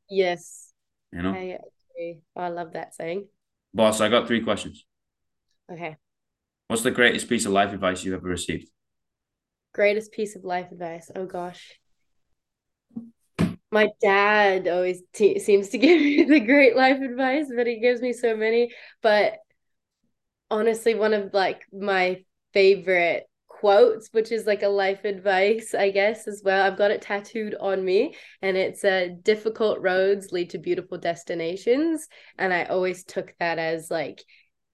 Yes. 0.09 0.71
You 1.11 1.23
know? 1.23 1.31
I. 1.31 1.57
Oh, 1.99 2.41
I 2.41 2.49
love 2.49 2.73
that 2.73 2.95
saying. 2.95 3.27
Boss, 3.73 4.01
I 4.01 4.09
got 4.09 4.27
three 4.27 4.41
questions. 4.41 4.85
Okay. 5.71 5.97
What's 6.67 6.83
the 6.83 6.91
greatest 6.91 7.29
piece 7.29 7.45
of 7.45 7.51
life 7.51 7.73
advice 7.73 8.03
you've 8.03 8.15
ever 8.15 8.27
received? 8.27 8.69
Greatest 9.73 10.11
piece 10.11 10.35
of 10.35 10.43
life 10.43 10.71
advice. 10.71 11.11
Oh 11.15 11.25
gosh. 11.25 11.79
My 13.71 13.89
dad 14.01 14.67
always 14.67 15.01
t- 15.13 15.39
seems 15.39 15.69
to 15.69 15.77
give 15.79 16.01
me 16.01 16.23
the 16.23 16.39
great 16.39 16.75
life 16.75 17.01
advice, 17.01 17.47
but 17.55 17.67
he 17.67 17.79
gives 17.79 18.01
me 18.01 18.13
so 18.13 18.35
many. 18.35 18.71
But 19.01 19.39
honestly 20.49 20.93
one 20.93 21.13
of 21.13 21.33
like 21.33 21.63
my 21.73 22.23
favorite 22.53 23.25
quote, 23.63 24.03
which 24.11 24.33
is 24.33 24.45
like 24.45 24.61
a 24.61 24.67
life 24.67 25.05
advice, 25.05 25.73
I 25.73 25.89
guess, 25.89 26.27
as 26.27 26.41
well. 26.43 26.65
I've 26.65 26.77
got 26.77 26.91
it 26.91 27.01
tattooed 27.01 27.55
on 27.61 27.85
me, 27.85 28.13
and 28.41 28.57
it's 28.57 28.83
uh, 28.83 29.07
difficult 29.21 29.79
roads 29.79 30.33
lead 30.33 30.49
to 30.49 30.57
beautiful 30.57 30.97
destinations. 30.97 32.09
And 32.37 32.53
I 32.53 32.65
always 32.65 33.05
took 33.05 33.33
that 33.39 33.59
as 33.59 33.89
like, 33.89 34.21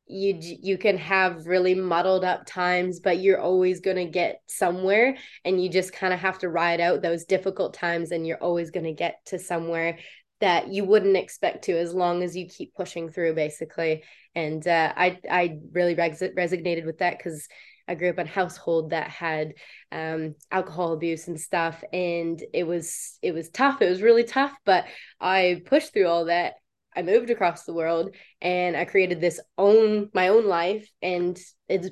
you 0.07 0.39
you 0.39 0.79
can 0.79 0.97
have 0.97 1.45
really 1.45 1.75
muddled 1.75 2.25
up 2.25 2.43
times 2.47 2.99
but 2.99 3.19
you're 3.19 3.39
always 3.39 3.79
going 3.79 3.95
to 3.95 4.07
get 4.07 4.41
somewhere 4.47 5.15
and 5.45 5.63
you 5.63 5.69
just 5.69 5.93
kind 5.93 6.11
of 6.11 6.19
have 6.19 6.39
to 6.39 6.49
ride 6.49 6.81
out 6.81 7.03
those 7.03 7.25
difficult 7.25 7.75
times 7.75 8.09
and 8.09 8.25
you're 8.25 8.41
always 8.41 8.71
going 8.71 8.87
to 8.87 8.91
get 8.91 9.19
to 9.27 9.37
somewhere 9.37 9.99
that 10.41 10.69
you 10.69 10.83
wouldn't 10.83 11.15
expect 11.15 11.65
to 11.65 11.77
as 11.77 11.93
long 11.93 12.23
as 12.23 12.35
you 12.35 12.47
keep 12.47 12.73
pushing 12.73 13.11
through 13.11 13.35
basically 13.35 14.01
and 14.33 14.67
uh, 14.67 14.91
i 14.97 15.19
i 15.29 15.59
really 15.73 15.93
res- 15.93 16.23
resonated 16.35 16.87
with 16.87 16.97
that 16.97 17.19
because 17.19 17.47
I 17.89 17.95
grew 17.95 18.09
up 18.09 18.19
in 18.19 18.27
a 18.27 18.29
household 18.29 18.91
that 18.91 19.09
had 19.09 19.55
um, 19.91 20.35
alcohol 20.51 20.93
abuse 20.93 21.27
and 21.27 21.39
stuff, 21.39 21.83
and 21.91 22.41
it 22.53 22.65
was 22.65 23.17
it 23.23 23.33
was 23.33 23.49
tough. 23.49 23.81
It 23.81 23.89
was 23.89 24.03
really 24.03 24.23
tough, 24.23 24.55
but 24.63 24.85
I 25.19 25.63
pushed 25.65 25.91
through 25.91 26.07
all 26.07 26.25
that. 26.25 26.53
I 26.95 27.01
moved 27.01 27.31
across 27.31 27.63
the 27.63 27.73
world, 27.73 28.15
and 28.41 28.77
I 28.77 28.85
created 28.85 29.19
this 29.19 29.39
own 29.57 30.09
my 30.13 30.27
own 30.27 30.45
life, 30.45 30.87
and 31.01 31.37
it's 31.67 31.89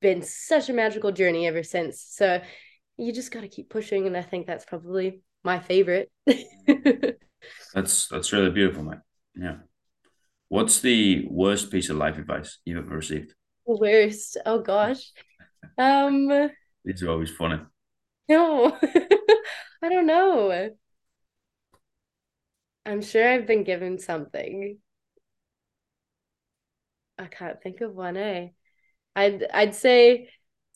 been 0.00 0.22
such 0.22 0.68
a 0.68 0.72
magical 0.72 1.10
journey 1.10 1.48
ever 1.48 1.64
since. 1.64 2.00
So 2.08 2.40
you 2.96 3.12
just 3.12 3.32
got 3.32 3.40
to 3.40 3.48
keep 3.48 3.68
pushing, 3.70 4.06
and 4.06 4.16
I 4.16 4.22
think 4.22 4.46
that's 4.46 4.64
probably 4.64 5.20
my 5.42 5.58
favorite. 5.58 6.12
that's 7.74 8.06
that's 8.06 8.32
really 8.32 8.50
beautiful, 8.50 8.84
mate. 8.84 9.00
Yeah. 9.34 9.56
What's 10.48 10.80
the 10.80 11.26
worst 11.28 11.72
piece 11.72 11.90
of 11.90 11.96
life 11.96 12.18
advice 12.18 12.58
you've 12.64 12.84
ever 12.84 12.96
received? 12.96 13.34
Worst. 13.66 14.36
Oh 14.46 14.60
gosh. 14.60 15.10
Um, 15.78 16.50
these 16.84 17.02
are 17.02 17.10
always 17.10 17.30
funny. 17.30 17.60
No, 18.28 18.78
I 19.82 19.88
don't 19.88 20.06
know. 20.06 20.70
I'm 22.84 23.00
sure 23.02 23.26
I've 23.26 23.46
been 23.46 23.64
given 23.64 23.98
something. 23.98 24.80
I 27.18 27.26
can't 27.26 27.62
think 27.62 27.80
of 27.80 27.94
one, 27.94 28.16
eh? 28.16 28.48
I'd 29.16 29.44
I'd 29.52 29.74
say 29.76 30.30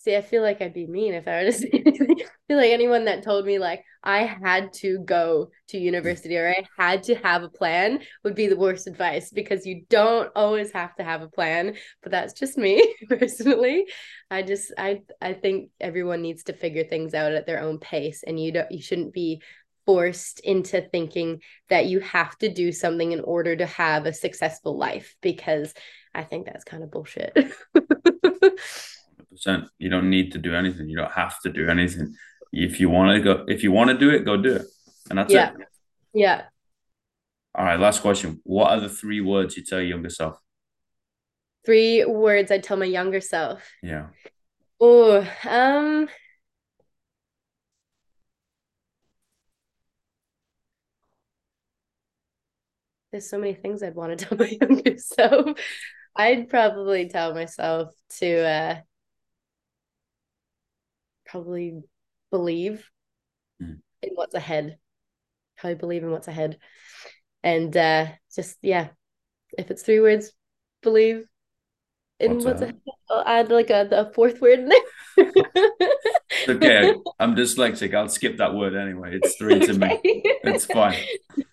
See, 0.04 0.16
I 0.16 0.20
feel 0.20 0.42
like 0.42 0.60
I'd 0.60 0.74
be 0.74 0.86
mean 0.86 1.14
if 1.14 1.26
I 1.26 1.30
were 1.36 1.44
to 1.44 1.52
say 1.58 1.70
anything. 1.72 2.16
I 2.20 2.28
feel 2.46 2.58
like 2.58 2.72
anyone 2.72 3.06
that 3.06 3.22
told 3.22 3.46
me 3.46 3.58
like 3.58 3.82
I 4.02 4.18
had 4.24 4.70
to 4.74 4.98
go 4.98 5.48
to 5.68 5.78
university 5.78 6.36
or 6.36 6.50
I 6.50 6.66
had 6.76 7.04
to 7.04 7.14
have 7.14 7.42
a 7.42 7.48
plan 7.48 8.00
would 8.22 8.34
be 8.34 8.46
the 8.46 8.56
worst 8.56 8.86
advice 8.86 9.30
because 9.30 9.64
you 9.64 9.86
don't 9.88 10.30
always 10.36 10.70
have 10.72 10.94
to 10.96 11.04
have 11.04 11.22
a 11.22 11.28
plan. 11.28 11.76
But 12.02 12.12
that's 12.12 12.34
just 12.34 12.58
me 12.58 12.94
personally. 13.08 13.86
I 14.30 14.42
just 14.42 14.74
I 14.76 15.00
I 15.22 15.32
think 15.32 15.70
everyone 15.80 16.20
needs 16.20 16.44
to 16.44 16.52
figure 16.52 16.84
things 16.84 17.14
out 17.14 17.32
at 17.32 17.46
their 17.46 17.62
own 17.62 17.78
pace, 17.78 18.22
and 18.26 18.38
you 18.38 18.52
don't 18.52 18.70
you 18.70 18.82
shouldn't 18.82 19.14
be 19.14 19.40
forced 19.86 20.40
into 20.40 20.82
thinking 20.82 21.40
that 21.70 21.86
you 21.86 22.00
have 22.00 22.36
to 22.38 22.52
do 22.52 22.72
something 22.72 23.12
in 23.12 23.20
order 23.20 23.56
to 23.56 23.64
have 23.66 24.04
a 24.04 24.12
successful 24.12 24.76
life 24.76 25.14
because 25.22 25.72
I 26.14 26.24
think 26.24 26.44
that's 26.44 26.64
kind 26.64 26.82
of 26.82 26.90
bullshit. 26.90 27.36
percent. 29.34 29.64
You 29.78 29.90
don't 29.90 30.10
need 30.10 30.32
to 30.32 30.38
do 30.38 30.54
anything. 30.54 30.88
You 30.88 30.96
don't 30.96 31.12
have 31.12 31.40
to 31.42 31.50
do 31.50 31.68
anything. 31.68 32.14
If 32.52 32.80
you 32.80 32.88
want 32.88 33.16
to 33.16 33.22
go, 33.22 33.44
if 33.48 33.62
you 33.62 33.72
want 33.72 33.90
to 33.90 33.98
do 33.98 34.10
it, 34.10 34.24
go 34.24 34.36
do 34.36 34.56
it, 34.56 34.66
and 35.10 35.18
that's 35.18 35.32
yeah. 35.32 35.50
it. 35.50 35.66
Yeah. 36.12 36.42
All 37.54 37.64
right. 37.64 37.78
Last 37.78 38.00
question. 38.00 38.40
What 38.44 38.70
are 38.70 38.80
the 38.80 38.88
three 38.88 39.20
words 39.20 39.56
you 39.56 39.64
tell 39.64 39.80
your 39.80 39.88
younger 39.88 40.10
self? 40.10 40.38
Three 41.66 42.04
words 42.04 42.50
I 42.50 42.58
tell 42.58 42.76
my 42.76 42.84
younger 42.84 43.20
self. 43.20 43.68
Yeah. 43.82 44.08
Oh, 44.80 45.26
um. 45.48 46.08
There's 53.10 53.30
so 53.30 53.38
many 53.38 53.54
things 53.54 53.82
I'd 53.82 53.94
want 53.94 54.18
to 54.18 54.24
tell 54.26 54.38
my 54.38 54.56
younger 54.60 54.98
self. 54.98 55.56
I'd 56.16 56.48
probably 56.48 57.08
tell 57.08 57.34
myself 57.34 57.90
to 58.18 58.38
uh 58.38 58.80
probably 61.34 61.82
believe 62.30 62.88
mm. 63.60 63.78
in 64.02 64.10
what's 64.14 64.34
ahead. 64.34 64.78
Probably 65.58 65.74
believe 65.74 66.04
in 66.04 66.12
what's 66.12 66.28
ahead. 66.28 66.58
And 67.42 67.76
uh 67.76 68.06
just 68.34 68.58
yeah, 68.62 68.88
if 69.58 69.70
it's 69.72 69.82
three 69.82 69.98
words, 69.98 70.32
believe 70.80 71.24
in 72.20 72.34
what's, 72.34 72.44
what's 72.44 72.62
ahead. 72.62 72.80
I'll 73.10 73.24
add 73.26 73.50
like 73.50 73.70
a 73.70 73.86
the 73.90 74.12
fourth 74.14 74.40
word 74.40 74.60
in 74.60 74.68
there. 74.68 75.32
okay, 76.48 76.94
I'm 77.18 77.34
dyslexic. 77.34 77.92
I'll 77.94 78.08
skip 78.08 78.36
that 78.38 78.54
word 78.54 78.76
anyway. 78.76 79.18
It's 79.20 79.34
three 79.34 79.58
to 79.58 79.72
me. 79.72 80.00
It's 80.44 80.66
fine. 80.66 81.02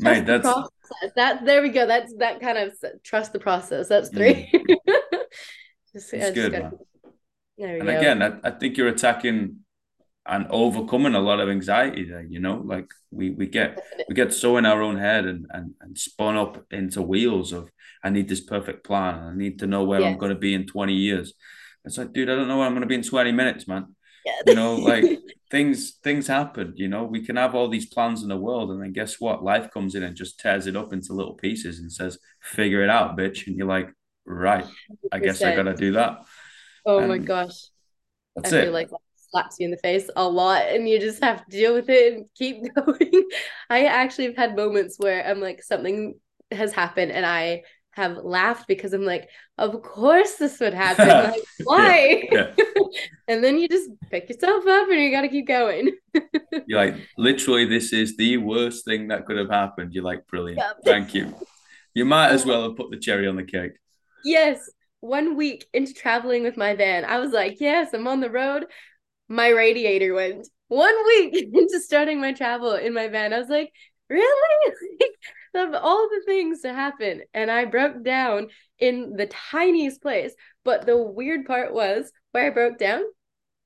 Mate, 0.00 0.26
that's 0.26 0.48
that. 1.14 1.44
There 1.44 1.62
we 1.62 1.68
go. 1.68 1.86
That's 1.86 2.14
that 2.16 2.40
kind 2.40 2.58
of 2.58 2.72
trust 3.04 3.32
the 3.32 3.38
process. 3.38 3.88
That's 3.88 4.08
three. 4.08 4.50
Mm. 4.52 4.76
just, 5.92 6.14
it's 6.14 6.30
good, 6.34 6.52
man 6.52 6.72
and 7.66 7.86
go. 7.86 7.98
again, 7.98 8.22
I, 8.22 8.48
I 8.48 8.50
think 8.50 8.76
you're 8.76 8.88
attacking 8.88 9.56
and 10.26 10.46
overcoming 10.50 11.14
a 11.14 11.20
lot 11.20 11.40
of 11.40 11.48
anxiety 11.48 12.04
there 12.04 12.22
you 12.22 12.40
know? 12.40 12.62
Like 12.64 12.90
we 13.10 13.30
we 13.30 13.46
get 13.46 13.78
we 14.08 14.14
get 14.14 14.32
so 14.32 14.56
in 14.56 14.66
our 14.66 14.82
own 14.82 14.96
head 14.96 15.26
and 15.26 15.46
and, 15.50 15.74
and 15.80 15.98
spun 15.98 16.36
up 16.36 16.64
into 16.70 17.02
wheels 17.02 17.52
of 17.52 17.70
i 18.04 18.10
need 18.10 18.28
this 18.28 18.40
perfect 18.40 18.84
plan 18.84 19.18
i 19.18 19.34
need 19.34 19.58
to 19.58 19.66
know 19.66 19.84
where 19.84 20.02
i'm 20.02 20.18
going 20.18 20.32
to 20.32 20.38
be 20.38 20.54
in 20.54 20.66
20 20.66 20.94
years. 20.94 21.34
It's 21.84 21.98
like 21.98 22.12
dude 22.12 22.30
i 22.30 22.34
don't 22.34 22.48
know 22.48 22.58
where 22.58 22.66
i'm 22.66 22.72
going 22.72 22.82
to 22.82 22.86
be 22.86 22.94
in 22.94 23.02
20 23.02 23.32
minutes 23.32 23.66
man. 23.66 23.94
Yeah. 24.24 24.32
you 24.46 24.54
know 24.54 24.74
like 24.92 25.04
things 25.50 25.92
things 26.04 26.26
happen 26.26 26.74
you 26.76 26.88
know? 26.88 27.04
We 27.04 27.24
can 27.24 27.36
have 27.36 27.54
all 27.54 27.68
these 27.68 27.86
plans 27.86 28.22
in 28.22 28.28
the 28.28 28.36
world 28.36 28.70
and 28.70 28.82
then 28.82 28.92
guess 28.92 29.18
what? 29.18 29.42
Life 29.42 29.70
comes 29.70 29.94
in 29.94 30.02
and 30.02 30.14
just 30.14 30.38
tears 30.38 30.66
it 30.66 30.76
up 30.76 30.92
into 30.92 31.14
little 31.14 31.34
pieces 31.34 31.80
and 31.80 31.90
says 31.90 32.18
figure 32.40 32.82
it 32.82 32.90
out 32.90 33.16
bitch. 33.16 33.46
And 33.46 33.56
you're 33.56 33.66
like 33.66 33.90
right 34.26 34.66
i 35.10 35.18
guess 35.18 35.42
i 35.42 35.56
gotta 35.56 35.74
do 35.74 35.92
that 35.92 36.20
Oh 36.86 37.06
my 37.06 37.18
gosh. 37.18 37.68
That's 38.36 38.52
I 38.52 38.58
it. 38.58 38.64
feel 38.64 38.72
like 38.72 38.90
slaps 39.30 39.56
you 39.58 39.66
in 39.66 39.70
the 39.70 39.76
face 39.78 40.10
a 40.16 40.28
lot 40.28 40.66
and 40.68 40.88
you 40.88 40.98
just 40.98 41.22
have 41.22 41.44
to 41.44 41.50
deal 41.50 41.74
with 41.74 41.88
it 41.88 42.14
and 42.14 42.26
keep 42.34 42.62
going. 42.74 43.28
I 43.68 43.86
actually 43.86 44.26
have 44.26 44.36
had 44.36 44.56
moments 44.56 44.96
where 44.98 45.24
I'm 45.26 45.40
like 45.40 45.62
something 45.62 46.14
has 46.50 46.72
happened 46.72 47.12
and 47.12 47.24
I 47.24 47.62
have 47.92 48.18
laughed 48.18 48.68
because 48.68 48.92
I'm 48.92 49.04
like, 49.04 49.28
of 49.58 49.82
course 49.82 50.34
this 50.36 50.60
would 50.60 50.74
happen. 50.74 51.08
Like, 51.32 51.42
why? 51.64 52.28
Yeah, 52.32 52.52
yeah. 52.56 52.64
and 53.28 53.42
then 53.44 53.58
you 53.58 53.68
just 53.68 53.90
pick 54.10 54.28
yourself 54.28 54.66
up 54.66 54.88
and 54.88 55.00
you 55.00 55.10
got 55.10 55.22
to 55.22 55.28
keep 55.28 55.46
going. 55.46 55.92
You're 56.66 56.78
like, 56.78 56.96
literally, 57.18 57.66
this 57.66 57.92
is 57.92 58.16
the 58.16 58.36
worst 58.38 58.84
thing 58.84 59.08
that 59.08 59.26
could 59.26 59.36
have 59.36 59.50
happened. 59.50 59.92
You're 59.92 60.04
like, 60.04 60.26
brilliant. 60.26 60.62
Thank 60.84 61.14
you. 61.14 61.34
You 61.94 62.04
might 62.04 62.30
as 62.30 62.46
well 62.46 62.62
have 62.62 62.76
put 62.76 62.90
the 62.90 62.96
cherry 62.96 63.26
on 63.26 63.36
the 63.36 63.44
cake. 63.44 63.72
Yes 64.24 64.70
one 65.00 65.36
week 65.36 65.66
into 65.72 65.94
traveling 65.94 66.42
with 66.42 66.56
my 66.56 66.74
van, 66.74 67.04
I 67.04 67.18
was 67.18 67.32
like, 67.32 67.60
yes, 67.60 67.92
I'm 67.92 68.06
on 68.06 68.20
the 68.20 68.30
road. 68.30 68.66
My 69.28 69.48
radiator 69.48 70.14
went 70.14 70.48
one 70.68 70.94
week 71.06 71.48
into 71.52 71.80
starting 71.80 72.20
my 72.20 72.32
travel 72.32 72.72
in 72.72 72.94
my 72.94 73.08
van. 73.08 73.32
I 73.32 73.38
was 73.38 73.48
like, 73.48 73.72
really? 74.08 74.74
of 75.54 75.74
all 75.74 76.08
the 76.08 76.22
things 76.26 76.62
to 76.62 76.72
happen. 76.72 77.22
And 77.34 77.50
I 77.50 77.64
broke 77.64 78.02
down 78.04 78.48
in 78.78 79.16
the 79.16 79.26
tiniest 79.26 80.02
place. 80.02 80.32
But 80.64 80.86
the 80.86 80.96
weird 80.96 81.46
part 81.46 81.72
was 81.72 82.12
where 82.32 82.46
I 82.46 82.50
broke 82.50 82.78
down, 82.78 83.02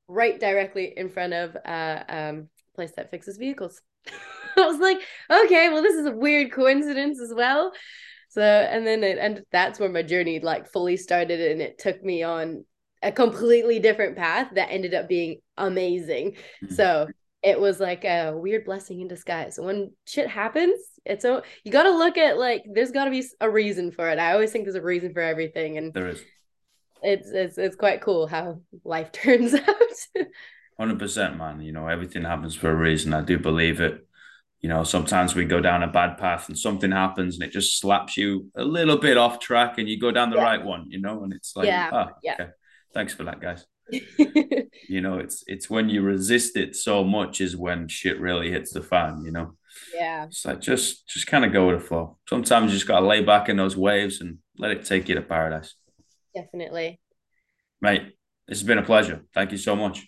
right 0.08 0.38
directly 0.38 0.92
in 0.96 1.08
front 1.08 1.32
of 1.32 1.56
uh 1.64 2.04
um 2.08 2.48
place 2.74 2.92
that 2.96 3.10
fixes 3.10 3.36
vehicles. 3.36 3.80
I 4.56 4.66
was 4.66 4.78
like, 4.78 5.00
okay, 5.30 5.70
well, 5.70 5.82
this 5.82 5.94
is 5.94 6.06
a 6.06 6.12
weird 6.12 6.52
coincidence 6.52 7.20
as 7.20 7.32
well. 7.34 7.72
So 8.34 8.42
and 8.42 8.84
then 8.84 9.04
it 9.04 9.16
and 9.16 9.44
that's 9.52 9.78
where 9.78 9.88
my 9.88 10.02
journey 10.02 10.40
like 10.40 10.66
fully 10.66 10.96
started 10.96 11.40
and 11.40 11.62
it 11.62 11.78
took 11.78 12.02
me 12.02 12.24
on 12.24 12.64
a 13.00 13.12
completely 13.12 13.78
different 13.78 14.16
path 14.16 14.48
that 14.56 14.72
ended 14.72 14.92
up 14.92 15.08
being 15.08 15.38
amazing. 15.56 16.32
Mm-hmm. 16.32 16.74
So 16.74 17.06
it 17.44 17.60
was 17.60 17.78
like 17.78 18.04
a 18.04 18.32
weird 18.34 18.64
blessing 18.64 19.00
in 19.00 19.06
disguise. 19.06 19.56
When 19.56 19.92
shit 20.04 20.26
happens, 20.26 20.80
it's 21.04 21.22
so 21.22 21.42
you 21.62 21.70
got 21.70 21.84
to 21.84 21.96
look 21.96 22.18
at 22.18 22.36
like 22.36 22.64
there's 22.68 22.90
got 22.90 23.04
to 23.04 23.12
be 23.12 23.22
a 23.40 23.48
reason 23.48 23.92
for 23.92 24.08
it. 24.08 24.18
I 24.18 24.32
always 24.32 24.50
think 24.50 24.64
there's 24.64 24.74
a 24.74 24.82
reason 24.82 25.12
for 25.12 25.20
everything, 25.20 25.78
and 25.78 25.94
there 25.94 26.08
is. 26.08 26.24
It's 27.04 27.30
it's 27.30 27.56
it's 27.56 27.76
quite 27.76 28.00
cool 28.00 28.26
how 28.26 28.62
life 28.82 29.12
turns 29.12 29.54
out. 29.54 30.26
Hundred 30.76 30.98
percent, 30.98 31.36
man. 31.36 31.60
You 31.60 31.70
know 31.70 31.86
everything 31.86 32.24
happens 32.24 32.56
for 32.56 32.68
a 32.68 32.74
reason. 32.74 33.14
I 33.14 33.20
do 33.20 33.38
believe 33.38 33.80
it 33.80 34.04
you 34.64 34.70
know, 34.70 34.82
sometimes 34.82 35.34
we 35.34 35.44
go 35.44 35.60
down 35.60 35.82
a 35.82 35.86
bad 35.86 36.16
path 36.16 36.48
and 36.48 36.58
something 36.58 36.90
happens 36.90 37.34
and 37.34 37.44
it 37.44 37.52
just 37.52 37.78
slaps 37.78 38.16
you 38.16 38.50
a 38.56 38.64
little 38.64 38.96
bit 38.96 39.18
off 39.18 39.38
track 39.38 39.76
and 39.76 39.90
you 39.90 40.00
go 40.00 40.10
down 40.10 40.30
the 40.30 40.36
yeah. 40.36 40.42
right 40.42 40.64
one, 40.64 40.86
you 40.88 40.98
know, 40.98 41.22
and 41.22 41.34
it's 41.34 41.54
like, 41.54 41.66
yeah, 41.66 41.90
oh, 41.92 42.06
yeah. 42.22 42.32
Okay. 42.32 42.50
Thanks 42.94 43.12
for 43.12 43.24
that, 43.24 43.42
guys. 43.42 43.66
you 44.88 45.02
know, 45.02 45.18
it's 45.18 45.44
it's 45.46 45.68
when 45.68 45.90
you 45.90 46.00
resist 46.00 46.56
it 46.56 46.74
so 46.74 47.04
much 47.04 47.42
is 47.42 47.54
when 47.54 47.88
shit 47.88 48.18
really 48.18 48.50
hits 48.50 48.72
the 48.72 48.80
fan, 48.80 49.22
you 49.26 49.32
know. 49.32 49.52
Yeah. 49.94 50.24
It's 50.24 50.46
like 50.46 50.62
just 50.62 51.06
just 51.08 51.26
kind 51.26 51.44
of 51.44 51.52
go 51.52 51.66
with 51.66 51.80
the 51.80 51.86
flow. 51.86 52.16
Sometimes 52.26 52.72
you 52.72 52.78
just 52.78 52.88
gotta 52.88 53.04
lay 53.04 53.22
back 53.22 53.50
in 53.50 53.58
those 53.58 53.76
waves 53.76 54.22
and 54.22 54.38
let 54.56 54.70
it 54.70 54.86
take 54.86 55.10
you 55.10 55.14
to 55.16 55.20
paradise. 55.20 55.74
Definitely. 56.34 57.02
Mate, 57.82 58.14
This 58.48 58.60
has 58.60 58.66
been 58.66 58.78
a 58.78 58.82
pleasure. 58.82 59.24
Thank 59.34 59.52
you 59.52 59.58
so 59.58 59.76
much. 59.76 60.06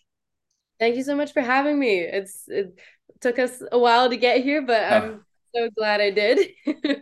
Thank 0.79 0.97
you 0.97 1.03
so 1.03 1.15
much 1.15 1.33
for 1.33 1.43
having 1.43 1.79
me. 1.79 1.99
It's 1.99 2.45
it 2.49 2.79
took 3.21 3.39
us 3.39 3.63
a 3.73 3.79
while 3.79 4.09
to 4.11 4.17
get 4.17 4.43
here, 4.43 4.63
but 4.63 4.93
I'm 4.93 5.25
so 5.55 5.71
glad 5.77 6.01
I 6.01 6.11
did. 6.11 6.51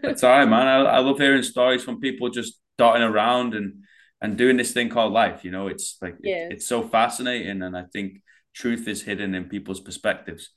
That's 0.03 0.25
all 0.25 0.31
right, 0.31 0.49
man. 0.49 0.67
I, 0.67 0.81
I 0.83 0.99
love 0.99 1.19
hearing 1.19 1.43
stories 1.43 1.83
from 1.83 2.01
people 2.01 2.29
just 2.31 2.61
dotting 2.79 3.03
around 3.03 3.55
and 3.55 3.85
and 4.21 4.39
doing 4.39 4.57
this 4.57 4.73
thing 4.73 4.89
called 4.89 5.13
life. 5.13 5.45
You 5.45 5.51
know, 5.51 5.67
it's 5.69 5.99
like 6.01 6.17
yeah. 6.23 6.47
it, 6.47 6.55
it's 6.55 6.67
so 6.67 6.83
fascinating, 6.83 7.63
and 7.63 7.77
I 7.77 7.85
think 7.93 8.23
truth 8.55 8.89
is 8.89 9.03
hidden 9.03 9.35
in 9.35 9.45
people's 9.45 9.81
perspectives. 9.81 10.51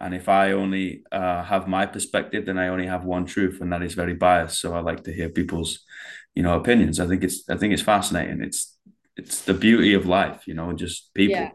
And 0.00 0.14
if 0.14 0.28
I 0.28 0.52
only 0.52 1.02
uh, 1.10 1.42
have 1.42 1.66
my 1.66 1.84
perspective, 1.84 2.46
then 2.46 2.58
I 2.58 2.68
only 2.68 2.86
have 2.86 3.04
one 3.04 3.26
truth, 3.26 3.60
and 3.60 3.72
that 3.72 3.82
is 3.82 3.94
very 3.94 4.14
biased. 4.14 4.60
So 4.60 4.74
I 4.74 4.80
like 4.80 5.02
to 5.04 5.12
hear 5.12 5.28
people's, 5.28 5.80
you 6.36 6.42
know, 6.44 6.54
opinions. 6.54 7.00
I 7.00 7.06
think 7.06 7.24
it's 7.24 7.48
I 7.48 7.56
think 7.56 7.72
it's 7.72 7.82
fascinating. 7.82 8.42
It's 8.42 8.78
it's 9.16 9.40
the 9.42 9.54
beauty 9.54 9.94
of 9.94 10.06
life, 10.06 10.46
you 10.46 10.54
know, 10.54 10.72
just 10.72 11.12
people. 11.14 11.36
Yeah. 11.36 11.50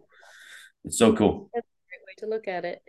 It's 0.84 0.98
so 0.98 1.16
cool. 1.16 1.50
That's 1.54 1.66
a 1.66 1.88
great 1.88 2.02
way 2.06 2.14
to 2.18 2.26
look 2.28 2.48
at 2.50 2.66
it. 2.66 2.82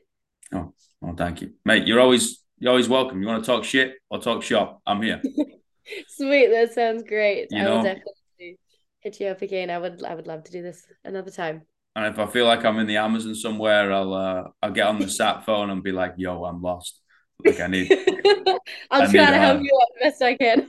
Oh, 0.55 0.73
thank 1.17 1.43
you, 1.43 1.53
mate. 1.65 1.87
You're 1.87 2.01
always 2.01 2.43
you're 2.59 2.71
always 2.71 2.89
welcome. 2.89 3.21
You 3.21 3.29
want 3.29 3.45
to 3.45 3.47
talk 3.47 3.65
shit 3.65 3.95
or 4.11 4.21
talk 4.21 4.43
shop? 4.43 4.81
I'm 4.87 5.03
here. 5.03 5.21
Sweet, 6.09 6.49
that 6.49 6.73
sounds 6.73 7.03
great. 7.03 7.49
You 7.51 7.61
I 7.61 7.65
know, 7.65 7.77
will 7.77 7.83
definitely 7.83 8.59
hit 9.01 9.21
you 9.21 9.27
up 9.27 9.43
again. 9.43 9.71
I 9.71 9.79
would 9.79 10.03
I 10.05 10.15
would 10.15 10.27
love 10.27 10.45
to 10.45 10.53
do 10.53 10.63
this 10.63 10.87
another 11.05 11.31
time. 11.31 11.63
And 11.97 12.07
if 12.07 12.19
I 12.19 12.27
feel 12.27 12.47
like 12.47 12.65
I'm 12.65 12.79
in 12.79 12.87
the 12.87 12.97
Amazon 12.97 13.35
somewhere, 13.35 13.93
I'll 13.93 14.15
uh, 14.15 14.45
I'll 14.63 14.71
get 14.71 14.87
on 14.87 14.99
the 14.99 15.09
sat 15.09 15.45
phone 15.47 15.71
and 15.71 15.83
be 15.83 15.93
like, 15.93 16.15
"Yo, 16.17 16.45
I'm 16.45 16.63
lost. 16.63 17.01
Like 17.45 17.61
I 17.61 17.67
need." 17.67 17.91
I'll 18.91 19.03
I 19.03 19.07
try 19.07 19.25
need, 19.25 19.31
to 19.31 19.39
help 19.39 19.63
you 19.63 19.81
out 19.81 19.89
the 19.95 20.05
best 20.05 20.23
I 20.23 20.37
can. 20.37 20.69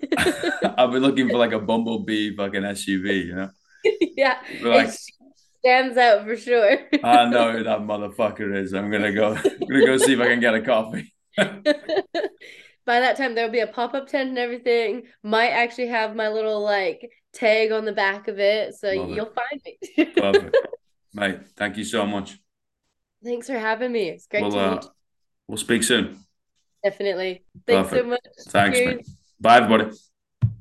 I'll 0.78 0.92
be 0.92 1.00
looking 1.00 1.30
for 1.30 1.38
like 1.38 1.52
a 1.52 1.60
bumblebee 1.60 2.36
fucking 2.36 2.62
SUV, 2.62 3.26
you 3.26 3.36
know. 3.36 3.50
yeah, 4.18 4.40
like, 4.62 4.90
it 4.90 5.00
stands 5.66 5.98
out 5.98 6.26
for 6.26 6.38
sure. 6.38 6.78
I 7.04 7.26
know 7.26 7.52
who 7.52 7.64
that 7.64 7.80
motherfucker 7.80 8.56
is. 8.56 8.74
I'm 8.74 8.92
gonna 8.92 9.12
go. 9.14 9.34
I'm 9.34 9.68
gonna 9.68 9.86
go 9.86 9.98
see 9.98 10.14
if 10.14 10.20
I 10.20 10.28
can 10.28 10.40
get 10.40 10.54
a 10.54 10.62
coffee. 10.62 11.12
By 11.38 13.00
that 13.00 13.18
time, 13.18 13.34
there'll 13.34 13.52
be 13.52 13.62
a 13.62 13.68
pop 13.68 13.96
up 13.96 14.08
tent 14.08 14.30
and 14.30 14.38
everything. 14.38 15.04
Might 15.24 15.50
actually 15.50 15.88
have 15.88 16.16
my 16.16 16.30
little 16.30 16.62
like 16.62 17.10
tag 17.34 17.72
on 17.72 17.84
the 17.86 17.94
back 17.94 18.28
of 18.28 18.40
it, 18.40 18.76
so 18.76 18.92
Love 18.92 19.10
you'll 19.10 19.26
it. 19.26 19.34
find 19.36 19.62
me. 19.66 20.06
Perfect. 20.16 20.58
Mate, 21.14 21.40
thank 21.56 21.78
you 21.78 21.84
so 21.84 22.06
much. 22.06 22.38
Thanks 23.24 23.48
for 23.48 23.58
having 23.58 23.92
me. 23.92 24.10
It's 24.10 24.28
great 24.28 24.44
we'll, 24.44 24.52
to 24.52 24.72
meet. 24.72 24.84
Uh, 24.84 24.88
we'll 25.48 25.58
speak 25.58 25.84
soon. 25.84 26.20
Definitely. 26.84 27.44
Thanks 27.66 27.90
Perfect. 27.90 28.04
so 28.06 28.10
much. 28.10 28.20
Thanks, 28.50 28.78
Cheers. 28.78 28.96
mate. 28.98 29.08
Bye, 29.40 29.58
everybody. 29.58 29.98